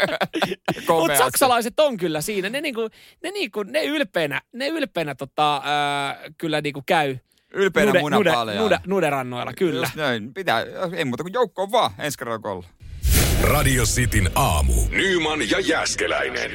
Mutta 0.89 1.19
saksalaiset 1.19 1.81
on 1.81 1.97
kyllä 1.97 2.21
siinä. 2.21 2.49
Ne, 2.49 2.61
niinku, 2.61 2.89
ne, 3.23 3.31
niinku, 3.31 3.63
ne 3.63 3.85
ylpeänä, 3.85 4.41
ne 4.53 4.69
ylpeänä 4.69 5.15
tota, 5.15 5.63
ää, 5.65 6.21
kyllä 6.39 6.61
niinku 6.61 6.83
käy 6.87 7.17
Ylpeänä 7.55 8.01
nude, 8.01 8.17
nude, 8.17 8.55
nude, 8.59 8.79
nuderannoilla, 8.87 9.53
kyllä. 9.53 9.87
Just 9.87 9.97
näin. 9.97 10.35
Pitää, 10.35 10.67
ei 10.93 11.05
muuta 11.05 11.23
kuin 11.23 11.33
joukkoon 11.33 11.73
vaan 11.73 11.91
ensi 11.99 12.19
kerralla. 12.19 12.65
Radio 13.43 13.85
Cityn 13.85 14.31
aamu. 14.35 14.73
Nyman 14.91 15.51
ja 15.51 15.61
Jäskeläinen. 15.61 16.51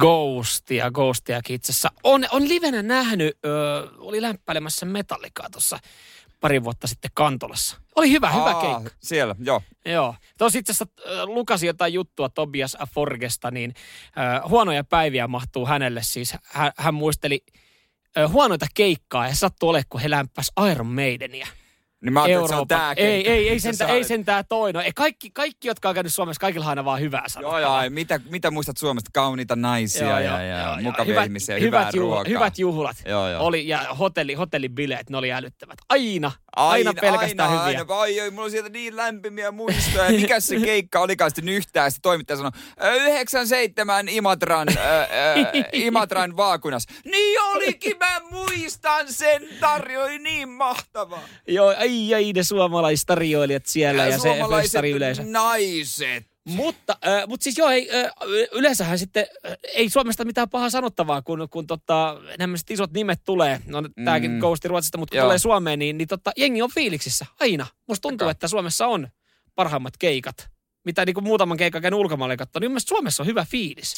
Ghostia, 0.00 0.90
Ghostiakin 0.90 1.56
itse 1.56 1.72
asiassa. 1.72 1.90
On, 2.04 2.26
on 2.30 2.48
livenä 2.48 2.82
nähnyt, 2.82 3.38
ö, 3.44 3.48
oli 3.98 4.22
lämpäilemässä 4.22 4.86
metallikaa 4.86 5.50
tuossa 5.50 5.78
pari 6.40 6.64
vuotta 6.64 6.86
sitten 6.86 7.10
Kantolassa. 7.14 7.76
Oli 7.96 8.10
hyvä, 8.10 8.30
hyvä 8.30 8.44
Aa, 8.44 8.60
keikka. 8.60 8.98
Siellä, 9.02 9.34
joo. 9.38 9.62
Joo. 9.84 10.14
Tuossa 10.38 10.58
itse 10.58 10.72
asiassa 10.72 10.86
äh, 11.06 11.24
lukasin 11.24 11.66
jotain 11.66 11.92
juttua 11.92 12.28
Tobias 12.28 12.76
Forgesta, 12.94 13.50
niin 13.50 13.74
äh, 14.18 14.50
huonoja 14.50 14.84
päiviä 14.84 15.28
mahtuu 15.28 15.66
hänelle. 15.66 16.02
Siis 16.02 16.34
hän, 16.44 16.72
hän 16.76 16.94
muisteli 16.94 17.44
äh, 18.18 18.32
huonoita 18.32 18.66
keikkaa 18.74 19.28
ja 19.28 19.34
sattuu 19.34 19.68
ole, 19.68 19.82
kun 19.88 20.00
he 20.00 20.10
lämpäs 20.10 20.52
Iron 20.70 20.86
Maideniä. 20.86 21.46
Niin 22.04 22.12
mä 22.12 22.22
ajattelin, 22.22 22.44
että 22.44 22.54
se 22.56 22.60
on 22.60 22.68
tää 22.68 22.92
ei, 22.96 23.30
ei, 23.30 23.48
ei, 23.48 23.60
Se 23.60 23.62
sentään, 23.62 23.88
saa- 23.88 23.96
ei 23.96 24.04
sentään 24.04 24.44
toi. 24.48 24.72
No, 24.72 24.80
ei, 24.80 24.92
kaikki, 24.94 25.30
kaikki, 25.30 25.68
jotka 25.68 25.88
on 25.88 25.94
käynyt 25.94 26.14
Suomessa, 26.14 26.40
kaikilla 26.40 26.64
on 26.64 26.68
aina 26.70 26.84
vaan 26.84 27.00
hyvää 27.00 27.20
Joo, 27.20 27.28
sanottavaa. 27.28 27.60
joo, 27.60 27.72
ai, 27.72 27.90
mitä, 27.90 28.20
mitä 28.30 28.50
muistat 28.50 28.76
Suomesta? 28.76 29.10
Kauniita 29.14 29.56
naisia 29.56 30.08
Joo, 30.08 30.18
ja, 30.18 30.24
joo, 30.24 30.38
ja, 30.40 30.58
joo, 30.58 30.68
joo. 30.72 30.80
mukavia 30.82 31.04
Hyvät- 31.14 31.24
ihmisiä, 31.24 31.54
hyvät 31.54 31.66
hyvää 31.66 31.90
juhla- 31.90 31.98
ruokaa. 32.00 32.24
Hyvät 32.28 32.58
juhlat. 32.58 32.96
Joo, 33.06 33.28
joo. 33.28 33.44
Oli, 33.44 33.68
ja 33.68 33.78
hotelli, 33.98 34.34
hotellibileet, 34.34 35.10
ne 35.10 35.16
oli 35.16 35.32
älyttävät. 35.32 35.78
Aina, 35.88 36.32
aina, 36.56 36.94
pelkästään 37.00 37.50
aina, 37.50 37.64
hyviä. 37.64 37.78
Aina, 37.80 37.94
ai, 37.94 38.20
ai, 38.20 38.30
mulla 38.30 38.44
on 38.44 38.50
sieltä 38.50 38.68
niin 38.68 38.96
lämpimiä 38.96 39.50
muistoja. 39.50 40.04
Ja 40.10 40.20
Mikä 40.20 40.40
se 40.40 40.56
keikka 40.60 41.00
olikaan 41.00 41.30
sitten 41.30 41.48
yhtään? 41.48 41.90
Sitten 41.90 42.02
toimittaja 42.02 42.36
sanoi, 42.36 42.50
"Ö, 42.84 42.94
97 42.94 44.08
Imatran, 44.08 44.68
äh, 44.68 44.76
äh, 45.00 45.64
Imatran 45.72 46.36
vaakunas. 46.36 46.86
Niin 47.04 47.40
olikin, 47.42 47.96
mä 47.98 48.20
muistan 48.30 49.12
sen. 49.12 49.42
Tarjo 49.60 50.02
oli 50.04 50.18
niin 50.18 50.48
mahtavaa. 50.48 51.22
Joo, 51.48 51.74
ai, 51.94 52.14
ai, 52.14 52.32
ne 52.32 52.42
suomalaistarjoilijat 52.42 53.66
siellä 53.66 54.06
ja, 54.06 54.18
se 54.18 54.22
suomalaiset 54.22 54.62
festariyleisö. 54.62 55.22
naiset. 55.26 56.34
Mutta, 56.48 56.96
äh, 57.06 57.28
mutta 57.28 57.44
siis 57.44 57.58
joo, 57.58 57.70
ei, 57.70 57.90
äh, 57.94 58.10
yleensähän 58.52 58.98
sitten 58.98 59.26
äh, 59.46 59.56
ei 59.74 59.90
Suomesta 59.90 60.24
mitään 60.24 60.50
pahaa 60.50 60.70
sanottavaa, 60.70 61.22
kun, 61.22 61.48
kun 61.50 61.66
tota, 61.66 62.20
nämä 62.38 62.56
isot 62.70 62.92
nimet 62.92 63.20
tulee. 63.24 63.60
No 63.66 63.80
mm. 63.80 64.04
tämäkin 64.04 64.38
Ghosti 64.38 64.68
Ruotsista, 64.68 64.98
mutta 64.98 65.10
kun 65.10 65.16
Joo. 65.16 65.26
tulee 65.26 65.38
Suomeen, 65.38 65.78
niin, 65.78 65.98
niin 65.98 66.08
tota, 66.08 66.32
jengi 66.36 66.62
on 66.62 66.70
fiiliksissä 66.74 67.26
aina. 67.40 67.66
Musta 67.88 68.02
tuntuu, 68.02 68.24
Taka. 68.24 68.30
että 68.30 68.48
Suomessa 68.48 68.86
on 68.86 69.08
parhaimmat 69.54 69.96
keikat. 69.96 70.48
Mitä 70.84 71.04
niin 71.04 71.14
kuin 71.14 71.24
muutaman 71.24 71.56
keikan 71.56 71.82
käynyt 71.82 72.00
ulkomaille 72.00 72.36
katsoa, 72.36 72.60
niin 72.60 72.70
mielestäni 72.70 72.96
Suomessa 72.96 73.22
on 73.22 73.26
hyvä 73.26 73.46
fiilis. 73.50 73.94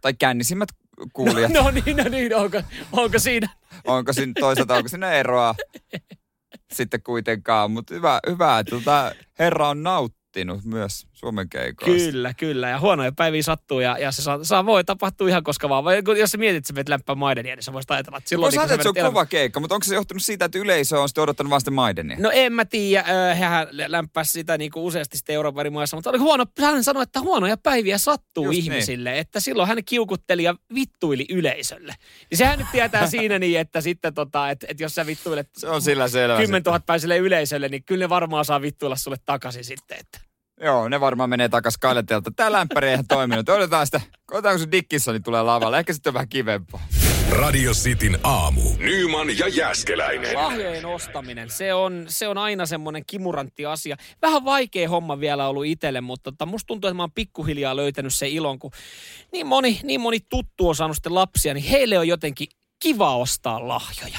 Tai 0.00 0.14
kännisimmät 0.14 0.68
kuulijat. 1.12 1.52
No 1.52 1.70
niin, 1.70 1.96
no 1.96 2.04
niin, 2.08 2.36
onko, 2.36 2.62
onko 2.92 3.18
siinä? 3.18 3.48
Onko 3.84 4.12
siinä 4.12 4.32
toisaalta, 4.40 4.74
onko 4.74 4.88
siinä 4.88 5.12
eroa 5.12 5.54
sitten 6.72 7.02
kuitenkaan. 7.02 7.70
Mutta 7.70 7.94
hyvä, 7.94 8.20
hyvä 8.26 8.58
että 8.58 8.70
tota, 8.70 9.12
herra 9.38 9.68
on 9.68 9.82
nauttinut 9.82 10.64
myös 10.64 11.06
Suomen 11.16 11.48
keikoista. 11.48 12.10
Kyllä, 12.10 12.34
kyllä. 12.34 12.68
Ja 12.68 12.80
huonoja 12.80 13.12
päiviä 13.12 13.42
sattuu 13.42 13.80
ja, 13.80 13.98
ja 13.98 14.12
se 14.12 14.22
saa, 14.22 14.44
saa, 14.44 14.66
voi 14.66 14.84
tapahtua 14.84 15.28
ihan 15.28 15.42
koska 15.42 15.68
vaan. 15.68 15.84
Vai 15.84 16.02
jos 16.18 16.30
sä 16.30 16.38
mietit, 16.38 16.56
että 16.56 16.68
sä 16.68 16.72
menet 16.74 16.88
lämpää 16.88 17.14
Maidenia, 17.14 17.56
niin 17.56 17.62
sä 17.62 17.72
voisit 17.72 17.90
ajatella, 17.90 18.18
että 18.18 18.28
silloin... 18.28 18.44
Voisi 18.44 18.56
niin 18.56 18.60
ajatella, 18.60 18.74
että 18.74 18.82
se 18.82 18.88
on 18.88 18.94
menet 18.94 19.10
kova 19.12 19.26
keikka, 19.26 19.60
mutta 19.60 19.74
onko 19.74 19.84
se 19.84 19.94
johtunut 19.94 20.22
siitä, 20.22 20.44
että 20.44 20.58
yleisö 20.58 21.00
on 21.00 21.08
sitten 21.08 21.22
odottanut 21.22 21.50
vasta 21.50 21.70
Maidenia? 21.70 22.16
No 22.20 22.30
en 22.32 22.52
mä 22.52 22.64
tiedä, 22.64 23.04
äh, 23.30 23.38
hän 23.38 23.68
lämpäsi 23.70 24.32
sitä 24.32 24.58
niin 24.58 24.70
kuin 24.70 24.82
useasti 24.82 25.16
sitten 25.16 25.34
Euroopan 25.34 25.60
eri 25.60 25.70
maissa, 25.70 25.96
mutta 25.96 26.10
oli 26.10 26.18
huono, 26.18 26.44
hän 26.60 26.84
sanoi, 26.84 27.02
että 27.02 27.20
huonoja 27.20 27.56
päiviä 27.56 27.98
sattuu 27.98 28.44
Just 28.44 28.58
ihmisille, 28.58 29.18
että 29.18 29.40
silloin 29.40 29.68
hän 29.68 29.84
kiukutteli 29.84 30.42
ja 30.42 30.54
vittuili 30.74 31.26
yleisölle. 31.30 31.94
Niin 32.30 32.38
sehän 32.38 32.58
nyt 32.58 32.68
tietää 32.72 33.06
siinä 33.16 33.38
niin, 33.38 33.60
että 33.60 33.80
sitten 33.80 34.14
tota, 34.14 34.50
että, 34.50 34.66
että 34.70 34.82
jos 34.82 34.94
sä 34.94 35.06
vittuilet 35.06 35.48
Se 35.58 35.68
on 35.68 35.82
sillä 35.82 36.08
selvä. 36.08 36.36
10 36.36 36.62
000 36.62 36.80
päiselle 36.86 37.18
yleisölle, 37.18 37.68
niin 37.68 37.84
kyllä 37.84 38.04
ne 38.04 38.08
varmaan 38.08 38.44
saa 38.44 38.62
vittuilla 38.62 38.96
sulle 38.96 39.16
takaisin 39.26 39.64
sitten. 39.64 39.98
Että. 40.00 40.25
Joo, 40.60 40.88
ne 40.88 41.00
varmaan 41.00 41.30
menee 41.30 41.48
takas 41.48 41.78
Kailetelta. 41.78 42.30
Tää 42.36 42.52
lämpäri 42.52 42.88
ei 42.88 42.92
ihan 42.94 43.06
toiminut. 43.06 43.48
Odotetaan 43.48 43.86
sitä. 43.86 44.00
Odotetaan, 44.30 44.54
kun 44.54 44.64
se 44.64 44.70
Dickinsoni 44.72 45.20
tulee 45.20 45.42
lavalle. 45.42 45.78
Ehkä 45.78 45.92
sitten 45.92 46.10
on 46.10 46.14
vähän 46.14 46.28
kivempaa. 46.28 46.86
Radio 47.30 47.72
Cityn 47.72 48.18
aamu. 48.22 48.60
Nyman 48.78 49.38
ja 49.38 49.48
Jäskeläinen. 49.48 50.34
Lahjojen 50.34 50.86
ostaminen, 50.86 51.50
se 51.50 51.74
on, 51.74 52.04
se 52.08 52.28
on 52.28 52.38
aina 52.38 52.66
semmoinen 52.66 53.02
kimurantti 53.06 53.66
asia. 53.66 53.96
Vähän 54.22 54.44
vaikea 54.44 54.88
homma 54.88 55.20
vielä 55.20 55.48
ollut 55.48 55.66
itselle, 55.66 56.00
mutta 56.00 56.32
tota, 56.32 56.46
musta 56.46 56.66
tuntuu, 56.66 56.88
että 56.88 56.96
mä 56.96 57.02
oon 57.02 57.12
pikkuhiljaa 57.12 57.76
löytänyt 57.76 58.14
sen 58.14 58.28
ilon, 58.28 58.58
kun 58.58 58.70
niin 59.32 59.46
moni, 59.46 59.80
niin 59.82 60.00
moni 60.00 60.20
tuttu 60.20 60.68
on 60.68 60.74
saanut 60.74 60.96
sitten 60.96 61.14
lapsia, 61.14 61.54
niin 61.54 61.64
heille 61.64 61.98
on 61.98 62.08
jotenkin 62.08 62.48
kiva 62.82 63.16
ostaa 63.16 63.68
lahjoja. 63.68 64.18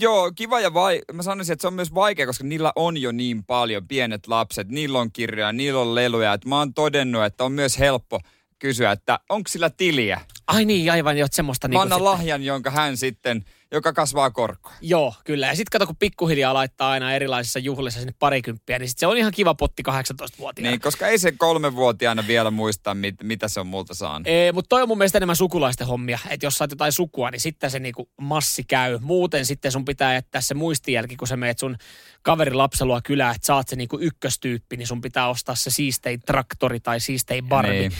Joo, 0.00 0.32
kiva 0.36 0.60
ja 0.60 0.74
vai... 0.74 1.00
Mä 1.12 1.22
sanoisin, 1.22 1.52
että 1.52 1.60
se 1.60 1.66
on 1.66 1.74
myös 1.74 1.94
vaikea, 1.94 2.26
koska 2.26 2.44
niillä 2.44 2.72
on 2.76 2.96
jo 2.96 3.12
niin 3.12 3.44
paljon 3.44 3.88
pienet 3.88 4.26
lapset. 4.26 4.68
Niillä 4.68 4.98
on 4.98 5.12
kirjoja, 5.12 5.52
niillä 5.52 5.80
on 5.80 5.94
leluja. 5.94 6.32
Et 6.32 6.44
mä 6.44 6.58
oon 6.58 6.74
todennut, 6.74 7.24
että 7.24 7.44
on 7.44 7.52
myös 7.52 7.78
helppo 7.78 8.20
kysyä, 8.58 8.92
että 8.92 9.18
onko 9.28 9.48
sillä 9.48 9.70
tiliä. 9.70 10.20
Ai 10.46 10.64
niin, 10.64 10.92
aivan 10.92 11.18
jo, 11.18 11.24
että 11.24 11.36
semmoista 11.36 11.68
Mä 11.68 11.70
niinku 11.70 11.82
annan 11.82 11.98
sitten- 11.98 12.04
lahjan, 12.04 12.42
jonka 12.44 12.70
hän 12.70 12.96
sitten, 12.96 13.44
joka 13.72 13.92
kasvaa 13.92 14.30
korkoa. 14.30 14.72
Joo, 14.80 15.14
kyllä. 15.24 15.46
Ja 15.46 15.56
sitten 15.56 15.70
kato, 15.72 15.86
kun 15.86 15.96
pikkuhiljaa 15.96 16.54
laittaa 16.54 16.90
aina 16.90 17.12
erilaisissa 17.12 17.58
juhlissa 17.58 18.00
sinne 18.00 18.14
parikymppiä, 18.18 18.78
niin 18.78 18.88
sit 18.88 18.98
se 18.98 19.06
on 19.06 19.16
ihan 19.16 19.32
kiva 19.32 19.54
potti 19.54 19.82
18-vuotiaana. 19.90 20.70
Niin, 20.70 20.80
koska 20.80 21.06
ei 21.06 21.18
se 21.18 21.32
kolmenvuotiaana 21.32 22.26
vielä 22.26 22.50
muista, 22.50 22.94
mit, 22.94 23.14
mitä 23.22 23.48
se 23.48 23.60
on 23.60 23.66
multa 23.66 23.94
saanut. 23.94 24.26
Ee, 24.26 24.52
mutta 24.52 24.68
toi 24.68 24.82
on 24.82 24.88
mun 24.88 24.98
mielestä 24.98 25.18
enemmän 25.18 25.36
sukulaisten 25.36 25.86
hommia. 25.86 26.18
Että 26.30 26.46
jos 26.46 26.54
sä 26.54 26.64
oot 26.64 26.70
jotain 26.70 26.92
sukua, 26.92 27.30
niin 27.30 27.40
sitten 27.40 27.70
se 27.70 27.78
niinku 27.78 28.08
massi 28.20 28.64
käy. 28.64 28.98
Muuten 29.02 29.46
sitten 29.46 29.72
sun 29.72 29.84
pitää 29.84 30.14
jättää 30.14 30.40
se 30.40 30.54
muistijälki, 30.54 31.16
kun 31.16 31.28
sä 31.28 31.36
meet 31.36 31.58
sun 31.58 31.76
kaverin 32.22 32.58
lapselua 32.58 33.00
kylään, 33.00 33.34
että 33.34 33.54
oot 33.54 33.68
se 33.68 33.76
niinku 33.76 33.98
ykköstyyppi, 34.00 34.76
niin 34.76 34.86
sun 34.86 35.00
pitää 35.00 35.28
ostaa 35.28 35.54
se 35.54 35.70
siistein 35.70 36.20
traktori 36.26 36.80
tai 36.80 37.00
siistein 37.00 37.48
Barbie. 37.48 37.80
Niin. 37.80 37.92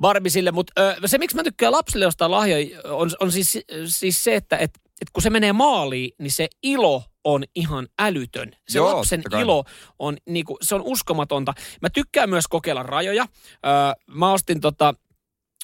Barbie 0.00 0.30
sille, 0.30 0.50
mutta 0.50 0.72
se 1.06 1.18
miksi 1.18 1.36
mä 1.36 1.42
tykkään 1.42 1.72
lapsille 1.72 2.06
ostaa 2.06 2.30
lahjoja 2.30 2.80
on, 2.84 3.10
on 3.20 3.32
siis, 3.32 3.58
siis 3.86 4.24
se, 4.24 4.34
että 4.34 4.56
et, 4.56 4.80
et 5.00 5.10
kun 5.12 5.22
se 5.22 5.30
menee 5.30 5.52
maaliin, 5.52 6.10
niin 6.18 6.32
se 6.32 6.48
ilo 6.62 7.02
on 7.24 7.44
ihan 7.54 7.88
älytön. 7.98 8.52
Se 8.68 8.78
Joo, 8.78 8.96
lapsen 8.96 9.22
ilo 9.40 9.64
on, 9.98 10.16
niinku, 10.26 10.58
se 10.62 10.74
on 10.74 10.82
uskomatonta. 10.82 11.54
Mä 11.82 11.90
tykkään 11.90 12.30
myös 12.30 12.46
kokeilla 12.48 12.82
rajoja. 12.82 13.26
Öö, 13.66 13.72
mä 14.06 14.32
ostin 14.32 14.60
tota, 14.60 14.94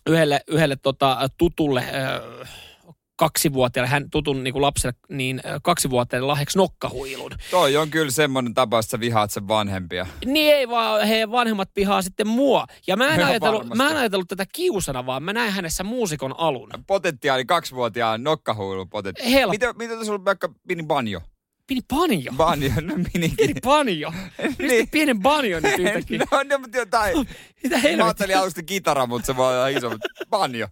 yhdelle, 0.07 0.41
yhdelle 0.49 0.77
tota, 0.77 1.29
tutulle 1.39 1.85
öö, 1.95 2.45
kaksivuotiaalle, 3.17 3.89
hän 3.91 4.11
tutun 4.11 4.45
niin 4.45 4.53
kuin 4.53 4.63
lapselle, 4.63 4.95
niin 5.09 5.41
ö, 5.47 5.61
kaksivuotiaalle 5.63 6.27
lahjaksi 6.27 6.59
nokkahuilun. 6.59 7.31
Toi 7.51 7.77
on 7.77 7.91
kyllä 7.91 8.11
semmoinen 8.11 8.55
tapa, 8.55 8.79
että 8.79 8.91
sä 8.91 9.01
vihaat 9.01 9.31
sen 9.31 9.49
vanhempia. 9.49 10.07
Niin 10.25 10.55
ei 10.55 10.69
vaan 10.69 11.07
he 11.07 11.31
vanhemmat 11.31 11.69
pihaa 11.75 12.03
sitten 12.03 12.29
mua. 12.29 12.67
Ja 12.87 12.97
mä 12.97 13.15
en, 13.15 13.25
ajatellut, 13.27 13.61
varmasti. 13.61 13.77
mä 13.77 13.91
en 13.91 13.97
ajatellut 13.97 14.29
tätä 14.29 14.45
kiusana, 14.53 15.07
vaan 15.07 15.23
mä 15.23 15.33
näen 15.33 15.53
hänessä 15.53 15.85
muusikon 15.85 16.35
alun. 16.39 16.71
Potentiaali 16.87 17.45
kaksivuotiaan 17.45 18.25
nokkahuilun 18.25 18.89
potentiaali. 18.91 19.33
Helppo. 19.35 19.51
Mitä, 19.53 19.73
mitä 19.73 19.97
tässä 19.97 20.13
on 20.13 20.25
vaikka 20.25 20.49
mini 20.69 20.83
banjo? 20.83 21.21
Pieni 21.67 21.83
banjo. 21.89 22.33
Banjo, 22.37 22.71
no 22.83 22.95
minikin. 22.97 23.37
Pieni 23.37 23.55
banjo. 23.65 24.13
Niin. 24.59 24.89
pienen 24.91 25.21
banjo 25.21 25.61
nyt 25.61 25.79
yhtäkkiä? 25.89 26.19
no, 26.19 26.43
no, 26.51 26.59
mutta 26.59 26.77
jotain. 26.79 27.17
Mitä 27.63 27.77
Mä 27.77 27.81
helvettiä? 27.81 28.05
ajattelin 28.05 28.39
alusta 28.39 28.63
kitara, 28.63 29.07
mutta 29.07 29.27
se 29.27 29.37
voi 29.37 29.55
olla 29.57 29.69
iso. 29.69 29.91
mutta 29.91 30.09
Banjo. 30.31 30.67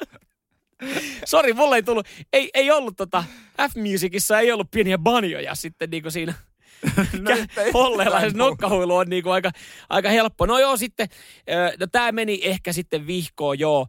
Sori, 1.24 1.52
mulle 1.52 1.76
ei 1.76 1.82
tullut, 1.82 2.06
ei, 2.32 2.50
ei 2.54 2.70
ollut 2.70 2.96
tota, 2.96 3.24
F-Musicissa 3.62 4.40
ei 4.40 4.52
ollut 4.52 4.70
pieniä 4.70 4.98
banjoja 4.98 5.54
sitten 5.54 5.90
niinku 5.90 6.10
siinä 6.10 6.34
No, 7.20 7.30
ei- 7.30 7.72
Holleella 7.74 8.20
se 8.20 8.30
nokkahuilu 8.34 8.96
on 8.96 9.08
niinku 9.08 9.30
aika, 9.30 9.50
aika 9.88 10.08
helppo. 10.08 10.46
No 10.46 10.58
joo, 10.58 10.76
sitten, 10.76 11.08
no 11.80 11.86
tämä 11.92 12.12
meni 12.12 12.40
ehkä 12.42 12.72
sitten 12.72 13.06
vihkoon 13.06 13.58
joo 13.58 13.86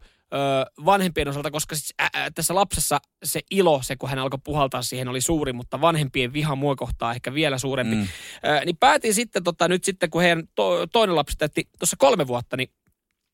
vanhempien 0.85 1.27
osalta, 1.27 1.51
koska 1.51 1.75
siis, 1.75 1.93
ä, 2.01 2.09
ä, 2.15 2.31
tässä 2.31 2.55
lapsessa 2.55 2.99
se 3.23 3.41
ilo, 3.51 3.81
se 3.83 3.95
kun 3.95 4.09
hän 4.09 4.19
alkoi 4.19 4.39
puhaltaa 4.43 4.81
siihen, 4.81 5.07
oli 5.07 5.21
suuri, 5.21 5.53
mutta 5.53 5.81
vanhempien 5.81 6.33
viha 6.33 6.55
mua 6.55 6.75
kohtaa 6.75 7.13
ehkä 7.13 7.33
vielä 7.33 7.57
suurempi. 7.57 7.95
Mm. 7.95 8.07
Ö, 8.45 8.65
niin 8.65 8.77
päätin 8.77 9.13
sitten, 9.13 9.43
tota, 9.43 9.67
nyt 9.67 9.83
sitten 9.83 10.09
kun 10.09 10.21
heidän 10.21 10.43
to, 10.55 10.87
toinen 10.87 11.15
lapsi 11.15 11.37
täytti 11.37 11.67
tuossa 11.79 11.95
kolme 11.99 12.27
vuotta, 12.27 12.57
niin 12.57 12.69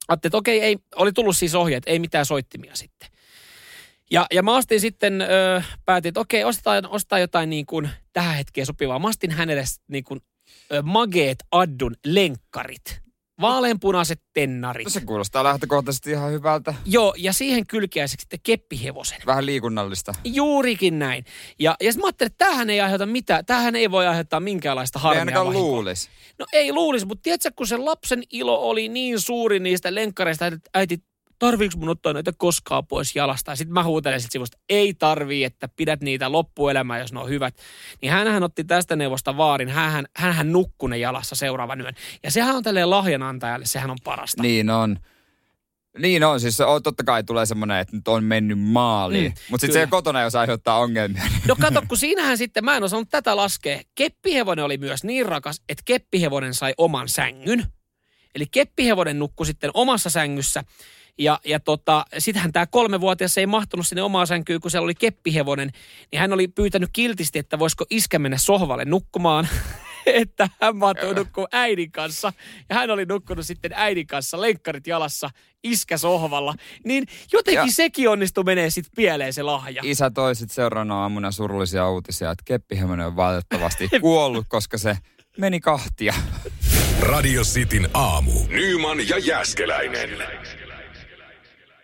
ajattelin, 0.07 0.29
että 0.29 0.37
okei, 0.37 0.59
ei, 0.61 0.77
oli 0.95 1.11
tullut 1.11 1.37
siis 1.37 1.55
ohjeet, 1.55 1.83
ei 1.85 1.99
mitään 1.99 2.25
soittimia 2.25 2.75
sitten. 2.75 3.09
Ja, 4.11 4.25
ja 4.33 4.43
mä 4.43 4.55
ostin 4.57 4.79
sitten, 4.79 5.21
ö, 5.21 5.61
päätin, 5.85 6.09
että 6.09 6.19
okei, 6.19 6.43
ostetaan, 6.43 6.87
ostetaan 6.87 7.21
jotain 7.21 7.49
niin 7.49 7.65
kuin 7.65 7.89
tähän 8.13 8.35
hetkeen 8.35 8.65
sopivaa. 8.67 8.99
Mä 8.99 9.07
ostin 9.07 9.31
hänelle 9.31 9.63
niin 9.87 10.03
kuin, 10.03 10.21
ö, 10.73 10.81
Mageet 10.81 11.37
Addun 11.51 11.95
lenkkarit. 12.05 13.01
Vaaleanpunaiset 13.41 14.21
tennarit. 14.33 14.85
No 14.85 14.89
se 14.89 15.01
kuulostaa 15.01 15.43
lähtökohtaisesti 15.43 16.11
ihan 16.11 16.31
hyvältä. 16.31 16.73
Joo, 16.85 17.13
ja 17.17 17.33
siihen 17.33 17.67
kylkiäiseksi 17.67 18.21
sitten 18.21 18.39
keppihevosen. 18.43 19.17
Vähän 19.25 19.45
liikunnallista. 19.45 20.13
Juurikin 20.25 20.99
näin. 20.99 21.25
Ja, 21.59 21.75
ja 21.81 21.91
sitten 21.91 22.01
mä 22.03 22.07
ajattelin, 22.07 22.31
että 22.31 22.45
tämähän 22.45 22.69
ei 22.69 22.81
aiheuta 22.81 23.05
mitään, 23.05 23.45
tämähän 23.45 23.75
ei 23.75 23.91
voi 23.91 24.07
aiheuttaa 24.07 24.39
minkäänlaista 24.39 24.99
Ei 24.99 25.03
harmia. 25.03 25.19
ainakaan 25.21 25.45
vahinkoa. 25.47 25.69
luulisi. 25.71 26.09
No 26.39 26.45
ei 26.53 26.73
luulisi, 26.73 27.05
mutta 27.05 27.21
tiedätkö, 27.21 27.51
kun 27.55 27.67
se 27.67 27.77
lapsen 27.77 28.23
ilo 28.31 28.69
oli 28.69 28.89
niin 28.89 29.19
suuri 29.21 29.59
niistä 29.59 29.95
lenkkareista, 29.95 30.47
että 30.47 30.69
äiti, 30.73 31.03
tarviiko 31.39 31.77
mun 31.77 31.89
ottaa 31.89 32.13
näitä 32.13 32.31
koskaan 32.37 32.87
pois 32.87 33.15
jalasta? 33.15 33.51
Ja 33.51 33.55
sitten 33.55 33.73
mä 33.73 33.83
huutelen 33.83 34.21
sit 34.21 34.31
sivusta, 34.31 34.57
ei 34.69 34.93
tarvii, 34.93 35.43
että 35.43 35.67
pidät 35.67 36.01
niitä 36.01 36.31
loppuelämää, 36.31 36.99
jos 36.99 37.13
ne 37.13 37.19
on 37.19 37.29
hyvät. 37.29 37.55
Niin 38.01 38.11
hänhän 38.11 38.43
otti 38.43 38.63
tästä 38.63 38.95
neuvosta 38.95 39.37
vaarin, 39.37 39.69
hänhän, 39.69 40.05
hänhän 40.15 40.51
nukkui 40.51 40.89
ne 40.89 40.97
jalassa 40.97 41.35
seuraavan 41.35 41.81
yön. 41.81 41.93
Ja 42.23 42.31
sehän 42.31 42.55
on 42.55 42.63
tälleen 42.63 42.89
lahjanantajalle, 42.89 43.65
sehän 43.65 43.91
on 43.91 43.97
parasta. 44.03 44.41
Niin 44.41 44.69
on. 44.69 44.99
Niin 45.97 46.23
on, 46.23 46.39
siis 46.39 46.61
on, 46.61 46.83
totta 46.83 47.03
kai 47.03 47.23
tulee 47.23 47.45
semmoinen, 47.45 47.79
että 47.79 47.95
nyt 47.95 48.07
on 48.07 48.23
mennyt 48.23 48.59
maaliin. 48.59 49.31
Mm, 49.31 49.37
Mutta 49.49 49.67
sitten 49.67 49.81
se 49.81 49.87
kotona, 49.87 50.21
jos 50.21 50.35
aiheuttaa 50.35 50.79
ongelmia. 50.79 51.23
No 51.47 51.55
kato, 51.55 51.81
kun 51.87 51.97
siinähän 51.97 52.37
sitten, 52.37 52.65
mä 52.65 52.77
en 52.77 52.83
osannut 52.83 53.09
tätä 53.11 53.35
laskea. 53.35 53.81
Keppihevonen 53.95 54.65
oli 54.65 54.77
myös 54.77 55.03
niin 55.03 55.25
rakas, 55.25 55.61
että 55.69 55.81
keppihevonen 55.85 56.53
sai 56.53 56.73
oman 56.77 57.09
sängyn. 57.09 57.65
Eli 58.35 58.45
keppihevonen 58.51 59.19
nukkui 59.19 59.45
sitten 59.45 59.71
omassa 59.73 60.09
sängyssä. 60.09 60.63
Ja, 61.19 61.39
ja 61.45 61.59
tota, 61.59 62.05
sitähän 62.17 62.51
tämä 62.51 62.65
kolmevuotias 62.67 63.37
ei 63.37 63.45
mahtunut 63.47 63.87
sinne 63.87 64.01
omaan 64.01 64.27
sänkyyn, 64.27 64.61
kun 64.61 64.71
siellä 64.71 64.83
oli 64.83 64.95
keppihevonen. 64.95 65.71
Niin 66.11 66.19
hän 66.19 66.33
oli 66.33 66.47
pyytänyt 66.47 66.89
kiltisti, 66.93 67.39
että 67.39 67.59
voisiko 67.59 67.85
iskä 67.89 68.19
mennä 68.19 68.37
sohvalle 68.37 68.85
nukkumaan. 68.85 69.47
että 70.05 70.49
hän 70.61 70.77
mahtui 70.77 71.13
nukkua 71.13 71.47
äidin 71.51 71.91
kanssa. 71.91 72.33
Ja 72.69 72.75
hän 72.75 72.89
oli 72.89 73.05
nukkunut 73.05 73.45
sitten 73.45 73.71
äidin 73.75 74.07
kanssa, 74.07 74.41
lenkkarit 74.41 74.87
jalassa, 74.87 75.29
iskä 75.63 75.97
sohvalla. 75.97 76.55
Niin 76.85 77.05
jotenkin 77.33 77.67
Ja- 77.67 77.71
sekin 77.71 78.09
onnistui 78.09 78.43
menee 78.43 78.69
sitten 78.69 78.91
pieleen 78.95 79.33
se 79.33 79.43
lahja. 79.43 79.81
Isä 79.85 80.09
toi 80.11 80.35
sitten 80.35 80.55
seuraavana 80.55 81.01
aamuna 81.01 81.31
surullisia 81.31 81.89
uutisia, 81.89 82.31
että 82.31 82.43
keppihevonen 82.45 83.05
on 83.05 83.15
valitettavasti 83.15 83.89
kuollut, 84.01 84.45
koska 84.49 84.77
se 84.77 84.97
meni 85.37 85.59
kahtia. 85.59 86.13
Radio 86.99 87.43
Cityn 87.43 87.89
aamu. 87.93 88.31
Nyman 88.47 89.09
ja 89.09 89.17
Jäskeläinen. 89.17 90.09